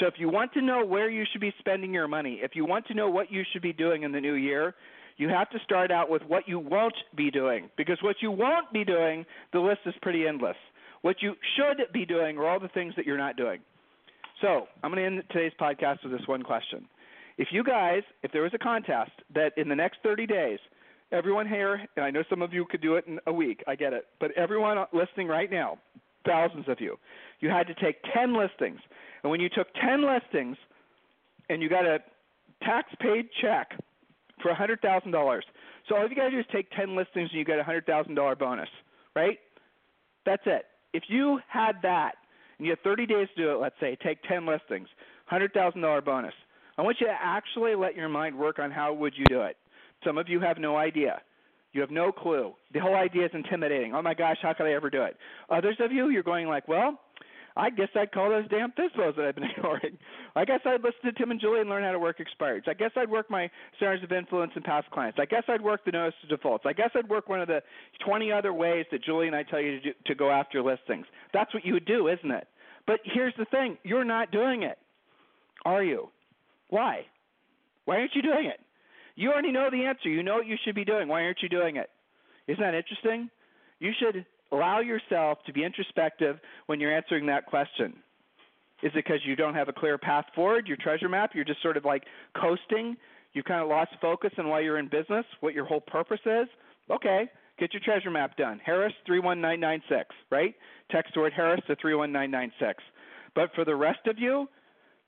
So 0.00 0.06
if 0.06 0.14
you 0.18 0.28
want 0.28 0.52
to 0.54 0.62
know 0.62 0.84
where 0.84 1.08
you 1.08 1.24
should 1.30 1.40
be 1.40 1.54
spending 1.60 1.94
your 1.94 2.08
money, 2.08 2.40
if 2.42 2.56
you 2.56 2.64
want 2.64 2.86
to 2.88 2.94
know 2.94 3.08
what 3.08 3.30
you 3.30 3.44
should 3.52 3.62
be 3.62 3.72
doing 3.72 4.02
in 4.02 4.10
the 4.10 4.20
new 4.20 4.34
year, 4.34 4.74
you 5.16 5.28
have 5.28 5.50
to 5.50 5.58
start 5.64 5.90
out 5.90 6.10
with 6.10 6.22
what 6.26 6.48
you 6.48 6.58
won't 6.58 6.94
be 7.16 7.30
doing 7.30 7.70
because 7.76 7.98
what 8.02 8.16
you 8.20 8.30
won't 8.30 8.72
be 8.72 8.84
doing, 8.84 9.24
the 9.52 9.60
list 9.60 9.80
is 9.86 9.94
pretty 10.02 10.26
endless. 10.26 10.56
What 11.02 11.16
you 11.20 11.34
should 11.56 11.92
be 11.92 12.04
doing 12.04 12.38
are 12.38 12.48
all 12.48 12.60
the 12.60 12.68
things 12.68 12.94
that 12.96 13.06
you're 13.06 13.18
not 13.18 13.36
doing. 13.36 13.60
So 14.40 14.66
I'm 14.82 14.90
going 14.90 15.02
to 15.02 15.06
end 15.06 15.22
today's 15.30 15.52
podcast 15.60 16.02
with 16.02 16.12
this 16.12 16.26
one 16.26 16.42
question. 16.42 16.88
If 17.38 17.48
you 17.50 17.62
guys, 17.62 18.02
if 18.22 18.32
there 18.32 18.42
was 18.42 18.52
a 18.54 18.58
contest 18.58 19.12
that 19.34 19.52
in 19.56 19.68
the 19.68 19.74
next 19.74 19.98
30 20.02 20.26
days, 20.26 20.58
everyone 21.12 21.48
here, 21.48 21.86
and 21.96 22.04
I 22.04 22.10
know 22.10 22.24
some 22.28 22.42
of 22.42 22.52
you 22.52 22.64
could 22.68 22.80
do 22.80 22.96
it 22.96 23.06
in 23.06 23.18
a 23.26 23.32
week, 23.32 23.62
I 23.66 23.76
get 23.76 23.92
it, 23.92 24.06
but 24.20 24.32
everyone 24.32 24.78
listening 24.92 25.28
right 25.28 25.50
now, 25.50 25.78
thousands 26.26 26.68
of 26.68 26.80
you, 26.80 26.98
you 27.40 27.50
had 27.50 27.66
to 27.66 27.74
take 27.74 27.96
10 28.14 28.36
listings. 28.36 28.80
And 29.22 29.30
when 29.30 29.40
you 29.40 29.48
took 29.48 29.68
10 29.74 30.04
listings 30.06 30.56
and 31.48 31.62
you 31.62 31.68
got 31.68 31.84
a 31.84 31.98
tax 32.62 32.88
paid 33.00 33.28
check 33.40 33.78
for 34.44 34.50
a 34.50 34.54
hundred 34.54 34.82
thousand 34.82 35.10
dollars. 35.10 35.44
So 35.88 35.96
all 35.96 36.08
you 36.08 36.14
gotta 36.14 36.30
do 36.30 36.38
is 36.38 36.46
take 36.52 36.70
ten 36.70 36.94
listings 36.94 37.30
and 37.32 37.38
you 37.38 37.46
get 37.46 37.58
a 37.58 37.64
hundred 37.64 37.86
thousand 37.86 38.14
dollar 38.14 38.36
bonus, 38.36 38.68
right? 39.16 39.38
That's 40.26 40.42
it. 40.44 40.66
If 40.92 41.04
you 41.08 41.40
had 41.48 41.76
that 41.82 42.16
and 42.58 42.66
you 42.66 42.72
had 42.72 42.82
30 42.84 43.06
days 43.06 43.28
to 43.34 43.42
do 43.42 43.50
it, 43.50 43.56
let's 43.56 43.74
say, 43.80 43.96
take 43.96 44.22
10 44.22 44.46
listings, 44.46 44.88
hundred 45.26 45.52
thousand 45.52 45.80
dollar 45.80 46.02
bonus. 46.02 46.34
I 46.76 46.82
want 46.82 46.98
you 47.00 47.06
to 47.06 47.12
actually 47.18 47.74
let 47.74 47.94
your 47.96 48.08
mind 48.08 48.38
work 48.38 48.58
on 48.58 48.70
how 48.70 48.92
would 48.92 49.14
you 49.16 49.26
do 49.26 49.42
it. 49.42 49.56
Some 50.04 50.18
of 50.18 50.28
you 50.28 50.40
have 50.40 50.58
no 50.58 50.76
idea. 50.76 51.22
You 51.72 51.80
have 51.80 51.90
no 51.90 52.12
clue. 52.12 52.54
The 52.72 52.80
whole 52.80 52.94
idea 52.94 53.24
is 53.24 53.30
intimidating. 53.32 53.94
Oh 53.94 54.02
my 54.02 54.14
gosh, 54.14 54.36
how 54.42 54.52
could 54.54 54.66
I 54.66 54.74
ever 54.74 54.90
do 54.90 55.02
it? 55.02 55.16
Others 55.48 55.78
of 55.80 55.90
you, 55.90 56.10
you're 56.10 56.22
going 56.22 56.46
like, 56.46 56.68
well, 56.68 57.00
I 57.56 57.70
guess 57.70 57.88
I'd 57.94 58.10
call 58.10 58.30
those 58.30 58.48
damn 58.48 58.72
thistles 58.72 59.14
that 59.16 59.24
I've 59.26 59.34
been 59.36 59.44
ignoring. 59.56 59.96
I 60.34 60.44
guess 60.44 60.60
I'd 60.64 60.82
listen 60.82 61.04
to 61.04 61.12
Tim 61.12 61.30
and 61.30 61.40
Julie 61.40 61.60
and 61.60 61.70
learn 61.70 61.84
how 61.84 61.92
to 61.92 61.98
work 61.98 62.18
expireds. 62.18 62.68
I 62.68 62.74
guess 62.74 62.90
I'd 62.96 63.10
work 63.10 63.30
my 63.30 63.48
centers 63.78 64.02
of 64.02 64.10
influence 64.10 64.52
and 64.56 64.64
past 64.64 64.90
clients. 64.90 65.18
I 65.20 65.24
guess 65.24 65.44
I'd 65.48 65.62
work 65.62 65.84
the 65.84 65.92
notice 65.92 66.14
of 66.24 66.30
defaults. 66.30 66.64
I 66.66 66.72
guess 66.72 66.90
I'd 66.96 67.08
work 67.08 67.28
one 67.28 67.40
of 67.40 67.46
the 67.46 67.62
20 68.04 68.32
other 68.32 68.52
ways 68.52 68.86
that 68.90 69.04
Julie 69.04 69.28
and 69.28 69.36
I 69.36 69.44
tell 69.44 69.60
you 69.60 69.72
to, 69.72 69.80
do, 69.80 69.90
to 70.06 70.14
go 70.14 70.30
after 70.30 70.62
listings. 70.62 71.06
That's 71.32 71.54
what 71.54 71.64
you 71.64 71.74
would 71.74 71.86
do, 71.86 72.08
isn't 72.08 72.30
it? 72.30 72.48
But 72.86 73.00
here's 73.04 73.34
the 73.38 73.46
thing 73.46 73.78
you're 73.84 74.04
not 74.04 74.32
doing 74.32 74.64
it, 74.64 74.78
are 75.64 75.82
you? 75.82 76.08
Why? 76.70 77.02
Why 77.84 77.98
aren't 77.98 78.14
you 78.14 78.22
doing 78.22 78.46
it? 78.46 78.60
You 79.14 79.30
already 79.30 79.52
know 79.52 79.68
the 79.70 79.84
answer. 79.84 80.08
You 80.08 80.22
know 80.22 80.34
what 80.34 80.46
you 80.46 80.56
should 80.64 80.74
be 80.74 80.84
doing. 80.84 81.06
Why 81.06 81.22
aren't 81.22 81.42
you 81.42 81.48
doing 81.48 81.76
it? 81.76 81.88
Isn't 82.48 82.62
that 82.62 82.74
interesting? 82.74 83.30
You 83.78 83.92
should 83.98 84.26
allow 84.54 84.80
yourself 84.80 85.38
to 85.46 85.52
be 85.52 85.64
introspective 85.64 86.38
when 86.66 86.80
you're 86.80 86.94
answering 86.94 87.26
that 87.26 87.46
question. 87.46 87.94
Is 88.82 88.92
it 88.94 89.04
because 89.04 89.20
you 89.24 89.34
don't 89.36 89.54
have 89.54 89.68
a 89.68 89.72
clear 89.72 89.98
path 89.98 90.26
forward, 90.34 90.66
your 90.66 90.76
treasure 90.76 91.08
map? 91.08 91.30
You're 91.34 91.44
just 91.44 91.62
sort 91.62 91.76
of 91.76 91.84
like 91.84 92.04
coasting? 92.40 92.96
You've 93.32 93.46
kind 93.46 93.62
of 93.62 93.68
lost 93.68 93.90
focus 94.00 94.30
on 94.38 94.48
why 94.48 94.60
you're 94.60 94.78
in 94.78 94.88
business, 94.88 95.24
what 95.40 95.54
your 95.54 95.64
whole 95.64 95.80
purpose 95.80 96.20
is? 96.24 96.46
Okay, 96.90 97.28
get 97.58 97.72
your 97.72 97.80
treasure 97.84 98.10
map 98.10 98.36
done. 98.36 98.60
Harris 98.64 98.92
31996, 99.06 100.14
right? 100.30 100.54
Text 100.90 101.16
word 101.16 101.32
Harris 101.34 101.60
to 101.66 101.76
31996. 101.76 102.82
But 103.34 103.50
for 103.54 103.64
the 103.64 103.74
rest 103.74 104.06
of 104.06 104.18
you 104.18 104.48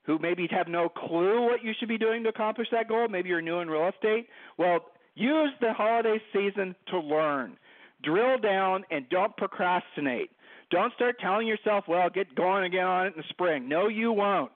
who 0.03 0.17
maybe 0.19 0.47
have 0.49 0.67
no 0.67 0.89
clue 0.89 1.43
what 1.43 1.63
you 1.63 1.73
should 1.79 1.89
be 1.89 1.97
doing 1.97 2.23
to 2.23 2.29
accomplish 2.29 2.67
that 2.71 2.87
goal, 2.89 3.07
maybe 3.07 3.29
you're 3.29 3.41
new 3.41 3.59
in 3.59 3.69
real 3.69 3.89
estate, 3.89 4.27
well, 4.57 4.79
use 5.15 5.51
the 5.61 5.73
holiday 5.73 6.19
season 6.33 6.75
to 6.89 6.99
learn. 6.99 7.57
Drill 8.03 8.37
down 8.37 8.85
and 8.91 9.07
don't 9.09 9.35
procrastinate. 9.37 10.29
Don't 10.69 10.93
start 10.93 11.17
telling 11.19 11.47
yourself, 11.47 11.85
well, 11.87 12.09
get 12.09 12.35
going 12.35 12.65
again 12.65 12.85
on 12.85 13.07
it 13.07 13.13
in 13.15 13.17
the 13.17 13.23
spring. 13.29 13.67
No, 13.69 13.87
you 13.87 14.11
won't. 14.11 14.51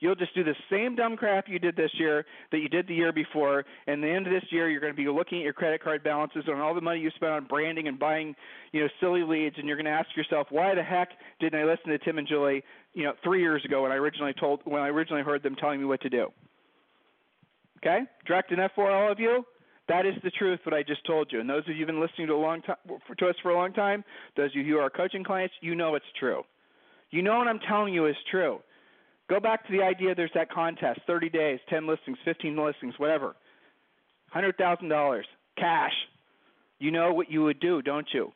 You'll 0.00 0.14
just 0.14 0.34
do 0.34 0.42
the 0.42 0.54
same 0.70 0.96
dumb 0.96 1.14
crap 1.14 1.46
you 1.46 1.58
did 1.58 1.76
this 1.76 1.90
year 1.98 2.24
that 2.52 2.58
you 2.60 2.70
did 2.70 2.88
the 2.88 2.94
year 2.94 3.12
before. 3.12 3.66
And 3.86 4.02
the 4.02 4.08
end 4.08 4.26
of 4.26 4.32
this 4.32 4.44
year, 4.50 4.70
you're 4.70 4.80
going 4.80 4.94
to 4.94 4.96
be 4.96 5.08
looking 5.08 5.38
at 5.38 5.44
your 5.44 5.52
credit 5.52 5.84
card 5.84 6.02
balances 6.02 6.44
and 6.46 6.58
all 6.58 6.74
the 6.74 6.80
money 6.80 7.00
you 7.00 7.10
spent 7.10 7.32
on 7.32 7.44
branding 7.44 7.86
and 7.86 7.98
buying, 7.98 8.34
you 8.72 8.80
know, 8.80 8.88
silly 8.98 9.22
leads, 9.22 9.56
and 9.58 9.68
you're 9.68 9.76
going 9.76 9.84
to 9.84 9.90
ask 9.90 10.08
yourself, 10.16 10.46
why 10.48 10.74
the 10.74 10.82
heck 10.82 11.10
didn't 11.38 11.60
I 11.60 11.64
listen 11.64 11.90
to 11.90 11.98
Tim 11.98 12.16
and 12.16 12.26
Julie, 12.26 12.64
you 12.94 13.04
know, 13.04 13.12
three 13.22 13.40
years 13.40 13.62
ago 13.66 13.82
when 13.82 13.92
I 13.92 13.96
originally 13.96 14.32
told 14.40 14.62
when 14.64 14.80
I 14.80 14.88
originally 14.88 15.22
heard 15.22 15.42
them 15.42 15.54
telling 15.54 15.80
me 15.80 15.84
what 15.84 16.00
to 16.00 16.08
do? 16.08 16.28
Okay, 17.78 18.00
direct 18.26 18.52
enough 18.52 18.72
for 18.74 18.90
all 18.90 19.12
of 19.12 19.20
you. 19.20 19.44
That 19.90 20.06
is 20.06 20.14
the 20.22 20.30
truth. 20.30 20.60
What 20.62 20.72
I 20.72 20.84
just 20.84 21.04
told 21.04 21.32
you, 21.32 21.40
and 21.40 21.50
those 21.50 21.64
of 21.64 21.70
you 21.70 21.78
who've 21.78 21.88
been 21.88 22.00
listening 22.00 22.28
to 22.28 22.34
a 22.34 22.36
long 22.36 22.62
time 22.62 22.76
to 23.18 23.26
us 23.26 23.34
for 23.42 23.50
a 23.50 23.56
long 23.56 23.72
time, 23.72 24.04
those 24.36 24.50
of 24.50 24.54
you 24.54 24.64
who 24.64 24.78
are 24.78 24.88
coaching 24.88 25.24
clients, 25.24 25.52
you 25.60 25.74
know 25.74 25.96
it's 25.96 26.04
true. 26.16 26.44
You 27.10 27.22
know 27.22 27.36
what 27.38 27.48
I'm 27.48 27.58
telling 27.58 27.92
you 27.92 28.06
is 28.06 28.14
true. 28.30 28.60
Go 29.28 29.40
back 29.40 29.66
to 29.66 29.72
the 29.72 29.82
idea 29.82 30.14
there's 30.14 30.30
that 30.36 30.48
contest 30.48 31.00
30 31.08 31.28
days, 31.30 31.58
10 31.68 31.88
listings, 31.88 32.18
15 32.24 32.56
listings, 32.56 32.94
whatever. 32.98 33.34
$100,000 34.32 35.22
cash. 35.58 35.92
You 36.78 36.92
know 36.92 37.12
what 37.12 37.28
you 37.28 37.42
would 37.42 37.58
do, 37.58 37.82
don't 37.82 38.06
you? 38.14 38.32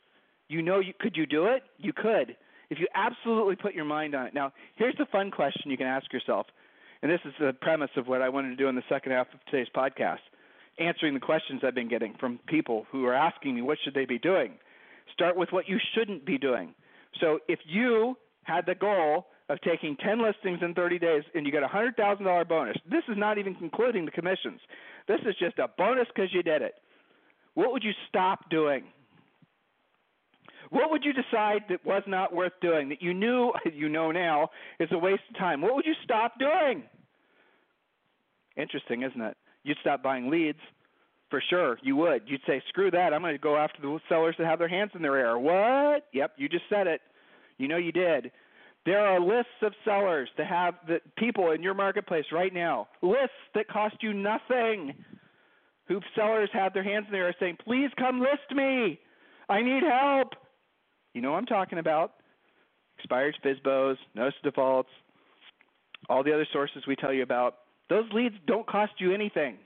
You 0.49 0.61
know 0.61 0.81
you 0.81 0.93
could 0.99 1.17
you 1.17 1.25
do 1.25 1.47
it? 1.47 1.63
You 1.79 1.93
could. 1.93 2.37
If 2.69 2.81
you 2.81 2.89
absolutely 2.97 3.55
put 3.55 3.75
your 3.75 3.85
mind 3.85 4.17
on 4.17 4.27
it. 4.27 4.35
Now, 4.35 4.53
here's 4.75 4.97
the 4.99 5.07
fun 5.07 5.31
question 5.31 5.71
you 5.71 5.77
can 5.77 5.87
ask 5.87 6.13
yourself. 6.13 6.47
And 7.01 7.13
this 7.13 7.21
is 7.25 7.33
the 7.39 7.53
premise 7.53 7.91
of 7.97 8.09
what 8.09 8.23
I 8.23 8.29
wanted 8.29 8.51
to 8.51 8.57
do 8.57 8.67
in 8.67 8.75
the 8.75 8.83
second 8.89 9.13
half 9.13 9.29
of 9.33 9.39
today's 9.45 9.69
podcast. 9.73 10.19
Answering 10.79 11.15
the 11.15 11.21
questions 11.21 11.61
I've 11.65 11.75
been 11.75 11.89
getting 11.89 12.15
from 12.19 12.41
people 12.47 12.87
who 12.91 13.07
are 13.07 13.15
asking 13.15 13.55
me 13.55 13.63
what 13.63 13.79
should 13.85 13.95
they 13.95 14.07
be 14.07 14.19
doing. 14.19 14.55
Start 15.13 15.37
with 15.37 15.51
what 15.53 15.69
you 15.69 15.79
shouldn't 15.95 16.27
be 16.27 16.39
doing. 16.39 16.75
So 17.21 17.39
if 17.49 17.61
you 17.67 18.17
had 18.43 18.67
the 18.67 18.75
goal 18.75 19.27
of 19.49 19.61
taking 19.61 19.97
10 19.97 20.23
listings 20.23 20.61
in 20.63 20.75
30 20.75 20.99
days 20.99 21.23
and 21.35 21.45
you 21.45 21.53
get 21.53 21.63
a 21.63 21.69
$100,000 21.69 22.49
bonus. 22.49 22.77
This 22.91 23.03
is 23.09 23.17
not 23.17 23.39
even 23.39 23.55
concluding 23.55 24.05
the 24.05 24.11
commissions. 24.11 24.61
This 25.07 25.21
is 25.27 25.35
just 25.39 25.59
a 25.59 25.69
bonus 25.77 26.07
because 26.15 26.33
you 26.33 26.43
did 26.43 26.63
it. 26.63 26.75
What 27.55 27.73
would 27.73 27.85
you 27.85 27.93
stop 28.09 28.49
doing? 28.51 28.85
What 30.71 30.91
would 30.91 31.05
you 31.05 31.13
decide 31.13 31.65
that 31.69 31.85
was 31.85 32.03
not 32.07 32.35
worth 32.35 32.53
doing, 32.61 32.89
that 32.89 33.03
you 33.03 33.13
knew, 33.13 33.53
you 33.73 33.89
know 33.89 34.11
now, 34.11 34.49
is 34.81 34.89
a 34.93 34.99
waste 34.99 35.23
of 35.31 35.39
time? 35.39 35.61
What 35.61 35.75
would 35.75 35.87
you 35.87 35.95
stop 36.03 36.39
doing? 36.39 36.85
Interesting, 38.57 39.03
isn't 39.03 39.21
it? 39.21 39.37
You'd 39.65 39.79
stop 39.81 40.03
buying 40.03 40.31
leads. 40.31 40.59
For 41.31 41.43
sure, 41.51 41.79
you 41.83 41.97
would. 41.97 42.23
You'd 42.27 42.43
say, 42.47 42.63
screw 42.69 42.93
that. 42.93 43.13
I'm 43.13 43.21
going 43.21 43.35
to 43.35 43.39
go 43.39 43.57
after 43.57 43.83
the 43.83 43.99
sellers 44.09 44.37
that 44.39 44.47
have 44.47 44.61
their 44.61 44.69
hands 44.69 44.93
in 44.95 45.03
their 45.03 45.17
air. 45.17 45.37
What? 45.37 46.07
Yep, 46.13 46.35
you 46.37 46.49
just 46.49 46.65
said 46.69 46.87
it. 46.87 47.01
You 47.59 47.67
know 47.67 47.77
you 47.77 47.91
did. 47.91 48.31
There 48.87 49.01
are 49.01 49.19
lists 49.19 49.63
of 49.63 49.73
sellers 49.85 50.29
to 50.37 50.45
have 50.45 50.75
the 50.87 51.01
people 51.17 51.51
in 51.53 51.63
your 51.63 51.75
marketplace 51.75 52.27
right 52.31 52.53
now, 52.53 52.87
lists 53.03 53.35
that 53.55 53.67
cost 53.69 53.97
you 54.01 54.13
nothing. 54.13 54.95
Who 55.89 56.01
sellers 56.15 56.51
have 56.53 56.73
their 56.73 56.85
hands 56.85 57.07
in 57.07 57.13
the 57.13 57.19
air 57.19 57.35
saying, 57.41 57.59
Please 57.65 57.91
come 57.99 58.21
list 58.21 58.55
me. 58.55 59.01
I 59.49 59.61
need 59.63 59.83
help. 59.83 60.35
You 61.15 61.21
know 61.21 61.33
what 61.33 61.39
I'm 61.39 61.47
talking 61.47 61.79
about. 61.79 62.13
Expired 62.99 63.37
FSBOs, 63.45 63.97
notice 64.15 64.35
defaults, 64.43 64.89
all 66.09 66.23
the 66.23 66.33
other 66.33 66.47
sources 66.53 66.85
we 66.87 66.97
tell 66.97 67.13
you 67.13 67.23
about. 67.23 67.57
Those 67.89 68.05
leads 68.13 68.35
don't 68.47 68.67
cost 68.67 68.93
you 68.99 69.13
anything. 69.13 69.57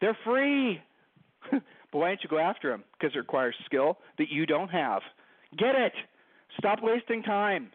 They're 0.00 0.16
free. 0.24 0.80
but 1.50 1.62
why 1.92 2.08
don't 2.08 2.20
you 2.22 2.28
go 2.28 2.38
after 2.38 2.70
them? 2.70 2.84
Because 2.98 3.14
it 3.14 3.18
requires 3.18 3.54
skill 3.64 3.98
that 4.18 4.28
you 4.30 4.46
don't 4.46 4.68
have. 4.68 5.02
Get 5.56 5.74
it. 5.76 5.92
Stop 6.58 6.80
wasting 6.82 7.22
time. 7.22 7.70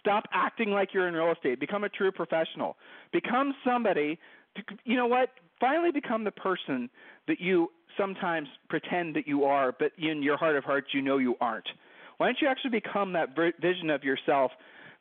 Stop 0.00 0.24
acting 0.32 0.70
like 0.70 0.94
you're 0.94 1.08
in 1.08 1.14
real 1.14 1.32
estate. 1.32 1.58
Become 1.58 1.84
a 1.84 1.88
true 1.88 2.12
professional. 2.12 2.76
Become 3.12 3.54
somebody, 3.64 4.18
to, 4.56 4.62
you 4.84 4.96
know 4.96 5.06
what? 5.06 5.30
Finally 5.60 5.90
become 5.90 6.24
the 6.24 6.30
person 6.30 6.88
that 7.26 7.40
you 7.40 7.70
sometimes 7.96 8.48
pretend 8.68 9.16
that 9.16 9.26
you 9.26 9.44
are, 9.44 9.74
but 9.76 9.90
in 9.98 10.22
your 10.22 10.36
heart 10.36 10.56
of 10.56 10.62
hearts, 10.62 10.88
you 10.92 11.02
know 11.02 11.18
you 11.18 11.34
aren't. 11.40 11.68
Why 12.18 12.26
don't 12.26 12.38
you 12.40 12.48
actually 12.48 12.70
become 12.70 13.12
that 13.14 13.30
vision 13.60 13.90
of 13.90 14.04
yourself 14.04 14.52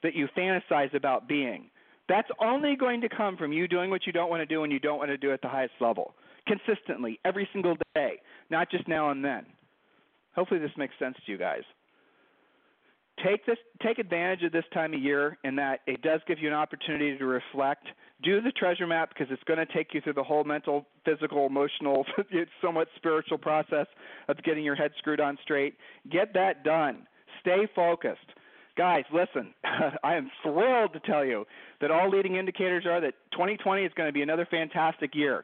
that 0.03 0.15
you 0.15 0.27
fantasize 0.35 0.93
about 0.95 1.27
being? 1.27 1.69
That's 2.09 2.29
only 2.39 2.75
going 2.75 3.01
to 3.01 3.09
come 3.09 3.35
from 3.35 3.51
you 3.51 3.67
doing 3.67 3.89
what 3.89 4.05
you 4.05 4.13
don't 4.13 4.29
want 4.29 4.41
to 4.41 4.45
do 4.45 4.63
and 4.63 4.71
you 4.71 4.79
don't 4.79 4.97
want 4.97 5.09
to 5.09 5.17
do 5.17 5.31
at 5.33 5.41
the 5.41 5.49
highest 5.49 5.73
level, 5.81 6.13
consistently, 6.47 7.19
every 7.25 7.47
single 7.51 7.75
day, 7.95 8.21
not 8.49 8.71
just 8.71 8.87
now 8.87 9.09
and 9.09 9.23
then. 9.23 9.45
Hopefully, 10.35 10.59
this 10.59 10.71
makes 10.77 10.93
sense 10.99 11.15
to 11.25 11.31
you 11.31 11.37
guys. 11.37 11.63
Take 13.25 13.45
this 13.47 13.57
take 13.83 13.97
advantage 13.97 14.43
of 14.43 14.51
this 14.51 14.63
time 14.73 14.93
of 14.93 15.01
year 15.01 15.39
in 15.43 15.55
that 15.55 15.79
it 15.87 16.03
does 16.03 16.21
give 16.27 16.37
you 16.37 16.47
an 16.47 16.53
opportunity 16.53 17.17
to 17.17 17.25
reflect 17.25 17.87
do 18.23 18.41
the 18.41 18.51
treasure 18.51 18.85
map 18.85 19.09
because 19.09 19.27
it's 19.31 19.43
going 19.43 19.57
to 19.57 19.65
take 19.73 19.93
you 19.93 20.01
through 20.01 20.13
the 20.13 20.23
whole 20.23 20.43
mental 20.43 20.85
physical 21.03 21.47
emotional 21.47 22.05
somewhat 22.61 22.87
spiritual 22.95 23.39
process 23.39 23.87
of 24.27 24.41
getting 24.43 24.63
your 24.63 24.75
head 24.75 24.91
screwed 24.99 25.19
on 25.19 25.37
straight. 25.41 25.75
Get 26.11 26.33
that 26.35 26.63
done. 26.63 27.07
Stay 27.41 27.67
focused 27.75 28.19
guys 28.77 29.03
listen 29.11 29.53
i 30.03 30.15
am 30.15 30.29
thrilled 30.43 30.93
to 30.93 30.99
tell 31.01 31.25
you 31.25 31.45
that 31.81 31.91
all 31.91 32.09
leading 32.09 32.35
indicators 32.35 32.85
are 32.85 33.01
that 33.01 33.13
2020 33.31 33.83
is 33.83 33.91
going 33.95 34.07
to 34.07 34.13
be 34.13 34.21
another 34.21 34.47
fantastic 34.49 35.15
year 35.15 35.43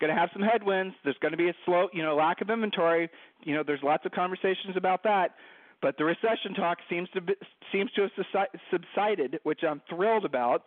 going 0.00 0.12
to 0.12 0.18
have 0.18 0.30
some 0.32 0.42
headwinds 0.42 0.94
there's 1.04 1.16
going 1.20 1.32
to 1.32 1.38
be 1.38 1.48
a 1.48 1.54
slow 1.64 1.88
you 1.92 2.02
know 2.02 2.16
lack 2.16 2.40
of 2.40 2.50
inventory 2.50 3.08
you 3.44 3.54
know 3.54 3.62
there's 3.64 3.82
lots 3.82 4.04
of 4.04 4.12
conversations 4.12 4.76
about 4.76 5.02
that 5.04 5.36
but 5.82 5.98
the 5.98 6.04
recession 6.04 6.54
talk 6.54 6.78
seems 6.88 7.10
to 7.10 7.20
be, 7.20 7.34
seems 7.72 7.90
to 7.92 8.02
have 8.02 8.46
subsided, 8.70 9.40
which 9.42 9.60
I'm 9.68 9.82
thrilled 9.90 10.24
about, 10.24 10.62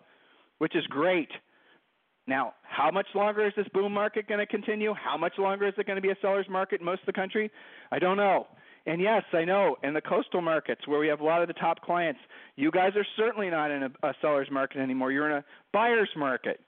which 0.57 0.75
is 0.75 0.85
great. 0.87 1.29
Now, 2.27 2.53
how 2.63 2.91
much 2.91 3.07
longer 3.15 3.47
is 3.47 3.53
this 3.55 3.67
boom 3.73 3.93
market 3.93 4.27
going 4.27 4.39
to 4.39 4.45
continue? 4.45 4.93
How 4.93 5.17
much 5.17 5.33
longer 5.37 5.67
is 5.67 5.73
it 5.77 5.87
going 5.87 5.95
to 5.95 6.01
be 6.01 6.09
a 6.09 6.17
seller's 6.21 6.49
market 6.49 6.81
in 6.81 6.85
most 6.85 7.01
of 7.01 7.05
the 7.05 7.13
country? 7.13 7.49
I 7.91 7.99
don't 7.99 8.17
know. 8.17 8.47
And 8.85 9.01
yes, 9.01 9.23
I 9.33 9.45
know 9.45 9.77
in 9.83 9.93
the 9.93 10.01
coastal 10.01 10.41
markets 10.41 10.87
where 10.87 10.99
we 10.99 11.07
have 11.07 11.19
a 11.19 11.23
lot 11.23 11.41
of 11.41 11.47
the 11.47 11.55
top 11.55 11.81
clients, 11.81 12.19
you 12.55 12.69
guys 12.69 12.91
are 12.95 13.05
certainly 13.17 13.49
not 13.49 13.71
in 13.71 13.83
a, 13.83 14.07
a 14.07 14.13
seller's 14.21 14.49
market 14.51 14.79
anymore. 14.79 15.11
You're 15.11 15.29
in 15.29 15.37
a 15.37 15.45
buyer's 15.73 16.09
market. 16.15 16.59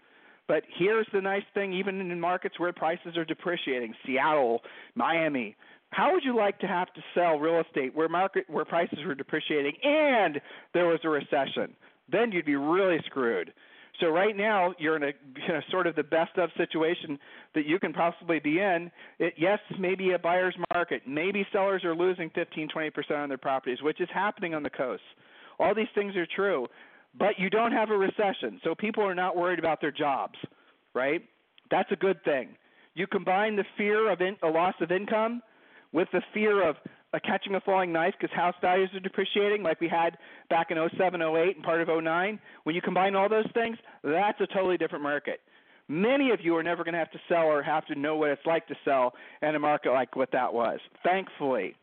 But 0.48 0.64
here's 0.78 1.08
the 1.14 1.22
nice 1.22 1.44
thing 1.54 1.74
even 1.74 2.00
in 2.00 2.20
markets 2.20 2.60
where 2.60 2.72
prices 2.74 3.18
are 3.18 3.26
depreciating, 3.26 3.94
Seattle, 4.06 4.62
Miami, 4.96 5.56
how 5.92 6.14
would 6.14 6.24
you 6.24 6.36
like 6.36 6.60
to 6.60 6.68
have 6.68 6.92
to 6.94 7.02
sell 7.14 7.38
real 7.38 7.62
estate 7.62 7.96
where 7.96 8.10
market 8.10 8.46
where 8.50 8.66
prices 8.66 9.00
were 9.06 9.16
depreciating 9.16 9.74
and 9.84 10.42
there 10.74 10.88
was 10.88 11.00
a 11.04 11.10
recession? 11.10 11.76
Then 12.10 12.32
you'd 12.32 12.46
be 12.46 12.56
really 12.56 13.00
screwed. 13.06 13.54
So 14.00 14.08
right 14.10 14.36
now 14.36 14.74
you're 14.78 14.96
in 14.96 15.04
a 15.04 15.14
you 15.36 15.48
know, 15.48 15.62
sort 15.72 15.88
of 15.88 15.96
the 15.96 16.04
best 16.04 16.38
of 16.38 16.50
situation 16.58 17.18
that 17.56 17.66
you 17.66 17.80
can 17.80 17.94
possibly 17.94 18.40
be 18.40 18.60
in. 18.60 18.92
It, 19.20 19.34
yes, 19.38 19.60
maybe 19.80 20.12
a 20.12 20.20
buyer's 20.20 20.56
market. 20.74 21.04
Maybe 21.08 21.46
sellers 21.52 21.84
are 21.84 21.96
losing 21.96 22.30
15, 22.36 22.70
20% 22.70 23.12
on 23.12 23.30
their 23.30 23.38
properties, 23.38 23.82
which 23.82 24.00
is 24.00 24.10
happening 24.14 24.54
on 24.54 24.64
the 24.64 24.70
coast. 24.70 25.04
All 25.60 25.74
these 25.74 25.88
things 25.96 26.16
are 26.16 26.28
true, 26.36 26.68
but 27.18 27.40
you 27.40 27.50
don't 27.50 27.72
have 27.72 27.90
a 27.90 27.98
recession, 27.98 28.60
so 28.64 28.76
people 28.76 29.04
are 29.04 29.16
not 29.16 29.36
worried 29.36 29.58
about 29.58 29.82
their 29.82 29.92
jobs, 29.92 30.36
right? 30.94 31.24
That's 31.72 31.92
a 31.92 31.96
good 31.96 32.24
thing. 32.24 32.50
You 32.94 33.08
combine 33.08 33.56
the 33.56 33.66
fear 33.78 34.12
of 34.12 34.22
in, 34.22 34.38
a 34.44 34.48
loss 34.48 34.76
of 34.82 34.92
income 34.92 35.42
with 35.94 36.08
the 36.12 36.22
fear 36.34 36.68
of 36.68 36.76
uh, 37.14 37.20
catching 37.24 37.56
a 37.56 37.62
falling 37.62 37.92
knife 37.92 38.14
because 38.20 38.36
house 38.36 38.56
values 38.62 38.90
are 38.94 39.00
depreciating 39.00 39.64
like 39.64 39.80
we 39.80 39.88
had 39.88 40.18
back 40.50 40.72
in 40.72 40.78
07, 40.98 41.22
08, 41.22 41.56
and 41.56 41.64
part 41.64 41.82
of 41.82 42.04
09, 42.04 42.40
when 42.64 42.76
you 42.76 42.82
combine 42.82 43.16
all 43.16 43.30
those 43.30 43.50
things, 43.54 43.78
that's 44.04 44.40
a 44.42 44.48
totally 44.48 44.78
different 44.78 45.04
market. 45.04 45.40
Many 45.88 46.32
of 46.32 46.40
you 46.42 46.56
are 46.58 46.64
never 46.64 46.84
going 46.84 46.94
to 46.94 47.00
have 47.00 47.12
to 47.12 47.20
sell 47.30 47.46
or 47.46 47.64
have 47.64 47.86
to 47.86 47.96
know 47.96 48.18
what 48.18 48.30
it's 48.30 48.46
like 48.46 48.68
to 48.68 48.76
sell 48.84 49.14
in 49.42 49.56
a 49.56 49.60
market 49.60 49.92
like 49.94 50.16
what 50.16 50.32
that 50.34 50.54
was, 50.54 50.80
thankfully. 51.04 51.76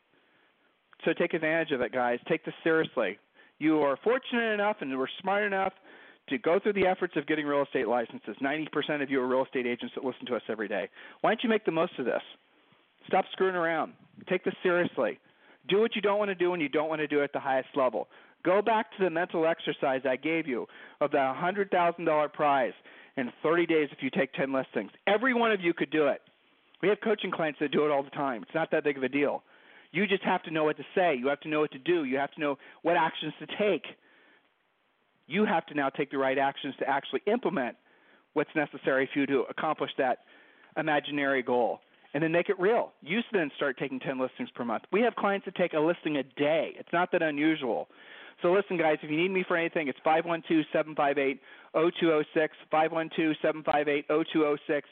So 1.05 1.13
take 1.15 1.33
advantage 1.33 1.73
of 1.73 1.81
it, 1.81 1.93
guys. 1.93 2.19
Take 2.29 2.45
this 2.45 2.55
seriously. 2.63 3.19
You 3.59 3.81
are 3.81 3.97
fortunate 4.05 4.53
enough 4.53 4.77
and 4.81 4.99
we're 4.99 5.07
smart 5.23 5.45
enough 5.45 5.73
to 6.29 6.39
go 6.39 6.59
through 6.59 6.73
the 6.75 6.87
efforts 6.87 7.15
of 7.17 7.27
getting 7.27 7.47
real 7.47 7.63
estate 7.63 7.89
licenses. 7.89 8.37
90% 8.43 9.03
of 9.03 9.11
you 9.11 9.21
are 9.21 9.27
real 9.27 9.45
estate 9.45 9.67
agents 9.67 9.95
that 9.95 10.05
listen 10.05 10.27
to 10.27 10.37
us 10.37 10.43
every 10.49 10.69
day. 10.69 10.89
Why 11.21 11.31
don't 11.31 11.43
you 11.43 11.49
make 11.49 11.65
the 11.65 11.73
most 11.73 11.93
of 11.99 12.05
this? 12.05 12.23
Stop 13.07 13.25
screwing 13.33 13.55
around. 13.55 13.93
Take 14.29 14.45
this 14.45 14.55
seriously. 14.63 15.19
Do 15.69 15.81
what 15.81 15.97
you 15.97 16.03
don't 16.03 16.19
want 16.19 16.29
to 16.29 16.35
do 16.35 16.51
when 16.51 16.61
you 16.61 16.69
don't 16.69 16.89
want 16.89 17.01
to 17.01 17.07
do 17.07 17.21
it 17.21 17.25
at 17.25 17.33
the 17.33 17.41
highest 17.41 17.69
level. 17.75 18.09
Go 18.45 18.61
back 18.61 18.91
to 18.97 19.05
the 19.05 19.11
mental 19.11 19.47
exercise 19.47 20.03
I 20.05 20.17
gave 20.17 20.47
you 20.47 20.67
of 21.01 21.11
the 21.11 21.17
$100,000 21.17 22.33
prize 22.33 22.73
in 23.17 23.33
30 23.43 23.67
days 23.67 23.89
if 23.93 24.03
you 24.03 24.11
take 24.11 24.33
10 24.35 24.53
listings. 24.53 24.91
Every 25.07 25.33
one 25.33 25.53
of 25.53 25.61
you 25.61 25.73
could 25.73 25.91
do 25.91 26.09
it. 26.09 26.21
We 26.83 26.89
have 26.89 26.99
coaching 27.03 27.31
clients 27.31 27.59
that 27.61 27.73
do 27.73 27.87
it 27.87 27.91
all 27.91 28.03
the 28.03 28.11
time. 28.11 28.43
It's 28.43 28.55
not 28.55 28.71
that 28.73 28.85
big 28.85 28.99
of 28.99 29.03
a 29.03 29.09
deal. 29.09 29.43
You 29.93 30.07
just 30.07 30.25
have 30.25 30.43
to 30.43 30.51
know 30.51 30.65
what 30.65 30.77
to 30.77 30.85
say. 30.95 31.15
You 31.15 31.29
have 31.29 31.41
to 31.41 31.49
know 31.49 31.61
what 31.61 31.73
to 31.73 31.79
do. 31.79 32.05
You 32.05 32.19
have 32.19 32.33
to 32.33 32.41
know 32.41 32.59
what 32.83 32.97
actions 32.97 33.33
to 33.39 33.47
take. 33.59 33.85
You 35.27 35.47
have 35.47 35.65
to 35.67 35.75
now 35.75 35.89
take 35.89 36.11
the 36.11 36.19
right 36.19 36.37
actions 36.37 36.75
to 36.81 36.89
actually 36.89 37.23
implement 37.27 37.77
what's 38.35 38.51
necessary 38.55 39.09
for 39.13 39.21
you 39.21 39.27
to 39.27 39.45
accomplish 39.49 39.93
that 39.97 40.19
imaginary 40.77 41.43
goal 41.43 41.81
and 42.15 42.23
then 42.23 42.33
make 42.33 42.49
it 42.49 42.59
real. 42.59 42.93
You 43.03 43.21
then 43.33 43.51
start 43.57 43.77
taking 43.77 43.99
10 43.99 44.19
listings 44.19 44.49
per 44.55 44.65
month. 44.65 44.85
We 44.93 45.03
have 45.03 45.15
clients 45.17 45.45
that 45.47 45.57
take 45.57 45.75
a 45.75 45.81
listing 45.81 46.17
a 46.17 46.23
day. 46.23 46.73
It's 46.79 46.89
not 46.93 47.11
that 47.13 47.23
unusual. 47.23 47.89
So 48.41 48.53
listen, 48.53 48.79
guys, 48.79 48.99
if 49.03 49.11
you 49.11 49.17
need 49.17 49.33
me 49.33 49.45
for 49.47 49.57
anything, 49.57 49.89
it's 49.89 49.99
512-758-0206, 50.07 51.39
512-758-0206. 52.73 54.83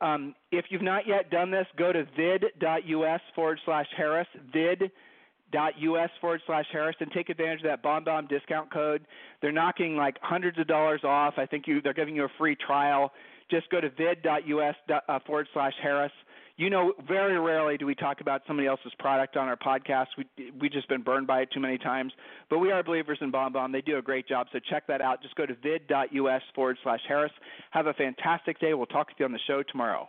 Um, 0.00 0.34
if 0.50 0.64
you've 0.70 0.82
not 0.82 1.06
yet 1.06 1.30
done 1.30 1.50
this, 1.50 1.66
go 1.76 1.92
to 1.92 2.06
vid.us 2.16 3.20
forward 3.34 3.60
slash 3.64 3.86
Harris, 3.96 4.28
vid.us 4.52 6.10
forward 6.20 6.40
slash 6.46 6.66
Harris, 6.72 6.96
and 7.00 7.10
take 7.12 7.28
advantage 7.28 7.60
of 7.60 7.64
that 7.64 7.82
BombBomb 7.82 8.28
discount 8.28 8.72
code. 8.72 9.04
They're 9.42 9.52
knocking 9.52 9.96
like 9.96 10.16
hundreds 10.22 10.58
of 10.58 10.68
dollars 10.68 11.02
off. 11.04 11.34
I 11.36 11.46
think 11.46 11.66
you, 11.66 11.82
they're 11.82 11.92
giving 11.92 12.16
you 12.16 12.24
a 12.24 12.30
free 12.38 12.56
trial. 12.56 13.12
Just 13.50 13.68
go 13.70 13.80
to 13.80 13.90
vid.us 13.90 14.76
uh, 15.08 15.18
forward 15.26 15.48
slash 15.52 15.74
Harris 15.82 16.12
you 16.60 16.68
know, 16.68 16.92
very 17.08 17.40
rarely 17.40 17.78
do 17.78 17.86
we 17.86 17.94
talk 17.94 18.20
about 18.20 18.42
somebody 18.46 18.68
else's 18.68 18.92
product 18.98 19.38
on 19.38 19.48
our 19.48 19.56
podcast. 19.56 20.08
We 20.18 20.52
we 20.60 20.68
just 20.68 20.86
been 20.90 21.00
burned 21.00 21.26
by 21.26 21.40
it 21.40 21.48
too 21.50 21.58
many 21.58 21.78
times. 21.78 22.12
But 22.50 22.58
we 22.58 22.70
are 22.70 22.82
believers 22.82 23.16
in 23.22 23.32
BombBomb. 23.32 23.72
They 23.72 23.80
do 23.80 23.96
a 23.96 24.02
great 24.02 24.28
job. 24.28 24.46
So 24.52 24.58
check 24.68 24.86
that 24.86 25.00
out. 25.00 25.22
Just 25.22 25.34
go 25.36 25.46
to 25.46 25.54
vid.us 25.54 26.42
forward 26.54 26.76
slash 26.82 27.00
Harris. 27.08 27.32
Have 27.70 27.86
a 27.86 27.94
fantastic 27.94 28.60
day. 28.60 28.74
We'll 28.74 28.84
talk 28.84 29.08
to 29.08 29.14
you 29.18 29.24
on 29.24 29.32
the 29.32 29.38
show 29.46 29.62
tomorrow. 29.62 30.06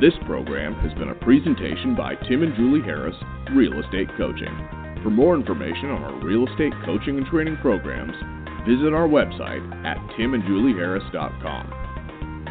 This 0.00 0.14
program 0.24 0.74
has 0.74 0.96
been 0.96 1.08
a 1.08 1.14
presentation 1.16 1.96
by 1.96 2.14
Tim 2.28 2.44
and 2.44 2.54
Julie 2.54 2.82
Harris, 2.82 3.16
Real 3.56 3.72
Estate 3.82 4.08
Coaching. 4.16 4.56
For 5.02 5.10
more 5.10 5.34
information 5.34 5.90
on 5.90 6.04
our 6.04 6.24
real 6.24 6.46
estate 6.46 6.74
coaching 6.84 7.18
and 7.18 7.26
training 7.26 7.56
programs, 7.56 8.14
visit 8.68 8.94
our 8.94 9.08
website 9.08 9.66
at 9.84 9.96
timandjulieharris.com. 10.16 11.87